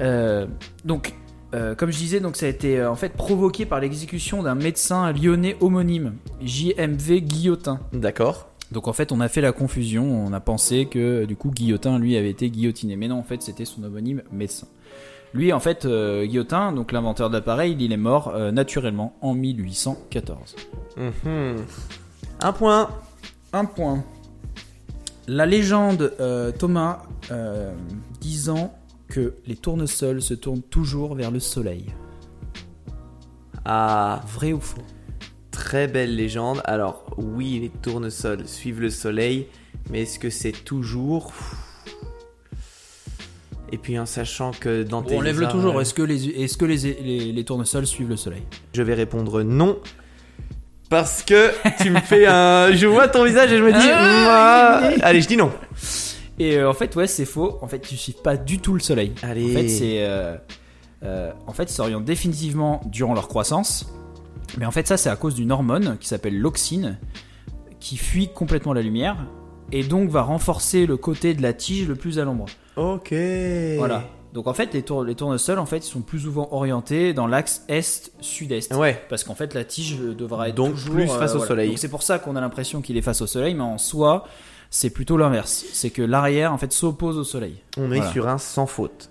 [0.00, 0.46] Euh,
[0.84, 1.14] donc,
[1.54, 4.54] euh, comme je disais, donc ça a été euh, en fait provoqué par l'exécution d'un
[4.56, 7.80] médecin lyonnais homonyme, JMV Guillotin.
[7.92, 8.48] D'accord.
[8.72, 11.98] Donc en fait, on a fait la confusion, on a pensé que du coup Guillotin
[11.98, 14.66] lui avait été guillotiné, mais non, en fait, c'était son homonyme médecin.
[15.34, 19.34] Lui, en fait, euh, Guillotin, donc l'inventeur de l'appareil, il est mort euh, naturellement en
[19.34, 20.56] 1814.
[20.96, 21.64] Mhm.
[22.40, 22.90] Un point.
[23.52, 24.04] Un point.
[25.28, 27.02] La légende euh, Thomas
[28.20, 28.74] disant
[29.08, 31.86] que les tournesols se tournent toujours vers le soleil.
[33.64, 34.82] Ah, Vrai ou faux?
[35.62, 36.60] Très belle légende.
[36.64, 39.46] Alors, oui, les tournesols suivent le soleil,
[39.90, 41.32] mais est-ce que c'est toujours?
[43.70, 45.78] Et puis en sachant que dans tes On lève le toujours.
[45.78, 48.42] euh, Est-ce que, les, est-ce que les, les, les tournesols suivent le soleil?
[48.74, 49.78] Je vais répondre non.
[50.90, 52.72] Parce que tu me fais un.
[52.74, 53.78] Je vois ton visage et je me dis.
[53.90, 54.90] Ah.
[55.00, 55.50] Allez, je dis non.
[56.38, 57.58] Et euh, en fait, ouais, c'est faux.
[57.62, 59.12] En fait, ils suivent pas du tout le soleil.
[59.22, 59.50] Allez.
[59.50, 60.04] En fait, c'est.
[60.04, 60.36] euh,
[61.04, 63.86] euh, en fait, ils s'orientent définitivement durant leur croissance.
[64.58, 66.98] Mais en fait, ça, c'est à cause d'une hormone qui s'appelle l'auxine,
[67.80, 69.16] qui fuit complètement la lumière
[69.72, 72.46] et donc va renforcer le côté de la tige le plus à l'ombre.
[72.76, 73.14] Ok.
[73.78, 74.04] Voilà.
[74.34, 77.26] Donc en fait, les, tour- les tournesols, en fait, ils sont plus souvent orientés dans
[77.26, 78.74] l'axe est-sud-est.
[78.74, 79.02] Ouais.
[79.08, 81.48] Parce qu'en fait, la tige devra être Donc, toujours, plus face au voilà.
[81.48, 81.68] soleil.
[81.68, 84.24] Donc c'est pour ça qu'on a l'impression qu'il est face au soleil, mais en soi,
[84.70, 85.64] c'est plutôt l'inverse.
[85.72, 87.62] C'est que l'arrière, en fait, s'oppose au soleil.
[87.76, 89.10] On est sur un sans faute.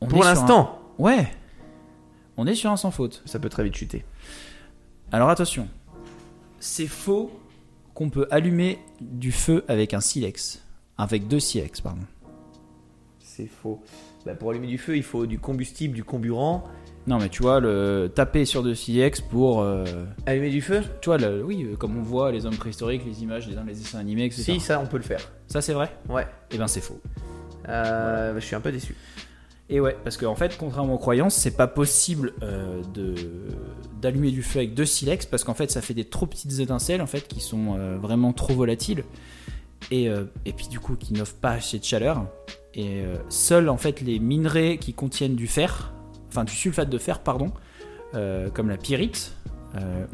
[0.00, 1.28] On Pour l'instant, un- Ouais.
[2.38, 3.22] On est sur un sans faute.
[3.26, 4.04] ça peut très vite chuter.
[5.12, 5.68] Alors attention.
[6.60, 7.30] C'est faux
[7.94, 10.62] qu'on peut allumer du feu avec un silex.
[10.98, 12.02] Avec deux silex, pardon.
[13.18, 13.80] C'est faux.
[14.26, 16.64] Bah, pour allumer du feu, il faut du combustible, du comburant.
[17.06, 19.62] Non, mais tu vois, le taper sur deux silex pour.
[19.62, 19.84] euh,
[20.26, 20.82] Allumer du feu?
[21.00, 23.72] Tu vois, le- oui, euh, comme on voit les hommes préhistoriques, les images, les, les
[23.74, 24.42] dessins animés, etc.
[24.42, 25.20] Si, ça, on peut le faire.
[25.46, 25.90] Ça, c'est vrai?
[26.10, 26.26] Ouais.
[26.50, 27.00] Eh ben, c'est faux.
[27.68, 28.94] Euh, Je suis un peu déçu.
[29.72, 33.14] Et ouais, parce qu'en fait, contrairement aux croyances, c'est pas possible euh, de
[34.02, 37.00] d'allumer du feu avec deux silex parce qu'en fait, ça fait des trop petites étincelles
[37.02, 39.04] en fait qui sont euh, vraiment trop volatiles
[39.90, 42.26] et, euh, et puis du coup qui n'offrent pas assez de chaleur.
[42.74, 45.92] Et seuls en fait les minerais qui contiennent du fer,
[46.28, 47.50] enfin du sulfate de fer, pardon,
[48.12, 49.34] comme la pyrite.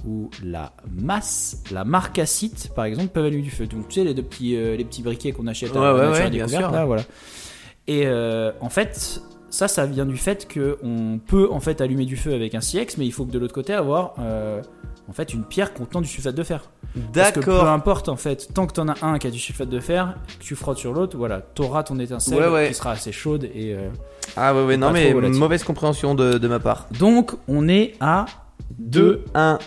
[0.07, 3.67] ou la masse, la marcassite par exemple peuvent allumer du feu.
[3.67, 6.01] Donc tu sais les deux petits, les petits briquets qu'on achète à Ouais, la ouais,
[6.01, 6.73] nature ouais, et bien découverte, sûr.
[6.73, 7.03] là, voilà.
[7.89, 8.09] Et
[8.61, 12.35] en fait, ça, ça vient du fait que on peut en fait allumer du feu
[12.35, 14.61] avec un silex, mais il faut que de l'autre côté avoir euh,
[15.09, 16.63] en fait une pierre contenant du sulfate de fer.
[16.95, 17.69] Que peu D'accord.
[17.69, 20.45] importe en fait, tant que t'en as un qui a du sulfate de fer, que
[20.45, 22.69] tu frottes sur l'autre, voilà, t'auras ton étincelle Ouais, ouais.
[22.69, 23.89] qui sera assez chaude et euh,
[24.37, 26.87] Ah ouais, ouais, non, mais mauvaise compréhension de, de ma part.
[26.99, 28.27] donc on est à
[28.79, 29.59] 2 1.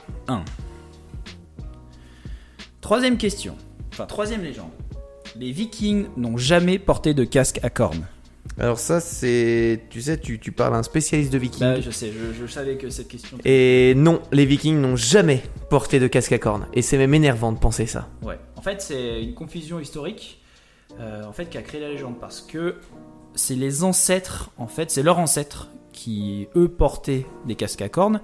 [2.81, 3.55] Troisième question,
[3.93, 4.69] enfin troisième légende.
[5.35, 8.05] Les Vikings n'ont jamais porté de casque à cornes.
[8.59, 9.83] Alors ça, c'est...
[9.89, 11.59] Tu sais, tu, tu parles à un spécialiste de vikings.
[11.61, 13.37] Bah, je sais, je, je savais que cette question.
[13.45, 16.67] Et non, les vikings n'ont jamais porté de casque à cornes.
[16.73, 18.09] Et c'est même énervant de penser ça.
[18.21, 18.39] Ouais.
[18.55, 20.41] En fait, c'est une confusion historique
[20.99, 22.75] euh, en fait, qui a créé la légende parce que
[23.35, 28.19] c'est les ancêtres, en fait, c'est leurs ancêtres qui, eux, portaient des casques à cornes.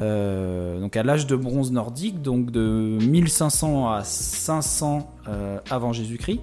[0.00, 6.40] euh, donc à l'âge de bronze nordique, donc de 1500 à 500 euh, avant Jésus-Christ.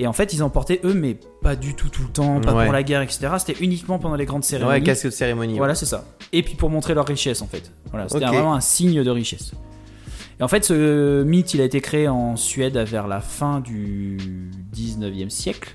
[0.00, 2.54] Et en fait, ils en portaient eux, mais pas du tout tout le temps, pas
[2.54, 2.64] Ouais.
[2.64, 3.28] pour la guerre, etc.
[3.38, 4.78] C'était uniquement pendant les grandes cérémonies.
[4.78, 5.56] Ouais, casque de cérémonie.
[5.56, 6.04] Voilà, c'est ça.
[6.32, 7.72] Et puis pour montrer leur richesse, en fait.
[7.90, 9.52] Voilà, c'était vraiment un signe de richesse.
[10.38, 14.18] Et en fait, ce mythe, il a été créé en Suède vers la fin du
[14.72, 15.74] 19e siècle.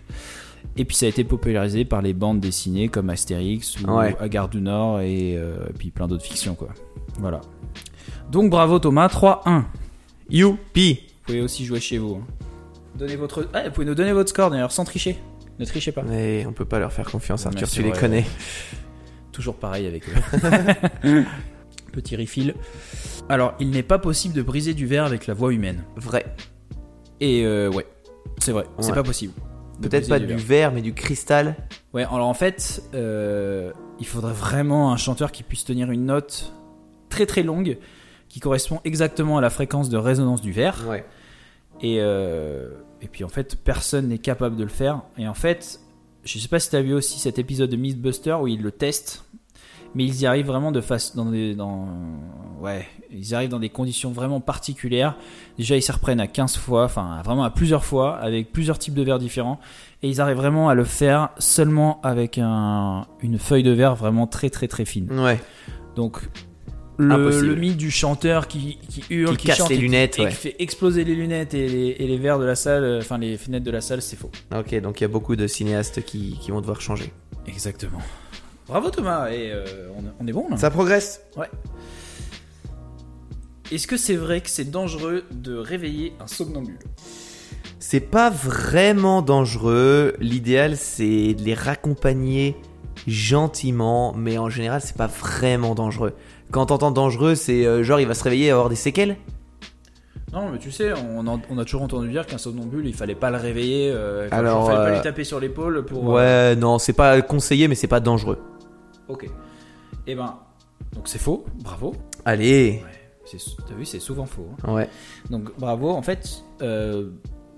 [0.78, 4.16] Et puis ça a été popularisé par les bandes dessinées comme Astérix ou Ouais.
[4.22, 6.70] Agar du Nord et, euh, et puis plein d'autres fictions, quoi.
[7.20, 7.42] Voilà.
[8.32, 9.66] Donc bravo Thomas, 3-1.
[10.30, 12.20] Youpi Vous pouvez aussi jouer chez vous.
[12.22, 12.43] hein.
[12.96, 13.48] Donnez votre...
[13.54, 15.18] Ah, vous pouvez nous donner votre score d'ailleurs, sans tricher.
[15.60, 16.04] Ne trichez pas.
[16.04, 18.26] Mais on peut pas leur faire confiance, Arthur, tu les vrai, connais.
[19.32, 21.24] Toujours pareil avec eux.
[21.92, 22.56] Petit refill.
[23.30, 25.84] Alors, il n'est pas possible de briser du verre avec la voix humaine.
[25.96, 26.26] Vrai.
[27.20, 27.86] Et euh, ouais,
[28.40, 28.96] c'est vrai, c'est Ouais.
[28.96, 29.34] pas possible.
[29.82, 31.56] Peut-être pas du verre, mais du cristal.
[31.94, 36.54] Ouais, alors en fait, euh, il faudrait vraiment un chanteur qui puisse tenir une note
[37.10, 37.78] très très longue
[38.30, 40.86] qui correspond exactement à la fréquence de résonance du verre.
[40.88, 41.06] Ouais.
[41.84, 42.70] Et, euh,
[43.02, 45.02] et puis en fait, personne n'est capable de le faire.
[45.18, 45.82] Et en fait,
[46.24, 48.72] je sais pas si tu as vu aussi cet épisode de Mythbuster où ils le
[48.72, 49.26] testent,
[49.94, 51.88] mais ils y arrivent vraiment de face dans des, dans,
[52.62, 55.18] ouais, ils arrivent dans des conditions vraiment particulières.
[55.58, 58.96] Déjà, ils se reprennent à 15 fois, enfin vraiment à plusieurs fois, avec plusieurs types
[58.96, 59.60] de verres différents.
[60.02, 64.26] Et ils arrivent vraiment à le faire seulement avec un, une feuille de verre vraiment
[64.26, 65.12] très très très fine.
[65.20, 65.40] Ouais.
[65.96, 66.30] Donc
[66.98, 70.20] le, le mythe du chanteur qui, qui hurle, Qui casse chante les et qui- lunettes,
[70.20, 70.30] et ouais.
[70.30, 73.18] qui fait exploser les lunettes et les, et les verres de la salle, euh, enfin
[73.18, 74.32] les fenêtres de la salle, c'est faux.
[74.56, 77.12] Ok, donc il y a beaucoup de cinéastes qui, qui vont devoir changer.
[77.48, 78.00] Exactement.
[78.68, 79.66] Bravo Thomas, et euh,
[79.98, 80.58] on, on est bon là.
[80.58, 81.22] Ça progresse
[83.72, 86.78] Est-ce que c'est vrai que c'est dangereux de réveiller un somnambule?
[87.80, 90.16] C'est pas vraiment dangereux.
[90.20, 92.56] L'idéal, c'est de les raccompagner
[93.08, 96.14] gentiment, mais en général, c'est pas vraiment dangereux.
[96.54, 99.18] Quand t'entends dangereux, c'est euh, genre il va se réveiller et avoir des séquelles?
[100.32, 103.16] Non, mais tu sais, on, en- on a toujours entendu dire qu'un somnambule, il fallait
[103.16, 106.10] pas le réveiller, euh, enfin, Alors, il fallait pas euh, lui taper sur l'épaule pour.
[106.18, 108.38] euh, Ouais, non, c'est pas conseillé, mais c'est pas dangereux.
[109.08, 109.28] Ok.
[110.08, 110.36] Eh ben,
[110.94, 111.96] donc c'est faux, bravo.
[112.24, 112.84] Allez
[113.26, 114.48] C'est- T'as vu, c'est souvent faux.
[114.68, 114.74] hein.
[114.74, 114.90] Ouais.
[115.32, 116.66] Donc bravo, en fait, bah,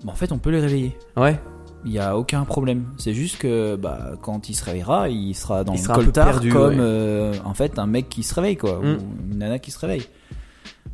[0.08, 0.98] en fait, on peut les réveiller.
[1.18, 1.38] Ouais
[1.86, 2.86] Il y a aucun problème.
[2.98, 6.04] C'est juste que bah, quand il se réveillera, il sera dans Il le sera peu
[6.06, 6.80] coltard perdu, comme ouais.
[6.80, 8.86] euh, en fait un mec qui se réveille quoi, Mm.
[8.98, 10.04] ou une nana qui se réveille.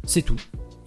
[0.06, 0.36] C'est tout.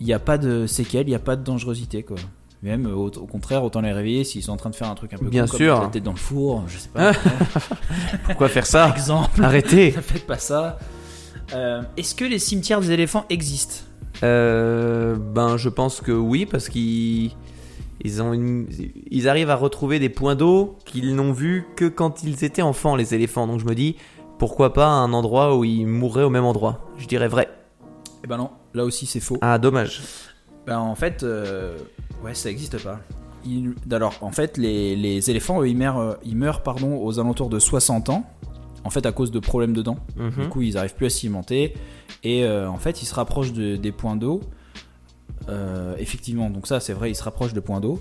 [0.01, 2.17] Il n'y a pas de séquelles, il n'y a pas de dangerosité quoi.
[2.63, 5.13] Même au, au contraire, autant les réveiller s'ils sont en train de faire un truc
[5.15, 5.91] un peu Bien con, sûr.
[5.91, 7.13] tête dans le four, je sais pas.
[8.27, 10.79] Pourquoi faire Par ça exemple, Arrêtez ne faites pas ça.
[11.55, 13.85] Euh, Est-ce que les cimetières des éléphants existent?
[14.23, 17.33] Euh, ben, je pense que oui, parce qu'ils
[18.05, 18.69] ils ont une-
[19.11, 22.95] ils arrivent à retrouver des points d'eau qu'ils n'ont vus que quand ils étaient enfants,
[22.97, 23.47] les éléphants.
[23.47, 23.97] Donc je me dis,
[24.39, 26.81] pourquoi pas un endroit où ils mourraient au même endroit?
[26.99, 27.49] Je dirais vrai.
[28.23, 29.39] Eh ben non, là aussi c'est faux.
[29.41, 30.03] Ah, dommage.
[30.67, 31.77] Ben en fait, euh,
[32.25, 33.01] ouais, ça n'existe pas.
[33.47, 37.19] Il- Alors en fait, les, les éléphants, eux, ils meurent, euh, ils meurent pardon, aux
[37.21, 38.25] alentours de 60 ans.
[38.87, 39.97] En fait, à cause de problèmes de dents.
[40.17, 40.49] Du Mhm.
[40.51, 41.73] coup, ils n'arrivent plus à s'alimenter.
[42.23, 44.41] Et euh, en fait, ils se rapprochent de- des points d'eau.
[45.49, 48.01] Euh, effectivement, donc ça, c'est vrai, ils se rapprochent de points d'eau.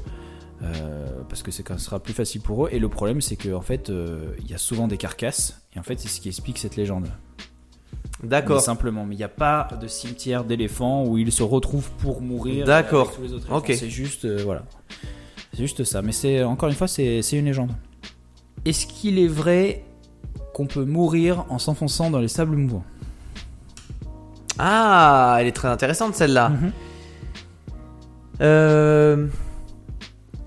[0.64, 2.70] euh, parce que c'est quand ce sera plus facile pour eux.
[2.72, 5.62] Et le problème, c'est qu'en fait, euh, il y a souvent des carcasses.
[5.76, 7.08] Et en fait, c'est ce qui explique cette légende.
[8.24, 8.62] D'accord.
[8.62, 12.66] simplement, mais il n'y a pas de cimetière d'éléphants où ils se retrouvent pour mourir.
[12.66, 13.12] D'accord.
[13.52, 13.74] Ok.
[13.78, 14.64] C'est juste, euh, voilà.
[15.52, 16.02] C'est juste ça.
[16.02, 17.72] Mais c'est encore une fois, c'est c'est une légende.
[18.64, 19.84] Est-ce qu'il est vrai
[20.54, 22.86] qu'on peut mourir en s'enfonçant dans les sables mouvants?
[24.58, 26.50] Ah, elle est très intéressante celle-là.
[26.50, 26.72] Mhm.
[28.44, 29.28] Euh,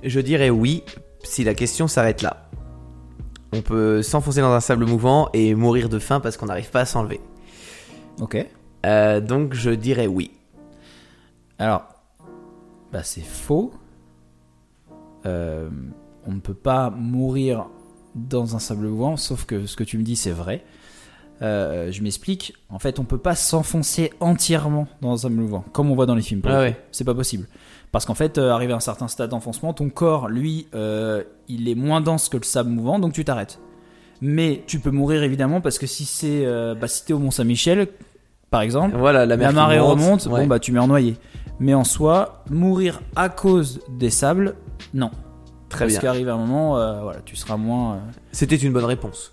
[0.03, 0.83] je dirais oui,
[1.25, 2.49] si la question s'arrête là.
[3.53, 6.81] On peut s'enfoncer dans un sable mouvant et mourir de faim parce qu'on n'arrive pas
[6.81, 7.21] à s'enlever.
[8.21, 8.45] Ok.
[8.85, 10.31] Euh, donc je dirais oui.
[11.59, 11.85] Alors,
[12.93, 13.73] bah c'est faux.
[15.25, 15.71] Euh,
[16.27, 17.67] on ne peut pas mourir
[18.15, 20.65] dans un sable mouvant, sauf que ce que tu me dis c'est vrai.
[21.43, 22.55] Euh, je m'explique.
[22.71, 26.15] En fait, on peut pas s'enfoncer entièrement dans un sable mouvant, comme on voit dans
[26.15, 26.43] les films.
[26.45, 26.81] Ah ouais.
[26.93, 27.47] C'est pas possible.
[27.93, 31.69] Parce qu'en fait, euh, arrivé à un certain stade d'enfoncement, ton corps, lui, euh, il
[31.69, 33.59] est moins dense que le sable mouvant, donc tu t'arrêtes.
[34.21, 37.31] Mais tu peux mourir évidemment parce que si c'est, euh, bah, si t'es au Mont
[37.31, 37.89] Saint-Michel,
[38.51, 40.41] par exemple, Voilà, la, mer marée monte, remonte, ouais.
[40.43, 41.17] bon bah tu meurs noyé.
[41.59, 44.55] Mais en soi, mourir à cause des sables,
[44.95, 45.11] non.
[45.69, 46.01] Très Parce bien.
[46.01, 48.01] qu'arrive un moment, euh, voilà, tu seras moins.
[48.33, 49.33] C'était une bonne réponse.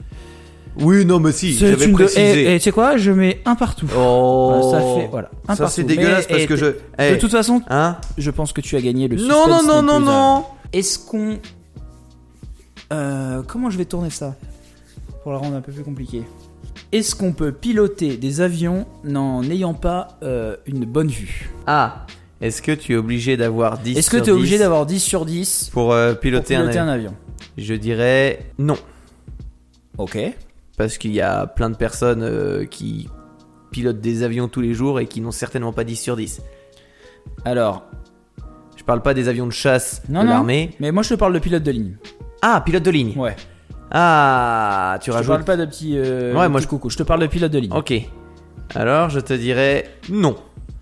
[0.80, 2.22] Oui, non, mais si, j'avais précisé.
[2.52, 3.88] Et et tu sais quoi Je mets un partout.
[3.98, 5.30] Oh, Ça fait voilà.
[5.48, 5.76] Un ça partout.
[5.76, 6.66] c'est dégueulasse Mais, parce que je.
[6.66, 9.82] De Eh, toute façon, Hein je pense que tu as gagné le Non, non, non,
[9.82, 10.46] non, non.
[10.72, 11.38] Est-ce qu'on.
[12.92, 14.36] Euh, comment je vais tourner ça
[15.24, 16.24] Pour la rendre un peu plus compliquée?
[16.92, 21.50] Est-ce qu'on peut piloter des avions n'en ayant pas euh, une bonne vue?
[21.66, 22.06] Ah,
[22.42, 25.00] est-ce que tu es obligé d'avoir 10 Est-ce que tu es obligé 10 d'avoir 10
[25.00, 27.14] sur 10 pour euh, pour piloter, piloter un un avion?
[27.58, 28.78] Je dirais non.
[29.98, 30.18] Ok.
[30.78, 33.10] Parce qu'il y a plein de personnes euh, qui
[33.72, 36.42] pilotent des avions tous les jours et qui n'ont certainement pas 10 sur 10.
[37.46, 37.84] Alors,
[38.76, 40.32] Je parle pas des avions de chasse Non, de non.
[40.34, 40.72] l'armée.
[40.80, 41.98] mais moi je te parle de pilote de ligne.
[42.42, 43.18] Ah, pilote de ligne.
[43.18, 43.36] Ouais.
[43.92, 45.30] Ah, tu Je te rajoutes.
[45.30, 46.90] parle pas de petit, euh, Ouais, moi, je- coucou.
[46.90, 47.72] Je te parle de pilote de ligne.
[47.74, 47.94] Ok.
[48.76, 50.36] Alors, je te dirais non.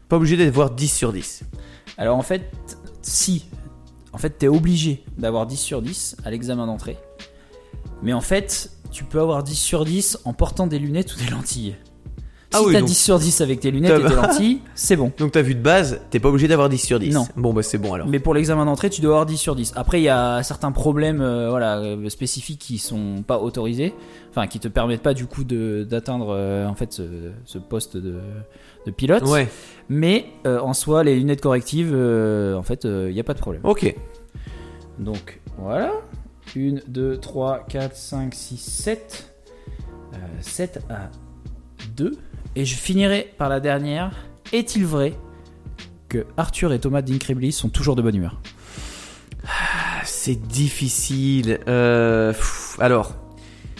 [0.09, 1.43] Pas obligé d'avoir 10 sur 10.
[1.97, 2.49] Alors en fait,
[3.01, 3.45] si.
[4.13, 6.97] En fait, t'es obligé d'avoir 10 sur 10 à l'examen d'entrée.
[8.01, 11.29] Mais en fait, tu peux avoir 10 sur 10 en portant des lunettes ou des
[11.31, 11.75] lentilles.
[12.53, 14.97] Ah si oui, t'as donc- 10 sur 10 avec tes lunettes et tes lentilles, c'est
[14.97, 15.13] bon.
[15.17, 17.13] Donc, t'as vu de base, t'es pas obligé d'avoir 10 sur 10.
[17.13, 17.25] Non.
[17.37, 18.07] Bon, bah, c'est bon alors.
[18.07, 19.71] Mais pour l'examen d'entrée, tu dois avoir 10 sur 10.
[19.77, 23.93] Après, il y a certains problèmes euh, voilà, euh, spécifiques qui sont pas autorisés.
[24.31, 27.03] Enfin, qui te permettent pas du coup d'atteindre euh, en fait ce,
[27.45, 28.19] ce poste de,
[28.85, 29.23] de pilote.
[29.23, 29.47] Ouais,
[29.87, 33.61] Mais euh, en soi, les lunettes correctives, en fait, il n'y a pas de problème.
[33.63, 33.95] ok.
[34.99, 35.93] Donc voilà.
[36.55, 39.27] 1, 2, 3, 4, 5, 6, 7.
[40.41, 41.09] 7 à
[41.95, 42.17] 2.
[42.55, 44.11] Et je finirai par la dernière.
[44.51, 45.13] est-il vrai
[46.09, 48.41] que Arthur et Thomas d'Incrediblis sont toujours de bonne humeur?
[49.45, 51.59] Ah, C'est difficile.
[51.67, 53.15] Euh, pff, alors,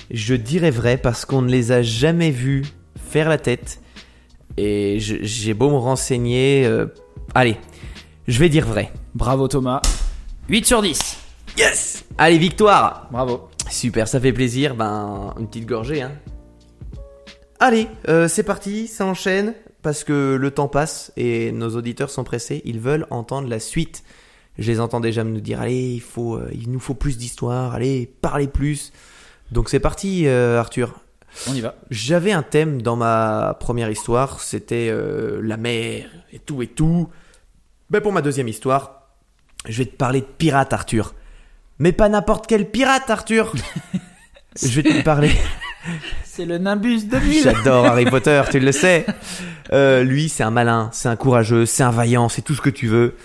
[0.10, 2.64] je dirais vrai parce qu'on ne les a jamais vus
[2.96, 3.82] faire la tête.
[4.58, 6.66] Et j'ai beau me renseigner.
[6.66, 6.88] euh,
[7.36, 7.58] allez,
[8.28, 8.92] je vais dire vrai.
[9.16, 9.82] Bravo Thomas.
[10.50, 11.21] 8 sur 10.
[11.58, 13.50] Yes Allez, victoire Bravo.
[13.70, 14.76] Super, ça fait plaisir.
[14.76, 16.12] Ben, une petite gorgée, hein.
[17.60, 19.54] Allez, euh, c'est parti, ça enchaîne.
[19.82, 22.62] Parce que le temps passe et nos auditeurs sont pressés.
[22.66, 24.04] Ils veulent entendre la suite.
[24.58, 27.74] Je les entends déjà nous dire allez, il, faut, euh, il nous faut plus d'histoire,
[27.74, 28.92] allez, parlez plus.
[29.52, 31.00] Donc c'est parti, euh, Arthur.
[31.50, 31.76] On y va.
[31.90, 37.10] J'avais un thème dans ma première histoire, c'était euh, la mer et tout et tout.
[37.90, 39.16] Ben pour ma deuxième histoire,
[39.68, 41.14] je vais te parler de pirates, Arthur.
[41.82, 43.54] Mais pas n'importe quel pirate, Arthur.
[44.62, 45.32] je vais te parler.
[46.24, 47.42] C'est le Nimbus 2000.
[47.42, 49.04] J'adore Harry Potter, tu le sais.
[49.74, 52.70] Euh, lui, c'est un malin, c'est un courageux, c'est un vaillant, c'est tout ce que
[52.70, 53.16] tu veux.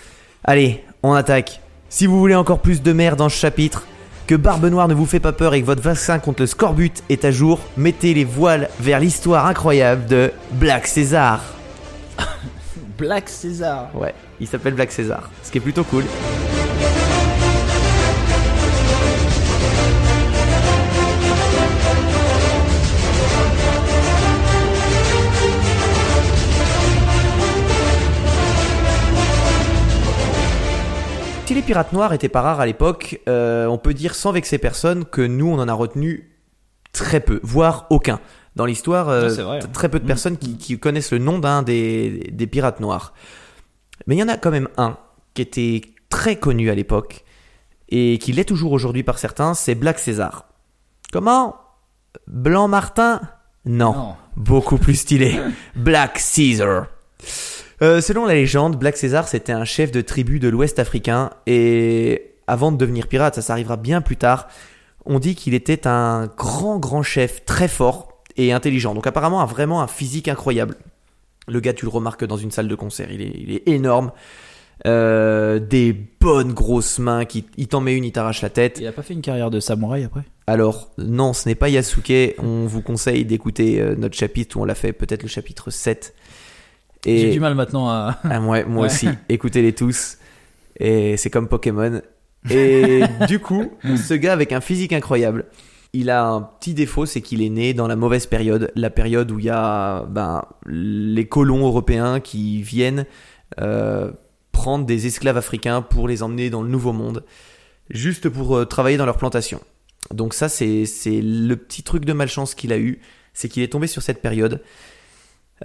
[0.43, 1.61] Allez, on attaque.
[1.89, 3.85] Si vous voulez encore plus de mer dans ce chapitre,
[4.25, 7.03] que Barbe Noire ne vous fait pas peur et que votre vaccin contre le scorbut
[7.09, 11.43] est à jour, mettez les voiles vers l'histoire incroyable de Black César.
[12.97, 13.91] Black César.
[13.93, 16.05] Ouais, il s'appelle Black César, ce qui est plutôt cool.
[31.67, 35.21] Pirates noirs étaient pas rares à l'époque, euh, on peut dire sans vexer personne que
[35.21, 36.31] nous on en a retenu
[36.93, 38.19] très peu, voire aucun.
[38.55, 39.29] Dans l'histoire, euh,
[39.61, 43.13] Ah, très peu de personnes qui, qui connaissent le nom d'un des, des pirates noirs.
[44.07, 44.97] Mais il y en a quand même un
[45.35, 47.23] qui était très connu à l'époque
[47.89, 50.45] et qui l'est toujours aujourd'hui par certains, c'est Black César.
[51.11, 51.57] Comment?
[52.27, 53.21] Blanc Martin?
[53.65, 53.93] Non.
[53.93, 54.15] Non.
[54.37, 55.39] Beaucoup plus stylé.
[55.75, 56.87] Black Caesar.
[57.81, 62.33] Euh, selon la légende, Black César c'était un chef de tribu de l'Ouest africain et
[62.47, 64.47] avant de devenir pirate, ça s'arrivera bien plus tard,
[65.05, 68.95] on dit qu'il était un grand grand chef très fort et intelligent.
[68.95, 70.75] Donc apparemment a vraiment un physique incroyable.
[71.47, 74.11] Le gars tu le remarques dans une salle de concert, il est, il est énorme.
[74.85, 78.77] Euh, des bonnes grosses mains qui il t'en met une, il t'arrache la tête.
[78.79, 80.21] Il a pas fait une carrière de samouraï après?
[80.45, 82.35] Alors, non, ce n'est pas Yasuke.
[82.37, 86.13] On vous conseille d'écouter euh, notre chapitre où on l'a fait, peut-être le chapitre 7.
[87.05, 88.17] Et J'ai du mal maintenant à.
[88.23, 88.87] Ah, moi, moi Ouais.
[88.87, 90.17] aussi, écoutez-les tous.
[90.79, 92.01] Et c'est comme Pokémon.
[92.49, 95.45] Et du coup, ce gars avec un physique incroyable,
[95.93, 99.31] il a un petit défaut, c'est qu'il est né dans la mauvaise période, la période
[99.31, 103.05] où il y a ben, les colons européens qui viennent
[103.59, 104.11] euh,
[104.51, 107.23] prendre des esclaves africains pour les emmener dans le Nouveau Monde,
[107.89, 109.61] juste pour euh, travailler dans leur plantation.
[110.13, 112.99] Donc ça, c'est c'est le petit truc de malchance qu'il a eu,
[113.33, 114.61] c'est qu'il est tombé sur cette période.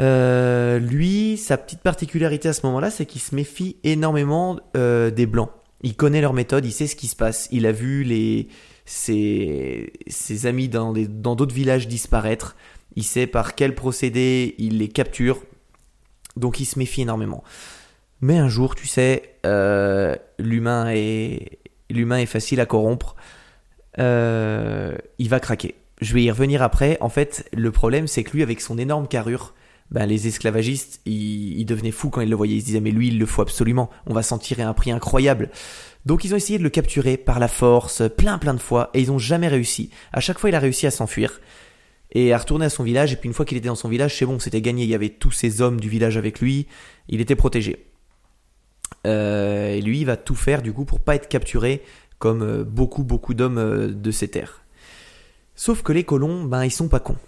[0.01, 5.27] Euh, lui, sa petite particularité à ce moment-là, c'est qu'il se méfie énormément euh, des
[5.27, 5.51] blancs.
[5.83, 7.49] Il connaît leur méthode, il sait ce qui se passe.
[7.51, 8.49] Il a vu
[8.85, 9.93] ses,
[10.45, 12.57] amis dans d'autres villages disparaître.
[12.95, 15.43] Il sait par quel procédé il les capture.
[16.37, 17.43] Donc il se méfie énormément.
[18.21, 21.59] Mais un jour, tu sais, euh, l'humain est
[21.91, 23.17] l'humain est facile à corrompre.
[23.99, 25.75] Il va craquer.
[26.01, 26.97] Je vais y revenir après.
[27.01, 29.55] En fait, le problème, c'est que lui, avec son énorme carrure,
[29.93, 32.57] ben, les esclavagistes, ils, ils devenaient fous quand ils le voyaient.
[32.57, 33.91] Ils se disaient, mais lui, il le faut absolument.
[34.07, 35.51] On va s'en tirer un prix incroyable.
[36.07, 39.03] Donc, ils ont essayé de le capturer par la force, plein, plein de fois, et
[39.03, 39.91] ils n'ont jamais réussi.
[40.13, 41.41] À chaque fois, il a réussi à s'enfuir
[42.11, 43.13] et à retourner à son village.
[43.13, 44.85] Et puis, une fois qu'il était dans son village, c'est bon, c'était gagné.
[44.85, 46.67] Il y avait tous ces hommes du village avec lui.
[47.09, 47.87] Il était protégé.
[49.07, 51.83] Euh, et lui, il va tout faire, du coup, pour pas être capturé
[52.19, 54.63] comme euh, beaucoup, beaucoup d'hommes euh, de ces terres.
[55.55, 57.19] Sauf que les colons, ben, ils sont pas cons.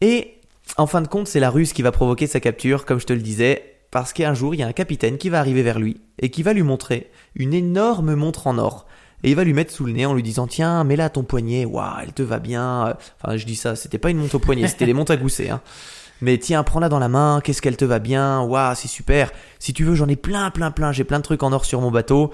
[0.00, 0.33] Et
[0.76, 3.12] en fin de compte, c'est la ruse qui va provoquer sa capture, comme je te
[3.12, 6.00] le disais, parce qu'un jour, il y a un capitaine qui va arriver vers lui
[6.18, 8.86] et qui va lui montrer une énorme montre en or.
[9.22, 11.22] Et il va lui mettre sous le nez en lui disant Tiens, mets-la à ton
[11.22, 12.96] poignet, waouh, elle te va bien.
[13.22, 15.48] Enfin, je dis ça, c'était pas une montre au poignet, c'était des montres à gousset.
[15.48, 15.60] Hein.
[16.20, 19.30] Mais tiens, prends-la dans la main, qu'est-ce qu'elle te va bien, waouh, c'est super.
[19.60, 21.80] Si tu veux, j'en ai plein, plein, plein, j'ai plein de trucs en or sur
[21.80, 22.32] mon bateau.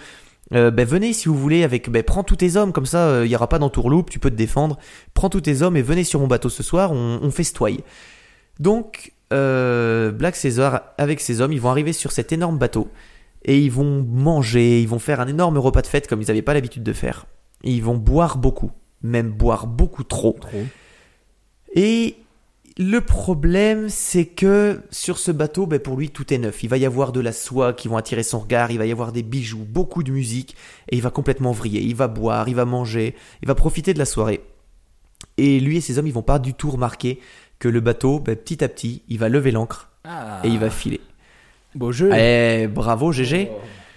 [0.53, 3.31] Euh, ben venez si vous voulez avec ben prends tous tes hommes comme ça il
[3.31, 4.79] y aura pas d'entourloupe tu peux te défendre
[5.15, 7.71] prends tous tes hommes et venez sur mon bateau ce soir on, on festoie
[8.61, 12.89] donc euh, Black Caesar avec ses hommes ils vont arriver sur cet énorme bateau
[13.45, 16.43] et ils vont manger ils vont faire un énorme repas de fête comme ils n'avaient
[16.43, 17.27] pas l'habitude de faire
[17.65, 18.71] et ils vont boire beaucoup
[19.03, 20.37] même boire beaucoup trop
[21.75, 22.17] et
[22.83, 26.63] le problème, c'est que sur ce bateau, ben pour lui, tout est neuf.
[26.63, 28.91] Il va y avoir de la soie qui vont attirer son regard, il va y
[28.91, 30.57] avoir des bijoux, beaucoup de musique,
[30.89, 31.83] et il va complètement vriller.
[31.83, 34.41] Il va boire, il va manger, il va profiter de la soirée.
[35.37, 37.21] Et lui et ses hommes, ils vont pas du tout remarquer
[37.61, 40.41] que le bateau, ben, petit à petit, il va lever l'ancre Ah.
[40.43, 41.01] et il va filer.
[41.77, 42.11] Beau jeu.
[42.13, 43.49] Eh, bravo GG.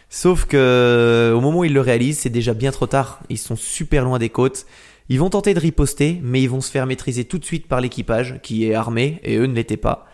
[0.09, 3.21] Sauf que au moment où ils le réalisent, c'est déjà bien trop tard.
[3.29, 4.67] Ils sont super loin des côtes.
[5.09, 7.81] Ils vont tenter de riposter, mais ils vont se faire maîtriser tout de suite par
[7.81, 10.05] l'équipage, qui est armé, et eux ne l'étaient pas.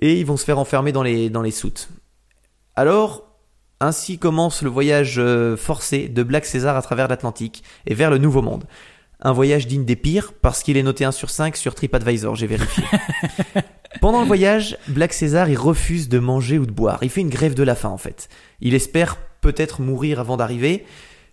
[0.00, 1.88] Et ils vont se faire enfermer dans les, dans les soutes.
[2.76, 3.24] Alors,
[3.80, 8.18] ainsi commence le voyage euh, forcé de Black César à travers l'Atlantique et vers le
[8.18, 8.64] Nouveau Monde.
[9.22, 12.46] Un voyage digne des pires, parce qu'il est noté 1 sur 5 sur TripAdvisor, j'ai
[12.46, 12.84] vérifié.
[14.00, 17.00] Pendant le voyage, Black César, il refuse de manger ou de boire.
[17.02, 18.28] Il fait une grève de la faim, en fait.
[18.60, 20.86] Il espère peut-être mourir avant d'arriver,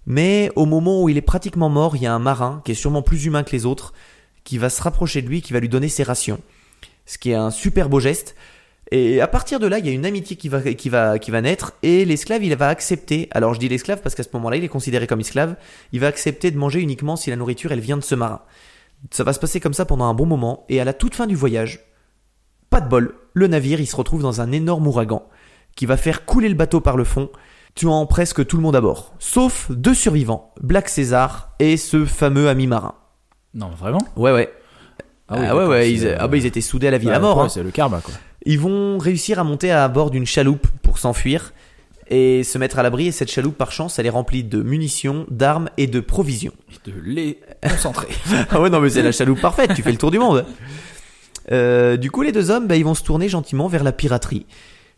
[0.05, 2.75] mais au moment où il est pratiquement mort, il y a un marin, qui est
[2.75, 3.93] sûrement plus humain que les autres,
[4.43, 6.39] qui va se rapprocher de lui, qui va lui donner ses rations.
[7.05, 8.35] Ce qui est un super beau geste.
[8.91, 11.29] Et à partir de là, il y a une amitié qui va, qui va, qui
[11.31, 14.55] va naître, et l'esclave, il va accepter, alors je dis l'esclave parce qu'à ce moment-là,
[14.57, 15.55] il est considéré comme esclave,
[15.91, 18.41] il va accepter de manger uniquement si la nourriture, elle vient de ce marin.
[19.11, 21.27] Ça va se passer comme ça pendant un bon moment, et à la toute fin
[21.27, 21.81] du voyage,
[22.69, 25.27] pas de bol, le navire, il se retrouve dans un énorme ouragan,
[25.75, 27.29] qui va faire couler le bateau par le fond,
[27.75, 29.13] tuant presque tout le monde à bord.
[29.19, 32.95] Sauf deux survivants, Black César et ce fameux ami marin.
[33.53, 34.01] Non, vraiment?
[34.15, 34.49] Ouais, ouais.
[35.27, 37.19] Ah Ah, ouais, ouais, ils, ah bah, ils étaient soudés à la vie à la
[37.19, 37.41] Bah, mort.
[37.41, 37.49] hein.
[37.49, 38.13] C'est le karma, quoi.
[38.49, 41.51] Ils vont réussir à monter à bord d'une chaloupe pour s'enfuir
[42.09, 43.07] et se mettre à l'abri.
[43.07, 46.53] Et cette chaloupe, par chance, elle est remplie de munitions, d'armes et de provisions.
[46.85, 48.07] De lait concentré.
[48.49, 50.45] ah ouais, non, mais c'est la chaloupe parfaite, tu fais le tour du monde.
[51.51, 54.45] Euh, du coup, les deux hommes, bah, ils vont se tourner gentiment vers la piraterie.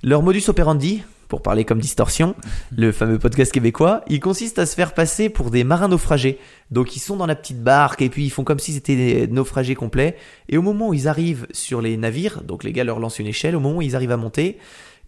[0.04, 2.36] Leur modus operandi, pour parler comme Distorsion,
[2.76, 6.40] le fameux podcast québécois, il consiste à se faire passer pour des marins naufragés.
[6.72, 9.28] Donc ils sont dans la petite barque et puis ils font comme si c'était des
[9.28, 10.18] naufragés complets.
[10.50, 13.28] Et au moment où ils arrivent sur les navires, donc les gars leur lancent une
[13.28, 14.58] échelle, au moment où ils arrivent à monter,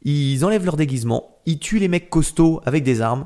[0.04, 3.26] ils enlèvent leur déguisement, ils tuent les mecs costauds avec des armes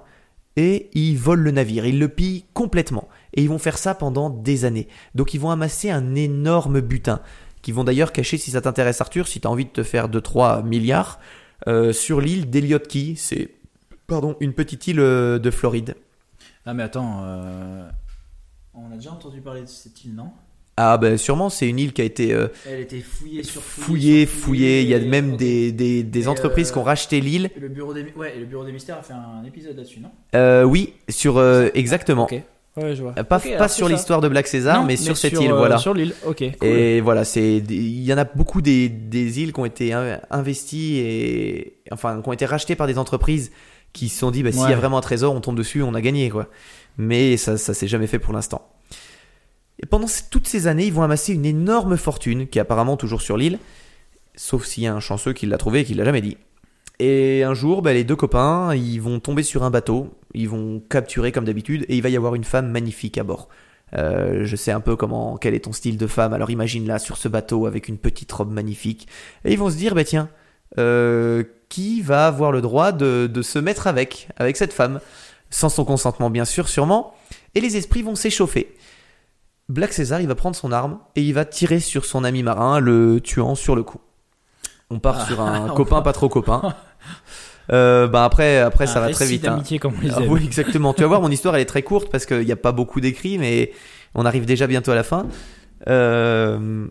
[0.55, 3.09] et ils volent le navire, ils le pillent complètement.
[3.33, 4.87] Et ils vont faire ça pendant des années.
[5.15, 7.19] Donc ils vont amasser un énorme butin,
[7.61, 10.63] qui vont d'ailleurs cacher, si ça t'intéresse Arthur, si t'as envie de te faire 2-3
[10.63, 11.19] milliards,
[11.67, 13.49] euh, sur l'île d'Eliot Key, c'est
[14.07, 15.95] pardon, une petite île euh, de Floride.
[16.65, 17.21] Ah, mais attends.
[17.23, 17.89] euh,
[18.73, 20.31] On a déjà entendu parler de cette île, non?
[20.77, 24.25] Ah ben sûrement, c'est une île qui a été euh, Elle était fouillée sur fouillée,
[24.25, 27.49] fouillée, il y a même des, des, entreprises euh, qui ont racheté l'île.
[27.57, 30.11] Le bureau des, ouais, et le bureau des mystères a fait un épisode là-dessus, non?
[30.35, 31.41] Euh, oui, sur
[31.73, 32.27] exactement.
[32.77, 33.13] Ouais, je vois.
[33.17, 35.77] Euh, Pas, sur l'histoire de Black César, Non, mais sur cette sur, île, euh, voilà.
[35.77, 36.43] Sur l'île, ok.
[36.59, 36.67] cool.
[36.67, 40.19] Et voilà, c'est il y en a beaucoup des, des îles qui ont été in-
[40.29, 43.51] investies et enfin qui ont été rachetées par des entreprises
[43.93, 45.93] qui se sont dit bah s'il y a vraiment un trésor, on tombe dessus, on
[45.93, 46.47] a gagné quoi.
[46.97, 48.67] Mais ça ça s'est jamais fait pour l'instant.
[49.81, 53.21] Et pendant toutes ces années, ils vont amasser une énorme fortune qui est apparemment toujours
[53.21, 53.59] sur l'île,
[54.35, 56.37] sauf s'il y a un chanceux qui l'a trouvé et qui l'a jamais dit.
[56.99, 60.79] Et un jour, bah, les deux copains, ils vont tomber sur un bateau, ils vont
[60.89, 63.49] capturer comme d'habitude, et il va y avoir une femme magnifique à bord.
[63.95, 67.17] Euh, je sais un peu comment, quel est ton style de femme, alors imagine-la sur
[67.17, 69.07] ce bateau avec une petite robe magnifique.
[69.43, 70.29] Et ils vont se dire, bah tiens,
[70.77, 74.99] euh, qui va avoir le droit de, de se mettre avec, avec cette femme?
[75.51, 77.13] Sans son consentement, bien sûr, sûrement.
[77.53, 78.75] Et les esprits vont s'échauffer.
[79.69, 82.79] Black César, il va prendre son arme et il va tirer sur son ami marin,
[82.79, 83.99] le tuant sur le coup.
[84.89, 86.75] On part Ah, sur un copain part- pas trop copain.
[87.71, 89.45] Euh, bah après, après ça va très vite.
[89.47, 89.51] hein.
[89.51, 90.93] d'amitié comme on les Ah oui, exactement.
[90.93, 93.01] Tu vas voir, mon histoire, elle est très courte parce qu'il n'y a pas beaucoup
[93.01, 93.71] d'écrits, mais
[94.13, 95.27] on arrive déjà bientôt à la fin.
[95.87, 96.87] Euh,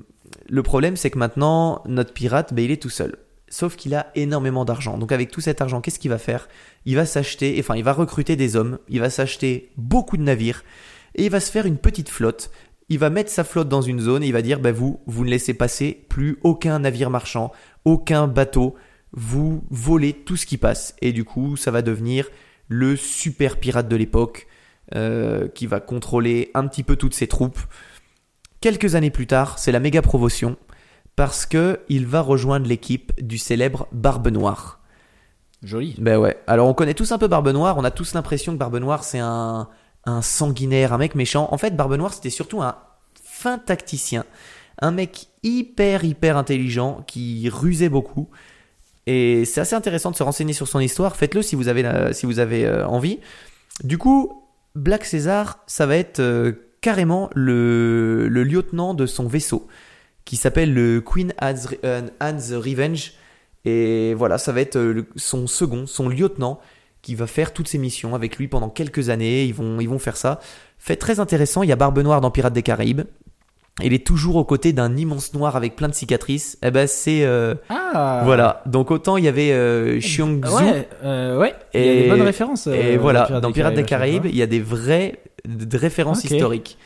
[0.48, 3.16] le problème, c'est que maintenant, notre pirate, ben, il est tout seul.
[3.48, 4.98] Sauf qu'il a énormément d'argent.
[4.98, 6.48] Donc avec tout cet argent, qu'est-ce qu'il va faire?
[6.86, 10.64] Il va s'acheter, enfin, il va recruter des hommes, il va s'acheter beaucoup de navires,
[11.14, 12.50] et il va se faire une petite flotte.
[12.88, 15.24] Il va mettre sa flotte dans une zone et il va dire, ben vous, vous
[15.24, 17.52] ne laissez passer plus aucun navire marchand,
[17.84, 18.74] aucun bateau,
[19.14, 20.94] vous volez tout ce qui passe.
[21.00, 22.28] Et du coup, ça va devenir
[22.68, 24.46] le super pirate de l'époque
[24.94, 27.58] euh, qui va contrôler un petit peu toutes ses troupes.
[28.60, 30.56] Quelques années plus tard, c'est la méga promotion
[31.16, 34.80] parce que il va rejoindre l'équipe du célèbre Barbe Noire.
[35.62, 35.94] Joli.
[35.98, 36.38] Ben ouais.
[36.46, 39.04] Alors on connaît tous un peu Barbe Noire, on a tous l'impression que Barbe Noire
[39.04, 39.68] c'est un,
[40.04, 41.48] un sanguinaire, un mec méchant.
[41.52, 42.76] En fait, Barbe Noire c'était surtout un
[43.22, 44.24] fin tacticien,
[44.80, 48.28] un mec hyper hyper intelligent qui rusait beaucoup.
[49.06, 51.16] Et c'est assez intéressant de se renseigner sur son histoire.
[51.16, 53.20] Faites-le si vous avez, la- si vous avez euh, envie.
[53.82, 54.44] Du coup,
[54.74, 59.66] Black César, ça va être euh, carrément le, le lieutenant de son vaisseau,
[60.24, 63.12] qui s'appelle le Queen Anne's, euh, Revenge.
[63.66, 66.60] Et voilà, ça va être son second, son lieutenant,
[67.02, 69.44] qui va faire toutes ses missions avec lui pendant quelques années.
[69.44, 70.40] Ils vont, ils vont faire ça.
[70.78, 73.02] Fait très intéressant, il y a Barbe Noire dans Pirates des Caraïbes.
[73.82, 76.56] Il est toujours aux côtés d'un immense noir avec plein de cicatrices.
[76.62, 78.62] Eh ben c'est euh, Ah voilà.
[78.66, 81.54] Donc autant il y avait euh, Xiongzu Ouais, euh, ouais.
[81.74, 82.68] Il y a Et- des bonnes références.
[82.68, 85.18] et euh, voilà, dans Pirates des Caraïbes, il y a des vraies
[85.72, 86.78] références historiques.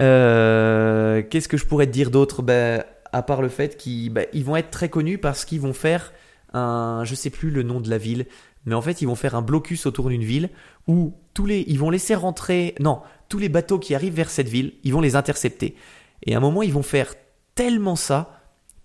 [0.00, 2.42] Euh, Qu'est-ce que je pourrais te dire d'autre?
[2.42, 5.72] Ben, À part le fait qu'ils ben, ils vont être très connus parce qu'ils vont
[5.74, 6.12] faire
[6.54, 8.26] un, je sais plus le nom de la ville,
[8.66, 10.50] mais en fait ils vont faire un blocus autour d'une ville
[10.86, 14.48] où tous les, ils vont laisser rentrer, non, tous les bateaux qui arrivent vers cette
[14.48, 15.74] ville, ils vont les intercepter.
[16.24, 17.14] Et à un moment ils vont faire
[17.54, 18.38] tellement ça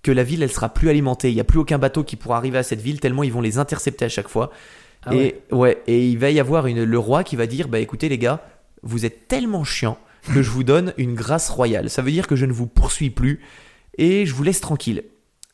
[0.04, 1.30] que la ville elle sera plus alimentée.
[1.30, 3.42] Il n'y a plus aucun bateau qui pourra arriver à cette ville tellement ils vont
[3.42, 4.52] les intercepter à chaque fois.
[5.06, 5.82] Ah et ouais.
[5.88, 8.42] et il va y avoir une, le roi qui va dire bah écoutez les gars,
[8.84, 9.98] vous êtes tellement chiants
[10.34, 11.90] que je vous donne une grâce royale.
[11.90, 13.40] Ça veut dire que je ne vous poursuis plus
[13.98, 15.04] et je vous laisse tranquille.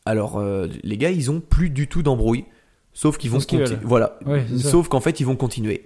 [0.06, 2.44] Alors euh, les gars, ils ont plus du tout d'embrouille,
[2.92, 3.78] sauf qu'ils vont continuer.
[3.82, 4.18] Voilà.
[4.26, 5.84] Ouais, sauf qu'en fait, ils vont continuer.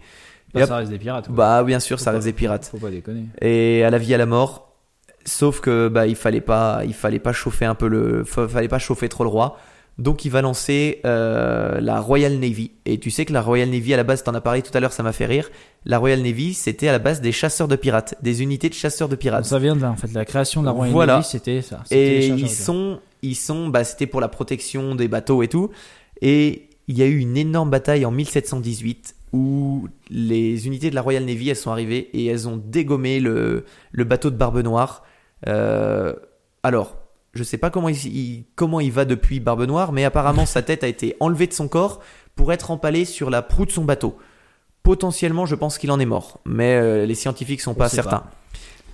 [0.55, 1.31] Bah, ça reste des pirates.
[1.31, 2.67] Bah bien sûr, Faut ça pas- reste des pirates.
[2.67, 3.25] Faut pas déconner.
[3.43, 4.68] Et à la vie à la mort.
[5.25, 8.69] Sauf que bah il fallait pas, il fallait pas chauffer un peu le, fa- fallait
[8.69, 9.59] pas chauffer trop le roi.
[9.99, 12.71] Donc il va lancer euh, la Royal Navy.
[12.87, 14.79] Et tu sais que la Royal Navy à la base, t'en as parlé tout à
[14.81, 15.51] l'heure, ça m'a fait rire.
[15.85, 19.09] La Royal Navy, c'était à la base des chasseurs de pirates, des unités de chasseurs
[19.09, 19.45] de pirates.
[19.47, 20.13] Ça vient de là, en fait.
[20.15, 21.15] La création de la Royal Voilà.
[21.15, 21.83] Navy, c'était ça.
[21.91, 25.71] Et ils sont, ils sont, bah, c'était pour la protection des bateaux et tout.
[26.23, 31.03] Et il y a eu une énorme bataille en 1718 où les unités de la
[31.03, 35.05] Royal Navy, elles sont arrivées et elles ont dégommé le, le bateau de Barbe Noire.
[35.47, 36.13] Euh,
[36.63, 36.97] alors,
[37.35, 40.63] je sais pas comment il, il- comment il va depuis Barbe Noire, mais apparemment sa
[40.63, 42.01] tête a été enlevée de son corps
[42.35, 44.19] pour être empalée sur la proue de son bateau.
[44.83, 48.19] Potentiellement, je pense qu'il en est mort, mais euh, les scientifiques sont On pas certains.
[48.19, 48.31] pas.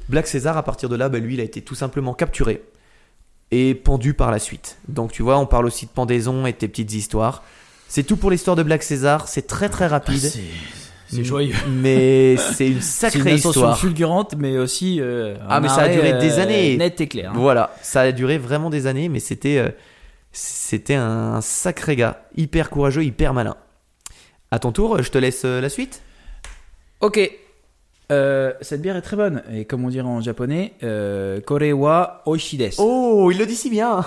[0.08, 2.62] Black César, à partir de là, bah, lui, il a été tout simplement capturé
[3.50, 4.78] et pendu par la suite.
[4.88, 7.42] Donc tu vois, on parle aussi de pendaison et de tes petites histoires.
[7.88, 9.28] C'est tout pour l'histoire de Black César.
[9.28, 10.20] C'est très très rapide.
[11.14, 11.54] C'est- C'est joyeux.
[11.68, 13.78] Mais c'est une une sacrée ascension histoire.
[13.78, 15.00] fulgurante, mais aussi.
[15.00, 16.76] euh, Ah, mais ça a duré des euh, années.
[16.76, 17.30] Net et clair.
[17.30, 17.34] hein.
[17.36, 19.68] Voilà, ça a duré vraiment des années, mais c'était euh,
[20.32, 23.56] c'était un sacré gars, hyper courageux, hyper malin.
[24.50, 26.02] À ton tour, je te laisse la suite.
[27.00, 27.18] Ok.
[28.12, 29.42] Euh, cette bière est très bonne.
[29.52, 32.74] Et comme on dirait en japonais, euh, Korewa Oishides.
[32.78, 34.04] Oh, il le dit si bien.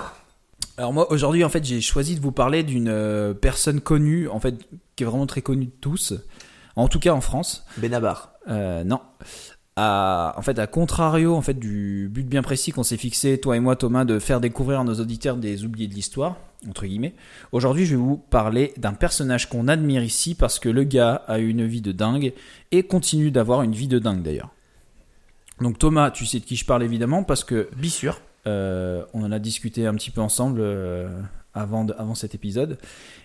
[0.78, 4.54] Alors moi aujourd'hui en fait j'ai choisi de vous parler d'une personne connue en fait
[4.96, 6.14] qui est vraiment très connue de tous,
[6.84, 7.66] en tout cas en France.
[7.78, 8.32] Benabar.
[8.50, 9.02] Euh, non.
[9.80, 13.56] À, en fait, à contrario en fait du but bien précis qu'on s'est fixé toi
[13.56, 16.38] et moi Thomas de faire découvrir à nos auditeurs des oubliés de l'histoire
[16.68, 17.14] entre guillemets.
[17.52, 21.38] Aujourd'hui, je vais vous parler d'un personnage qu'on admire ici parce que le gars a
[21.38, 22.34] eu une vie de dingue
[22.72, 24.50] et continue d'avoir une vie de dingue d'ailleurs.
[25.62, 28.20] Donc Thomas, tu sais de qui je parle évidemment parce que Bissure.
[28.48, 31.08] euh, on en a discuté un petit peu ensemble euh,
[31.54, 32.80] avant, de- avant cet épisode.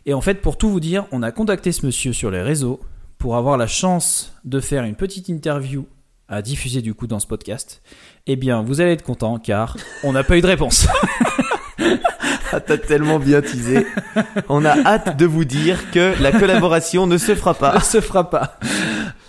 [0.05, 2.81] Et en fait, pour tout vous dire, on a contacté ce monsieur sur les réseaux
[3.23, 5.87] pour avoir la chance de faire une petite interview
[6.27, 7.81] à diffuser du coup dans ce podcast.
[8.27, 10.89] Eh bien, vous allez être content car on n'a pas eu de réponse.
[12.53, 13.87] Ah, t'as tellement bien teasé.
[14.49, 17.81] On a hâte de vous dire que la collaboration ne se fera pas.
[17.81, 18.59] Ça se fera pas.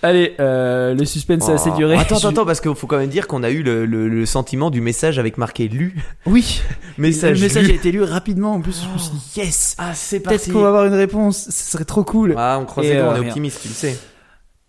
[0.02, 1.76] Allez, euh, le suspense a assez Oh.
[1.76, 1.96] duré.
[1.96, 4.26] Attends, attends, attends, parce qu'il faut quand même dire qu'on a eu le, le- le
[4.26, 5.96] sentiment du message avec marqué lu.
[6.26, 6.60] Oui,
[6.98, 7.72] Message, le message lu.
[7.72, 8.52] a été lu rapidement.
[8.52, 9.74] En plus, je me suis dit yes.
[9.78, 11.48] Ah, c'est Peut-être qu'on va avoir une réponse.
[11.48, 12.34] Ce serait trop cool.
[12.36, 13.28] Ah, on croise les doigts, euh, on est rien.
[13.28, 13.98] optimiste, tu le sais.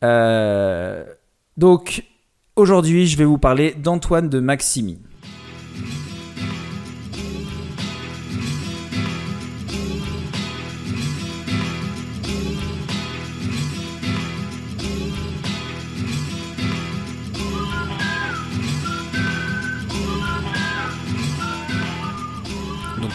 [0.06, 1.04] Euh,
[1.58, 2.04] donc,
[2.56, 5.00] aujourd'hui, je vais vous parler d'Antoine de Maximi.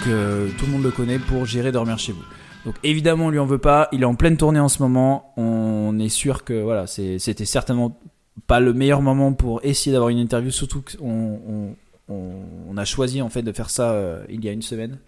[0.09, 2.23] Euh, tout le monde le connaît pour gérer dormir chez vous.
[2.67, 3.89] Donc évidemment, on lui en veut pas.
[3.93, 5.33] Il est en pleine tournée en ce moment.
[5.37, 7.99] On est sûr que voilà, c'était certainement
[8.47, 10.51] pas le meilleur moment pour essayer d'avoir une interview.
[10.51, 11.75] Surtout qu'on on,
[12.13, 12.33] on-
[12.71, 14.99] on a choisi en fait de faire ça euh, il y a une semaine.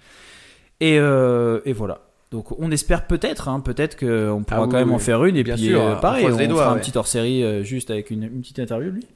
[0.81, 2.01] Et, euh, et voilà.
[2.31, 5.25] Donc on espère peut-être, hein, peut-être qu'on pourra Ah oui, quand même oui, en faire
[5.27, 5.37] une.
[5.37, 6.81] Et bien puis sûr, euh, on pareil, on, les doigts, fera un ouais.
[6.81, 9.07] petit hors série juste avec une, une petite interview lui.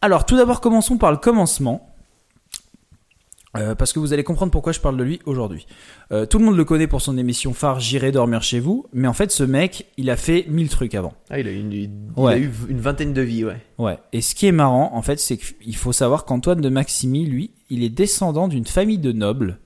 [0.00, 1.92] Alors tout d'abord, commençons par le commencement.
[3.58, 5.66] Euh, parce que vous allez comprendre pourquoi je parle de lui aujourd'hui.
[6.12, 9.08] Euh, tout le monde le connaît pour son émission phare J'irai dormir chez vous, mais
[9.08, 11.12] en fait ce mec, il a fait mille trucs avant.
[11.30, 12.34] Ah, il a, eu une, il Ouais.
[12.34, 13.56] a eu une vingtaine de vies, ouais.
[13.78, 13.98] Ouais.
[14.12, 17.50] Et ce qui est marrant, en fait, c'est qu'il faut savoir qu'Antoine de Maximi, lui,
[17.70, 19.58] il est descendant d'une famille de nobles.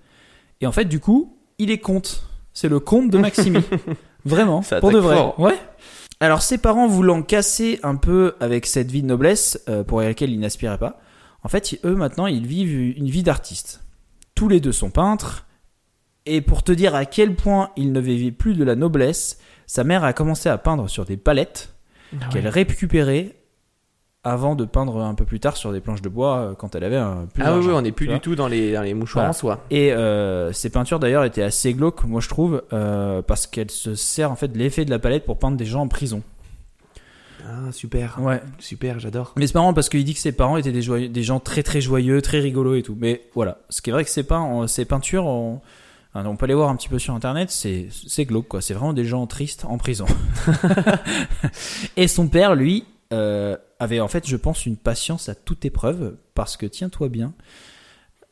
[0.61, 2.25] Et en fait, du coup, il est comte.
[2.55, 3.61] C'est le comte de Maximi.
[4.25, 5.17] Vraiment, Ça pour de vrai.
[5.17, 5.39] fort.
[5.41, 5.59] Ouais.
[6.21, 10.31] Alors, ses parents voulant casser un peu avec cette vie de noblesse euh, pour laquelle
[10.31, 11.01] il n'aspirait pas,
[11.43, 13.82] en fait, eux, maintenant, ils vivent une vie d'artiste.
[14.35, 15.47] Tous les deux sont peintres.
[16.27, 19.83] Et pour te dire à quel point ils ne vivaient plus de la noblesse, sa
[19.85, 21.75] mère a commencé à peindre sur des palettes
[22.31, 23.35] qu'elle récupérait
[24.25, 26.85] avant de peindre un peu plus tard sur des planches de bois euh, quand elle
[26.85, 29.25] avait un plus Ah oui, on n'est plus du tout dans les, dans les mouchoirs
[29.25, 29.31] Voilà.
[29.31, 29.61] en soie.
[29.71, 33.97] Et euh, ces peintures d'ailleurs étaient assez glauques, moi je trouve, euh, parce qu'elle se
[33.97, 36.23] sert en fait de l'effet de la palette pour peindre des gens en prison.
[37.45, 38.19] Ah, super.
[38.21, 38.41] Ouais.
[38.59, 39.33] Super, j'adore.
[39.37, 41.63] Mais c'est marrant parce qu'il dit que ses parents étaient des, joyeux- des gens très
[41.63, 42.97] très joyeux, très rigolos et tout.
[42.99, 45.61] Mais voilà, ce qui est vrai que ces, peint, ces peintures, on-
[46.15, 48.61] on peut aller voir un petit peu sur internet, c'est c'est glauque quoi.
[48.61, 50.07] C'est vraiment des gens tristes en prison.
[51.97, 56.17] et son père, lui, euh, avait en fait, je pense, une patience à toute épreuve
[56.35, 57.33] parce que tiens-toi bien,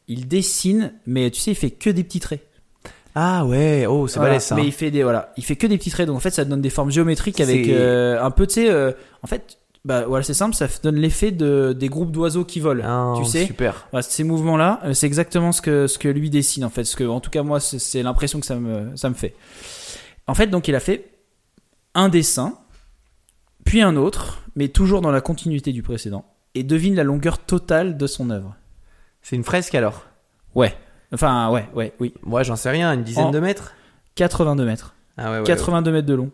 [0.09, 2.47] il dessine, mais tu sais, il fait que des petits traits.
[3.15, 4.55] Ah ouais, oh, c'est Voilà, balèze ça.
[4.55, 6.45] Mais il fait des voilà, il fait que des petits traits, donc en fait, ça
[6.45, 8.93] donne des formes géométriques avec euh, un peu, tu sais, euh,
[9.23, 12.85] en fait, bah voilà, c'est simple, ça donne l'effet de des groupes d'oiseaux qui volent.
[12.87, 13.87] Ah, tu sais, Super.
[13.91, 16.85] Voilà, ces mouvements-là, euh, c'est exactement ce que, ce que lui dessine, en fait.
[16.85, 19.35] Ce que, en tout cas, moi, c'est- c'est l'impression que ça me, ça me fait.
[20.27, 21.11] En fait, donc, il a fait
[21.95, 22.59] un dessin,
[23.65, 26.25] puis un autre, mais toujours dans la continuité du précédent,
[26.55, 28.55] et devine la longueur totale de son œuvre.
[29.23, 30.05] C'est une fresque alors?
[30.55, 30.75] Ouais.
[31.13, 32.15] Enfin, ouais, ouais, oui.
[32.23, 33.75] Moi, j'en sais rien, une dizaine En- de mètres
[34.15, 34.95] 82 mètres.
[35.17, 35.45] Ah ouais, ouais.
[35.45, 36.31] 82 mètres de long.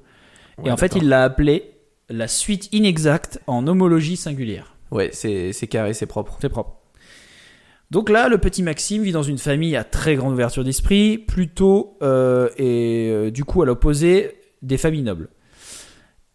[0.65, 1.73] et en fait, il l'a appelé
[2.09, 4.75] la suite inexacte en homologie singulière.
[4.91, 6.39] Ouais, c'est c'est carré, c'est propre.
[6.41, 6.77] C'est propre.
[7.91, 11.97] Donc là, le petit Maxime vit dans une famille à très grande ouverture d'esprit, plutôt
[12.03, 15.29] euh, et euh, du coup à l'opposé des familles nobles.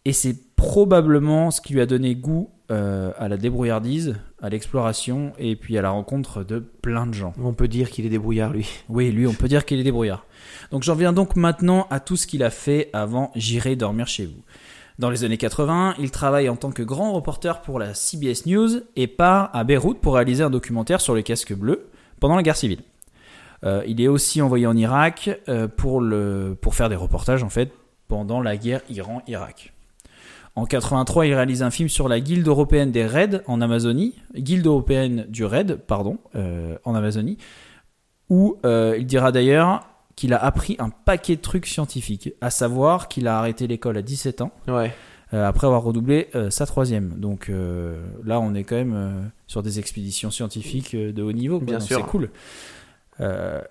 [0.04, 5.32] Et c'est probablement ce qui lui a donné goût euh, à la débrouillardise, à l'exploration
[5.38, 7.32] et puis à la rencontre de plein de gens.
[7.42, 8.68] On peut dire qu'il est débrouillard, lui.
[8.88, 10.24] Oui, lui, on peut dire qu'il est débrouillard.
[10.70, 14.26] Donc j'en viens donc maintenant à tout ce qu'il a fait avant J'irai dormir chez
[14.26, 14.42] vous.
[14.98, 18.82] Dans les années 80, il travaille en tant que grand reporter pour la CBS News
[18.94, 21.88] et part à Beyrouth pour réaliser un documentaire sur les casques bleus
[22.20, 22.82] pendant la guerre civile.
[23.64, 27.48] Euh, il est aussi envoyé en Irak euh, pour, le, pour faire des reportages en
[27.48, 27.72] fait
[28.08, 29.71] pendant la guerre Iran-Irak.
[30.54, 34.66] En 83, il réalise un film sur la Guilde européenne des raids en Amazonie, Guilde
[34.66, 37.38] européenne du raid, pardon, euh, en Amazonie,
[38.28, 43.08] où euh, il dira d'ailleurs qu'il a appris un paquet de trucs scientifiques, à savoir
[43.08, 44.94] qu'il a arrêté l'école à 17 ans, Ouais.
[45.32, 47.14] euh, après avoir redoublé euh, sa troisième.
[47.18, 51.58] Donc euh, là, on est quand même sur des expéditions scientifiques de haut niveau.
[51.60, 51.66] quoi.
[51.66, 51.96] Bien Donc sûr.
[51.96, 52.28] C'est cool.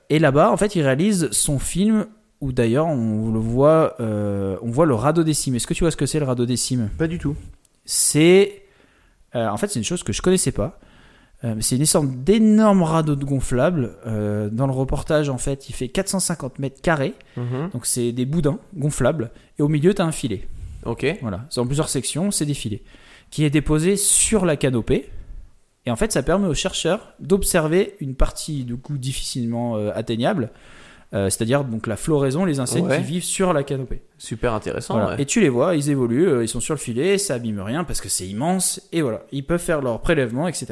[0.09, 2.05] Et là-bas, en fait, il réalise son film
[2.41, 5.55] où d'ailleurs on le voit, euh, on voit le radeau décime.
[5.55, 7.35] Est-ce que tu vois ce que c'est le radeau décime Pas du tout.
[7.85, 8.63] c'est
[9.35, 10.79] euh, en fait c'est une chose que je connaissais pas.
[11.43, 13.95] Euh, c'est une sorte d'énorme radeau de gonflable.
[14.51, 17.13] Dans le reportage en fait il fait 450 mètres carrés.
[17.37, 17.69] Mhm.
[17.71, 19.29] donc c'est des boudins gonflables.
[19.59, 20.47] Et au milieu tu as un filet.
[20.85, 21.05] Ok.
[21.21, 21.45] voilà.
[21.51, 22.81] C'est en plusieurs sections c'est des filets.
[23.29, 25.09] Qui est déposé sur la canopée.
[25.85, 30.51] Et en fait ça permet aux chercheurs d'observer une partie du coup difficilement atteignable
[31.13, 32.97] euh, c'est-à-dire donc la floraison les insectes Ouais.
[32.97, 34.93] qui vivent sur la canopée Super intéressant.
[34.95, 35.15] voilà.
[35.15, 35.21] ouais.
[35.21, 37.83] Et tu les vois, ils évoluent, euh, ils sont sur le filet, ça abîme rien
[37.83, 40.67] parce que c'est immense, et voilà, ils peuvent faire leur prélèvement, etc.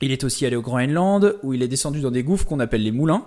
[0.00, 2.82] Il est aussi allé au Groenland, où il est descendu dans des gouffres qu'on appelle
[2.82, 3.24] les moulins.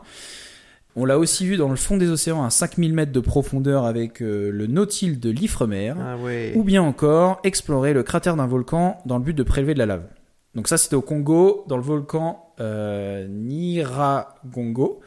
[0.99, 4.21] On l'a aussi vu dans le fond des océans à 5000 mètres de profondeur avec
[4.23, 6.53] euh, le nautile de l'Ifremer, Ah ouais.
[6.55, 9.85] ou bien encore explorer le cratère d'un volcan dans le but de prélever de la
[9.85, 10.07] lave.
[10.55, 14.99] Donc ça c'était au Congo, dans le volcan euh, Niragongo,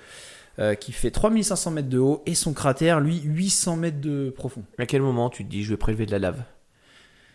[0.60, 4.62] euh, qui fait 3500 mètres de haut, et son cratère, lui, 800 mètres de profond.
[4.78, 6.42] À quel moment tu te dis je vais prélever de la lave?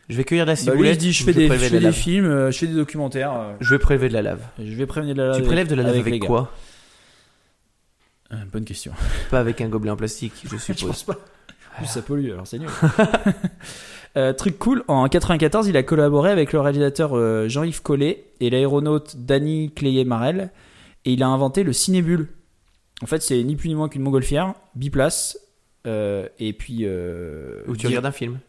[0.10, 1.02] Je vais cueillir de la Bah, lui, ciboulette.
[1.04, 3.34] je fais des, je prélever fais de des films, euh, je fais des documentaires.
[3.34, 4.42] euh, Je vais prélever de la lave.
[4.60, 5.38] je vais prévenir de la lave.
[5.38, 6.52] tu prélèves de la lave avec, quoi?
[8.52, 8.92] Bonne question.
[9.32, 10.82] Pas avec un gobelet en plastique, je Je suppose.
[10.88, 11.16] pense pas.
[11.78, 12.70] Plus, ça pollue, alors c'est nul.
[14.18, 18.50] Euh, truc cool, en 94, il a collaboré avec le réalisateur euh, Jean-Yves Collet et
[18.50, 20.52] l'aéronaute Danny Cléé-Marel
[21.04, 22.30] et il a inventé le cinébule.
[23.02, 25.38] En fait, c'est ni plus ni moins qu'une montgolfière, biplace,
[25.86, 26.80] euh, et puis.
[26.84, 28.40] Euh, Ou tu dir- regardes un film.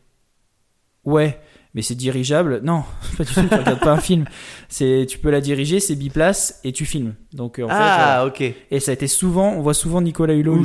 [1.04, 1.38] Ouais,
[1.74, 2.60] mais c'est dirigeable.
[2.64, 2.82] Non,
[3.16, 4.24] pas du tout, tu regardes pas un film.
[4.68, 7.14] C'est, tu peux la diriger, c'est biplace et tu filmes.
[7.32, 8.40] Donc euh, en fait, ah, euh, ok.
[8.40, 10.64] et ça a été souvent, on voit souvent Nicolas Hulot Ou,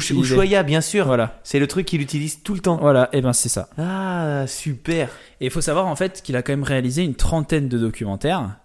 [0.64, 1.06] bien sûr.
[1.06, 2.78] Voilà, C'est le truc qu'il utilise tout le temps.
[2.78, 3.70] voilà, et ben c'est ça.
[3.78, 5.10] Ah, super.
[5.42, 8.58] Et il faut savoir en fait qu'il a quand même réalisé une trentaine de documentaires.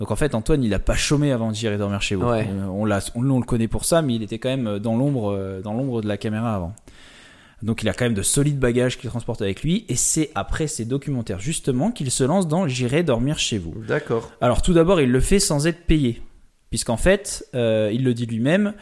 [0.00, 2.26] Donc en fait Antoine il a pas chômé avant d'y dormir chez vous.
[2.26, 2.48] Ouais.
[2.48, 4.78] Euh, on, l'a, on, nous, on le connaît pour ça, mais il était quand même
[4.78, 6.74] dans l'ombre, euh, dans l'ombre de la caméra avant.
[7.62, 10.68] Donc il a quand même de solides bagages qu'il transporte avec lui, et c'est après
[10.68, 13.74] ces documentaires justement qu'il se lance dans J'irai dormir chez vous.
[13.86, 14.30] D'accord.
[14.40, 16.22] Alors tout d'abord, il le fait sans être payé,
[16.70, 18.74] puisqu'en fait, euh, il le dit lui-même,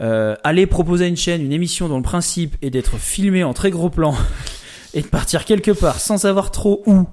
[0.00, 3.54] euh, aller proposer à une chaîne une émission dont le principe est d'être filmé en
[3.54, 4.14] très gros plan
[4.94, 7.06] et de partir quelque part sans savoir trop où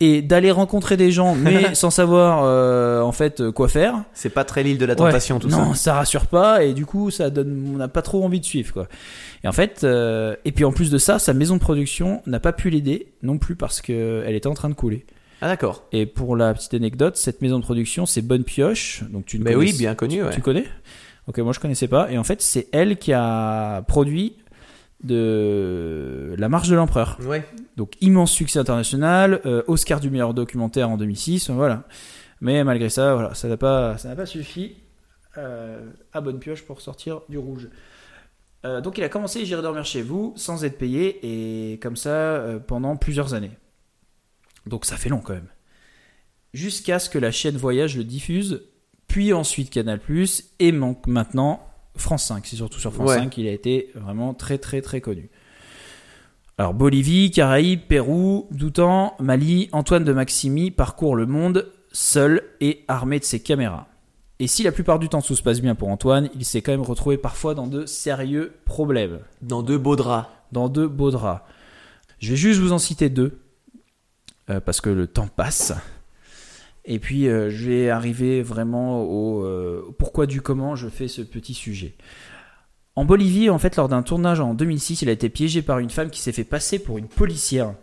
[0.00, 4.02] et d'aller rencontrer des gens mais sans savoir euh, en fait euh, quoi faire.
[4.12, 5.40] C'est pas très l'île de la tentation, Ouais.
[5.42, 5.92] tout non, ça.
[5.92, 8.72] ça rassure pas et du coup ça donne, on n'a pas trop envie de suivre
[8.72, 8.88] quoi.
[9.44, 12.40] Et en fait, euh, et puis en plus de ça, sa maison de production n'a
[12.40, 15.04] pas pu l'aider non plus parce que elle était en train de couler.
[15.42, 15.84] Ah, d'accord.
[15.92, 19.02] Et pour la petite anecdote, cette maison de production, c'est Bonne Pioche.
[19.10, 20.30] Donc tu ne Mais oui, bien connu, ouais.
[20.32, 20.64] Tu connais?
[21.26, 22.10] Ok, moi je connaissais pas.
[22.10, 24.36] Et en fait, c'est elle qui a produit
[25.04, 27.18] de La Marche de l'Empereur.
[27.22, 27.44] Ouais.
[27.76, 31.84] Donc immense succès international, euh, Oscar du meilleur documentaire en 2006, voilà.
[32.40, 34.76] Mais malgré ça, voilà, ça n'a pas, ça n'a pas suffi
[35.38, 37.68] euh, à Bonne Pioche pour sortir du rouge.
[38.64, 42.08] Euh, donc il a commencé J'irai dormir chez vous sans être payé et comme ça
[42.10, 43.50] euh, pendant plusieurs années.
[44.66, 45.48] Donc ça fait long quand même.
[46.54, 48.62] Jusqu'à ce que la chaîne Voyage le diffuse,
[49.08, 50.00] puis ensuite Canal+,
[50.60, 52.44] et man- maintenant France 5.
[52.46, 53.16] C'est surtout sur France Ouais.
[53.18, 55.30] 5 qu'il a été vraiment très très très connu.
[56.58, 63.18] Alors Bolivie, Caraïbes, Pérou, Bhoutan, Mali, Antoine de Maximi parcourt le monde seul et armé
[63.18, 63.88] de ses caméras.
[64.40, 66.72] Et si la plupart du temps tout se passe bien pour Antoine, il s'est quand
[66.72, 70.28] même retrouvé parfois dans de sérieux problèmes, Dans deux beaux draps.
[70.52, 71.42] dans de beaux draps.
[72.18, 73.38] Je vais juste vous en citer deux,
[74.50, 75.72] euh, parce que le temps passe.
[76.86, 81.22] Et puis euh, je vais arriver vraiment au euh, pourquoi du comment je fais ce
[81.22, 81.94] petit sujet.
[82.96, 85.90] En Bolivie, en fait, lors d'un tournage en 2006, il a été piégé par une
[85.90, 87.74] femme qui s'est fait passer pour une policière.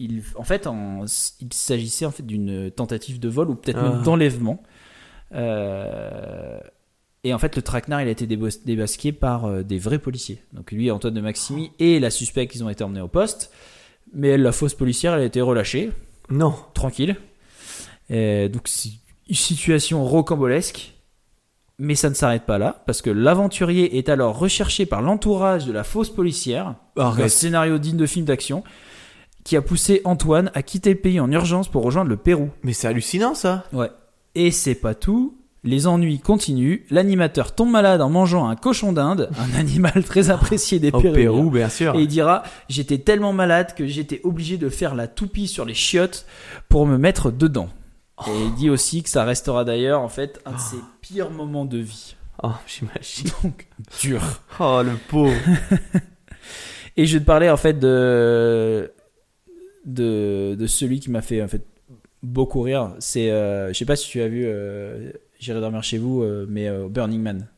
[0.00, 1.04] Il, en fait, en-
[1.40, 3.90] il s'agissait en fait d'une tentative de vol ou peut-être Ah.
[3.90, 4.60] même d'enlèvement.
[5.34, 6.58] Euh,
[7.24, 10.42] et en fait, le traquenard, il a été débasqué par euh, des vrais policiers.
[10.52, 13.52] Donc lui, Antoine de Maximi et la suspecte, ils ont été emmenés au poste.
[14.12, 15.90] Mais la fausse policière, elle a été relâchée,
[16.30, 16.54] Non.
[16.74, 17.16] tranquille.
[18.12, 18.90] Et donc, c'est
[19.28, 20.92] une situation rocambolesque.
[21.78, 25.72] Mais ça ne s'arrête pas là, parce que l'aventurier est alors recherché par l'entourage de
[25.72, 26.76] la fausse policière.
[26.96, 28.62] Un scénario digne de film d'action
[29.42, 32.50] qui a poussé Antoine à quitter le pays en urgence pour rejoindre le Pérou.
[32.62, 33.64] Mais c'est hallucinant ça.
[33.72, 33.90] Ouais.
[34.34, 35.36] Et c'est pas tout.
[35.64, 36.80] Les ennuis continuent.
[36.90, 41.12] L'animateur tombe malade en mangeant un cochon d'Inde, un animal très apprécié des Au Péruviens.
[41.14, 41.94] Pérou, bien sûr.
[41.94, 45.74] Et il dira J'étais tellement malade que j'étais obligé de faire la toupie sur les
[45.74, 46.26] chiottes
[46.68, 47.68] pour me mettre dedans.
[48.26, 51.64] Et il dit aussi que ça restera d'ailleurs en fait un de ses pires moments
[51.64, 52.16] de vie.
[52.42, 53.30] Oh, j'imagine.
[53.42, 53.66] Donc,
[54.00, 54.22] dur.
[54.60, 55.32] Oh, le pauvre.
[56.96, 58.92] Et je vais te parler en fait de
[59.86, 61.64] de, de celui qui m'a fait en fait
[62.22, 62.94] beaucoup rire.
[62.98, 65.10] C'est euh, je sais pas si tu as vu euh,
[65.40, 67.48] J'irai dormir chez vous, euh, mais Burning Man.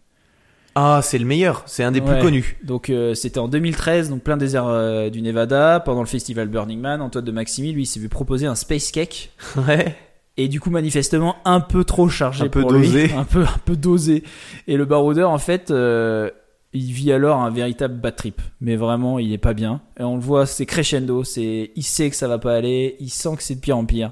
[0.74, 1.62] Ah, c'est le meilleur.
[1.66, 2.14] C'est un des Ouais.
[2.14, 2.56] plus connus.
[2.64, 6.80] Donc euh, c'était en 2013, donc plein désert euh, du Nevada, pendant le festival Burning
[6.80, 7.02] Man.
[7.02, 9.32] Antoine de Maximi, lui, il s'est vu proposer un space cake.
[9.68, 9.94] Ouais.
[10.36, 12.86] Et du coup, manifestement, un peu trop chargé Un peu pour lui.
[12.88, 13.12] dosé.
[13.16, 14.24] Un peu, un peu dosé.
[14.66, 16.28] Et le baroudeur, en fait, euh,
[16.72, 18.42] il vit alors un véritable bad trip.
[18.60, 19.80] Mais vraiment, il est pas bien.
[19.98, 21.22] Et on le voit, c'est crescendo.
[21.22, 22.96] C'est, il sait que ça va pas aller.
[22.98, 24.10] Il sent que c'est de pire en pire.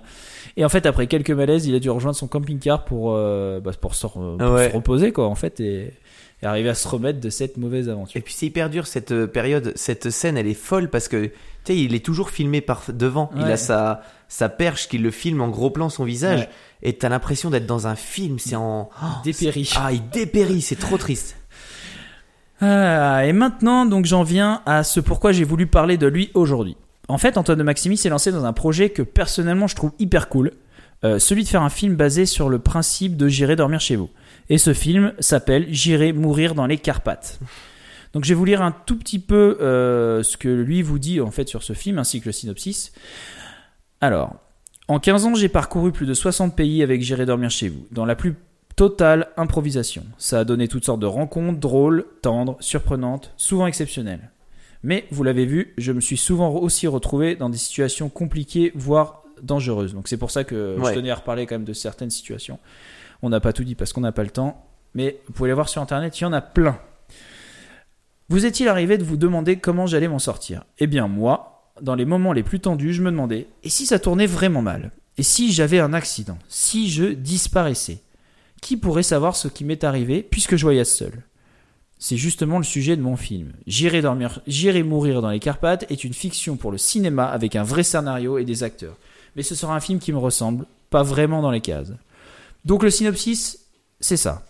[0.57, 3.73] Et en fait, après quelques malaises, il a dû rejoindre son camping-car pour, euh, bah,
[3.81, 4.71] pour, se, pour Ouais.
[4.71, 5.93] se reposer, quoi, en fait, et,
[6.43, 8.19] et arriver à se remettre de cette mauvaise aventure.
[8.19, 11.27] Et puis c'est hyper dur cette euh, période, cette scène, elle est folle parce que
[11.27, 11.33] tu
[11.65, 13.31] sais, il est toujours filmé par devant.
[13.37, 16.49] Il a sa sa perche qui le filme en gros plan son visage Ouais.
[16.83, 18.39] et t'as l'impression d'être dans un film.
[18.39, 19.07] C'est en oh,
[19.77, 21.37] Ah, il dépérit, c'est trop triste.
[22.65, 26.77] Ah, et maintenant, donc, j'en viens à ce pourquoi j'ai voulu parler de lui aujourd'hui.
[27.09, 30.29] En fait, Antoine de Maximi s'est lancé dans un projet que personnellement je trouve hyper
[30.29, 30.53] cool,
[31.05, 34.11] euh, celui de faire un film basé sur le principe de J'irai dormir chez vous.
[34.53, 37.41] Et ce film s'appelle J'irai mourir dans les Carpates.
[38.13, 41.23] Donc, je vais vous lire un tout petit peu euh, ce que lui vous dit
[41.23, 42.93] en fait sur ce film ainsi que le synopsis.
[44.03, 44.35] Alors,
[44.89, 48.05] en 15 ans, j'ai parcouru plus de 60 pays avec J'irai dormir chez vous, dans
[48.05, 48.35] la plus
[48.77, 50.05] totale improvisation.
[50.19, 54.33] Ça a donné toutes sortes de rencontres drôles, tendres, surprenantes, souvent exceptionnelles.
[54.83, 59.23] Mais vous l'avez vu, je me suis souvent aussi retrouvé dans des situations compliquées, voire
[59.43, 59.95] dangereuses.
[59.95, 62.59] Donc c'est pour ça que je tenais à reparler quand même de certaines situations.
[63.23, 65.55] On n'a pas tout dit parce qu'on n'a pas le temps, mais vous pouvez les
[65.55, 66.79] voir sur internet, il y en a plein.
[68.29, 70.65] Vous est-il arrivé de vous demander comment j'allais m'en sortir?
[70.79, 73.99] Eh bien moi, dans les moments les plus tendus, je me demandais, et si ça
[73.99, 74.91] tournait vraiment mal?
[75.19, 76.39] Et si j'avais un accident?
[76.49, 77.99] Si je disparaissais?
[78.61, 81.13] Qui pourrait savoir ce qui m'est arrivé puisque je voyage seul?
[81.99, 83.53] C'est justement le sujet de mon film.
[83.67, 84.03] J'irai
[84.47, 88.39] j'irai mourir dans les Carpates est une fiction pour le cinéma avec un vrai scénario
[88.39, 88.97] et des acteurs.
[89.37, 91.93] Mais ce sera un film qui me ressemble, pas vraiment dans les cases.
[92.65, 93.67] Donc le synopsis,
[94.01, 94.43] c'est ça.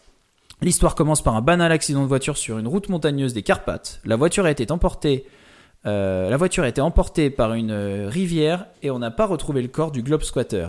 [0.61, 4.01] L'histoire commence par un banal accident de voiture sur une route montagneuse des Carpates.
[4.05, 5.27] La voiture a été emportée,
[5.87, 9.63] euh, la voiture a été emportée par une euh, rivière et on n'a pas retrouvé
[9.63, 10.69] le corps du globe squatter.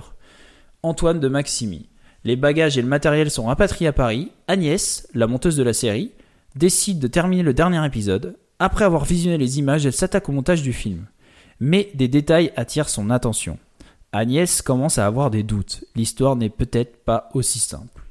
[0.82, 1.90] Antoine de Maximi.
[2.24, 4.32] Les bagages et le matériel sont rapatriés à Paris.
[4.48, 6.12] Agnès, la monteuse de la série,
[6.56, 8.38] décide de terminer le dernier épisode.
[8.60, 11.06] Après avoir visionné les images, elle s'attaque au montage du film.
[11.60, 13.58] Mais des détails attirent son attention.
[14.14, 15.84] Agnès commence à avoir des doutes.
[15.96, 18.02] L'histoire n'est peut-être pas aussi simple.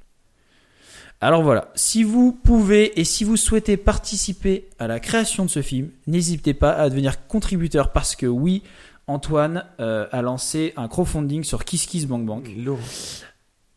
[1.21, 5.63] Alors voilà, si vous pouvez et si vous souhaitez participer à la création de ce
[5.63, 8.65] film, n'hésitez pas à devenir contributeur parce que oui,
[9.07, 12.49] Antoine euh, a lancé un crowdfunding sur KissKissBankBank.
[12.57, 12.81] Lourd.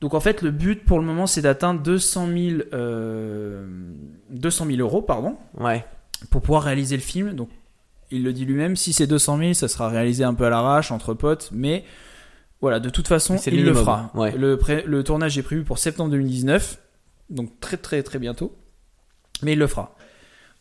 [0.02, 2.38] Donc en fait, le but pour le moment, c'est d'atteindre 200 000,
[2.74, 3.68] euh,
[4.32, 5.86] 200 000 euros pardon, Ouais.
[6.32, 7.34] pour pouvoir réaliser le film.
[7.34, 7.50] Donc
[8.10, 10.92] il le dit lui-même, si c'est 200 000, ça sera réalisé un peu à l'arrache,
[10.92, 11.84] entre potes, mais
[12.66, 14.10] voilà, de toute façon, C'est il le fera.
[14.16, 14.32] ouais.
[14.36, 16.80] Le, tournage est prévu pour septembre 2019,
[17.30, 18.56] donc très très très bientôt,
[19.44, 19.96] mais il le fera.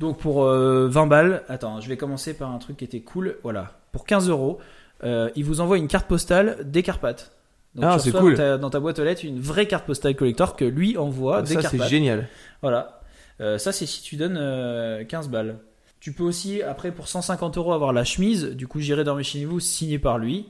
[0.00, 3.36] Donc pour euh, 20 balles, attends, je vais commencer par un truc qui était cool.
[3.42, 4.58] Voilà, pour 15 euros,
[5.02, 7.32] euh, il vous envoie une carte postale des Carpates.
[7.74, 8.32] Donc Ah, tu c'est cool.
[8.32, 11.40] Dans ta, dans ta boîte aux lettres, une vraie carte postale collector que lui envoie
[11.40, 11.88] des ça, c'est Carpates.
[11.88, 12.28] génial.
[12.60, 13.00] Voilà.
[13.40, 15.56] Euh, ça, c'est si tu donnes euh, 15 balles.
[16.00, 18.50] Tu peux aussi, après, pour 150 euros, avoir la chemise.
[18.50, 20.48] Du coup, j'irai dormir chez vous, signée par lui.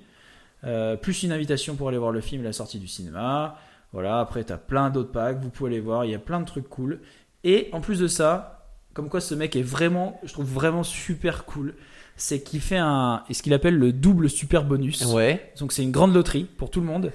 [0.65, 3.59] Euh, plus une invitation pour aller voir le film et la sortie du cinéma.
[3.93, 4.21] Voilà.
[4.21, 5.39] Après, t'as plein d'autres packs.
[5.41, 6.05] Vous pouvez aller voir.
[6.05, 7.01] Il y a plein de trucs cool.
[7.45, 11.45] Et en plus de ça, comme quoi ce mec est vraiment, je trouve vraiment super
[11.45, 11.75] cool.
[12.17, 15.05] C'est qu'il fait un, et ce qu'il appelle le double super bonus.
[15.07, 15.53] Ouais.
[15.59, 17.13] Donc c'est une grande loterie pour tout le monde.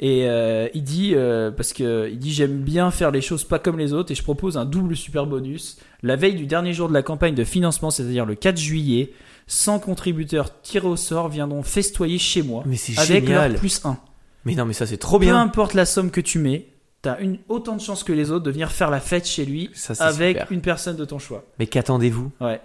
[0.00, 3.58] Et euh, il dit euh, parce que il dit j'aime bien faire les choses pas
[3.58, 6.88] comme les autres et je propose un double super bonus la veille du dernier jour
[6.88, 9.12] de la campagne de financement, c'est-à-dire le 4 juillet.
[9.48, 13.52] 100 contributeurs tirés au sort viendront festoyer chez moi Mais c'est avec génial.
[13.52, 13.98] leur plus 1.
[14.44, 15.40] Mais non, mais ça, c'est trop Peu bien.
[15.40, 16.66] importe la somme que tu mets,
[17.02, 19.70] t'as une autant de chances que les autres de venir faire la fête chez lui
[19.74, 20.52] Ça, avec super.
[20.52, 21.44] une personne de ton choix.
[21.58, 22.30] Mais qu'attendez-vous?
[22.40, 22.60] Ouais.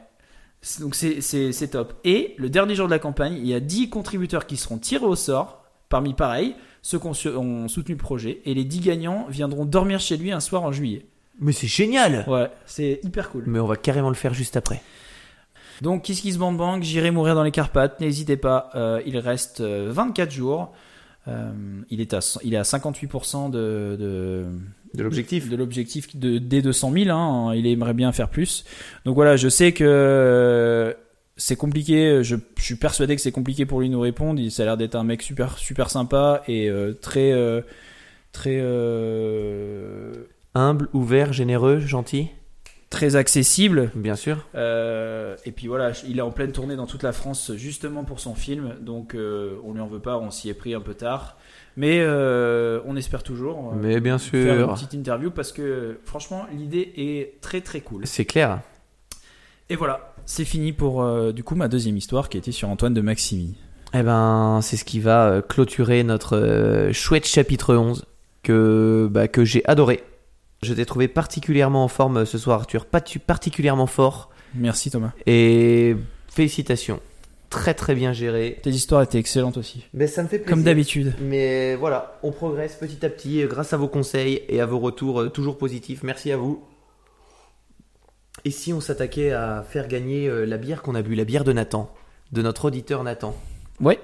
[0.80, 1.94] Donc c'est- top.
[2.06, 5.06] Et le dernier jour de la campagne, il y a 10 contributeurs qui seront tirés
[5.06, 9.66] au sort, parmi pareil, ceux qui ont soutenu le projet, et les 10 gagnants viendront
[9.66, 11.06] dormir chez lui un soir en juillet.
[11.40, 12.24] Mais c'est génial.
[12.28, 13.44] Ouais, c'est hyper cool.
[13.48, 14.82] Mais on va carrément le faire juste après.
[15.82, 19.62] Donc Kiss Kiss Bang Bang, j'irai mourir dans les Carpates, n'hésitez pas, euh, il reste
[19.62, 20.72] euh, 24 jours.
[21.28, 21.52] Euh,
[21.90, 24.46] il, est à, il est à 58% de, de,
[24.94, 25.50] De l'objectif.
[25.50, 27.10] de l'objectif de, des 200 000.
[27.18, 27.54] hein.
[27.56, 28.66] il aimerait bien faire plus.
[29.06, 30.94] Donc voilà, je sais que euh,
[31.38, 32.24] c'est compliqué.
[32.24, 34.40] Je, je suis persuadé que c'est compliqué pour lui de nous répondre.
[34.40, 37.62] Il ça a l'air d'être un mec super super sympa et euh, très euh,
[38.34, 40.12] très euh,
[40.56, 42.28] Humble, ouvert, généreux, gentil.
[42.94, 43.90] Très accessible.
[43.96, 44.46] Bien sûr.
[44.54, 48.20] Euh, et puis voilà, il est en pleine tournée dans toute la France justement pour
[48.20, 48.76] son film.
[48.82, 50.18] Donc euh, on lui en veut pas.
[50.20, 51.38] On s'y est pris un peu tard.
[51.76, 54.74] Mais euh, on espère toujours euh, Mais bien faire une sûr.
[54.76, 58.06] petite interview parce que franchement l'idée est très très cool.
[58.06, 58.62] C'est clair.
[59.70, 61.04] Et voilà, c'est fini pour
[61.34, 63.56] du coup ma deuxième histoire qui était sur Antoine de Maximi.
[63.96, 68.06] Eh ben, c'est ce qui va clôturer notre chouette chapitre 11
[68.44, 70.04] que, bah, que j'ai adoré.
[70.64, 72.86] Je t'ai trouvé particulièrement en forme ce soir, Arthur.
[72.86, 74.30] Pas particulièrement fort.
[74.56, 75.12] Merci Thomas.
[75.26, 75.96] Et
[76.28, 77.00] félicitations.
[77.50, 78.60] Très très bien géré.
[78.64, 79.86] Tes histoires étaient excellentes aussi.
[79.94, 80.50] Mais ça me fait plaisir.
[80.50, 81.14] Comme d'habitude.
[81.22, 84.80] Mais voilà, on progresse petit à petit euh, grâce à vos conseils et à vos
[84.80, 86.02] retours euh, toujours positifs.
[86.02, 86.64] Merci à vous.
[88.46, 91.44] Et si on s'attaquait à faire gagner euh, la bière qu'on a bu, la bière
[91.44, 91.94] de Nathan,
[92.32, 93.36] de notre auditeur Nathan?
[93.80, 94.00] Ouais.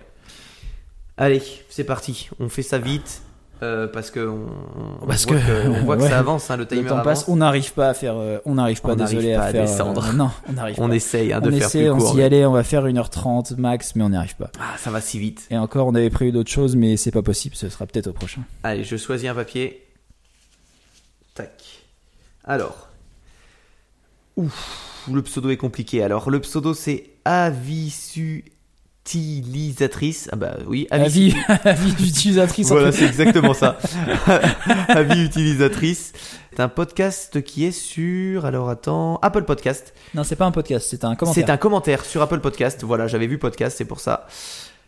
[1.17, 2.29] Allez, c'est parti.
[2.39, 3.23] On fait ça vite
[3.61, 4.45] euh, parce que on,
[5.01, 6.09] on voit que- on voit que ouais.
[6.09, 7.19] ça avance, hein, le timer Le temps avance.
[7.21, 7.29] passe.
[7.29, 8.15] On n'arrive pas à faire.
[8.17, 9.61] euh, on n'arrive pas, On désolé, pas à à faire.
[9.63, 10.13] euh, descendre.
[10.15, 10.81] non, on n'arrive pas.
[10.83, 12.11] On essaye hein, de on faire essaie, plus on court.
[12.11, 14.49] s'y mais- allait, on va faire 1h30 max, mais on n'y arrive pas.
[14.59, 15.45] Ah, ça va si vite.
[15.51, 18.13] Et encore, on avait prévu d'autres choses, mais c'est pas possible, ce sera peut-être au
[18.13, 18.41] prochain.
[18.63, 19.85] Allez, je choisis un papier.
[21.35, 21.51] Tac.
[22.45, 22.87] Alors.
[24.37, 26.01] Ouf, le pseudo est compliqué.
[26.01, 27.09] Alors, le pseudo c'est
[29.09, 30.29] avisutilisatrice.
[30.31, 32.71] Ah bah oui, Avis, avis d'utilisatrice.
[32.71, 33.77] en Voilà, c'est exactement ça.
[34.87, 36.13] Avis utilisatrice.
[36.51, 38.45] C'est un podcast qui est sur.
[38.45, 39.17] Alors attends.
[39.21, 39.93] Apple Podcast.
[40.13, 41.45] Non, c'est pas un podcast, c'est un commentaire.
[41.45, 42.83] C'est un commentaire sur Apple Podcast.
[42.83, 44.27] Voilà, j'avais vu podcast, c'est pour ça.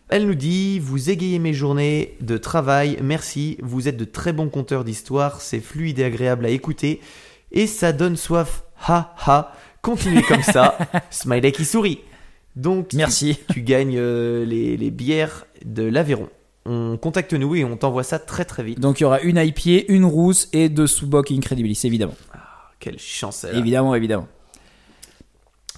[0.09, 3.57] Elle nous dit Vous égayez mes journées de travail, merci.
[3.61, 7.01] Vous êtes de très bons conteurs d'histoires, c'est fluide et agréable à écouter.
[7.51, 8.63] Et ça donne soif.
[8.87, 9.53] Ha ha.
[9.81, 10.77] Continuez comme ça.
[11.09, 12.01] Smiley qui sourit.
[12.55, 13.39] Donc, tu- Merci.
[13.53, 16.27] tu gagnes euh, les, les bières de l'Aveyron.
[16.65, 18.79] On contacte nous et on t'envoie ça très très vite.
[18.79, 22.13] Donc il y aura une IPA, une rousse et deux sous-boc Incredibilis, évidemment.
[22.79, 23.59] Quelle chance elle a.
[23.59, 24.27] Évidemment, évidemment.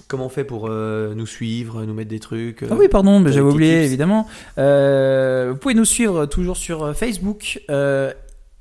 [0.08, 3.18] Comment on fait pour euh, nous suivre, nous mettre des trucs euh, Ah oui, pardon,
[3.20, 4.26] mais j'avais oublié, tips évidemment.
[4.58, 7.62] Euh, vous pouvez nous suivre toujours sur Facebook,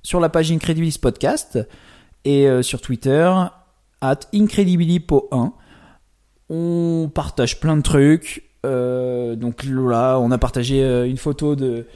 [0.03, 1.59] sur la page Incredibilis Podcast
[2.23, 3.29] et sur Twitter,
[3.99, 5.51] at Incredibilipo1.
[6.55, 8.43] On partage plein de trucs.
[8.63, 11.87] Euh, donc là, on a partagé euh, une photo de,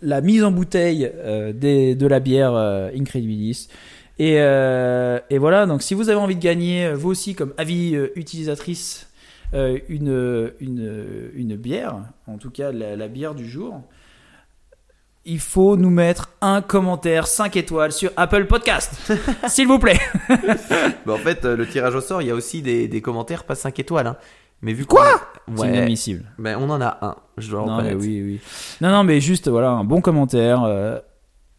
[0.00, 3.68] la mise en bouteille euh, de la bière Incredibilis.
[4.18, 4.38] Et,
[5.38, 9.06] voilà, donc si vous avez envie de gagner, vous aussi, comme avis utilisatrice,
[9.52, 10.50] une,
[11.58, 11.96] bière,
[12.26, 13.82] en tout cas la bière du jour,
[15.26, 18.92] il faut nous mettre un commentaire 5 étoiles sur Apple Podcast.
[19.48, 19.98] S'il vous plaît.
[21.06, 23.44] Bah, en fait, euh, le tirage au sort, il y a aussi des, des commentaires
[23.44, 24.06] pas 5 étoiles.
[24.08, 24.16] hein.
[24.62, 25.04] Mais vu Quoi
[25.46, 26.24] qu'on- C'est inadmissible.
[26.38, 28.40] Ben, on en a un, je dois Non, mais oui, oui.
[28.80, 30.64] Non, non, mais juste, voilà, un bon commentaire.
[30.64, 30.98] euh,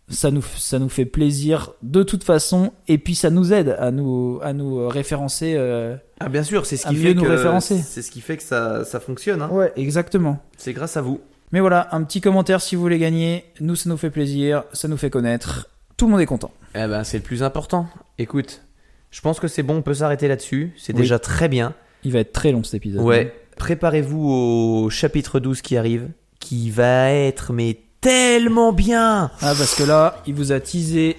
[0.10, 2.72] ça, nous, ça nous fait plaisir de toute façon.
[2.88, 5.53] Et puis, ça nous aide à nous, à nous référencer.
[5.56, 7.27] euh, Ah bien sûr, c'est ce qui fait nous que
[7.61, 9.41] c'est ce qui fait que ça, ça fonctionne.
[9.41, 9.49] hein.
[9.52, 10.39] Ouais, exactement.
[10.57, 11.22] C'est grâce à vous.
[11.52, 13.45] Mais voilà, un petit commentaire si vous voulez gagner.
[13.61, 14.64] Nous, ça nous fait plaisir.
[14.74, 15.68] Ça nous fait connaître.
[15.95, 16.52] Tout le monde est content.
[16.76, 17.88] Eh ben, c'est le plus important.
[18.18, 18.61] Écoute,
[19.10, 20.74] Je pense que c'est bon, on peut s'arrêter là-dessus.
[20.78, 20.99] C'est Oui.
[21.02, 21.74] déjà très bien.
[22.03, 23.02] Il va être très long cet épisode.
[23.02, 23.34] Ouais.
[23.56, 26.10] Préparez-vous au chapitre 12 qui arrive,
[26.41, 29.32] qui va être mais tellement bien.
[29.41, 31.15] Ah, parce que là, il vous a teasé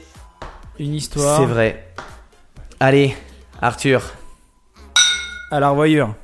[0.78, 1.88] une histoire C'est vrai.
[2.78, 3.16] Allez,
[3.62, 4.02] Arthur.
[5.50, 6.14] à la revoyure.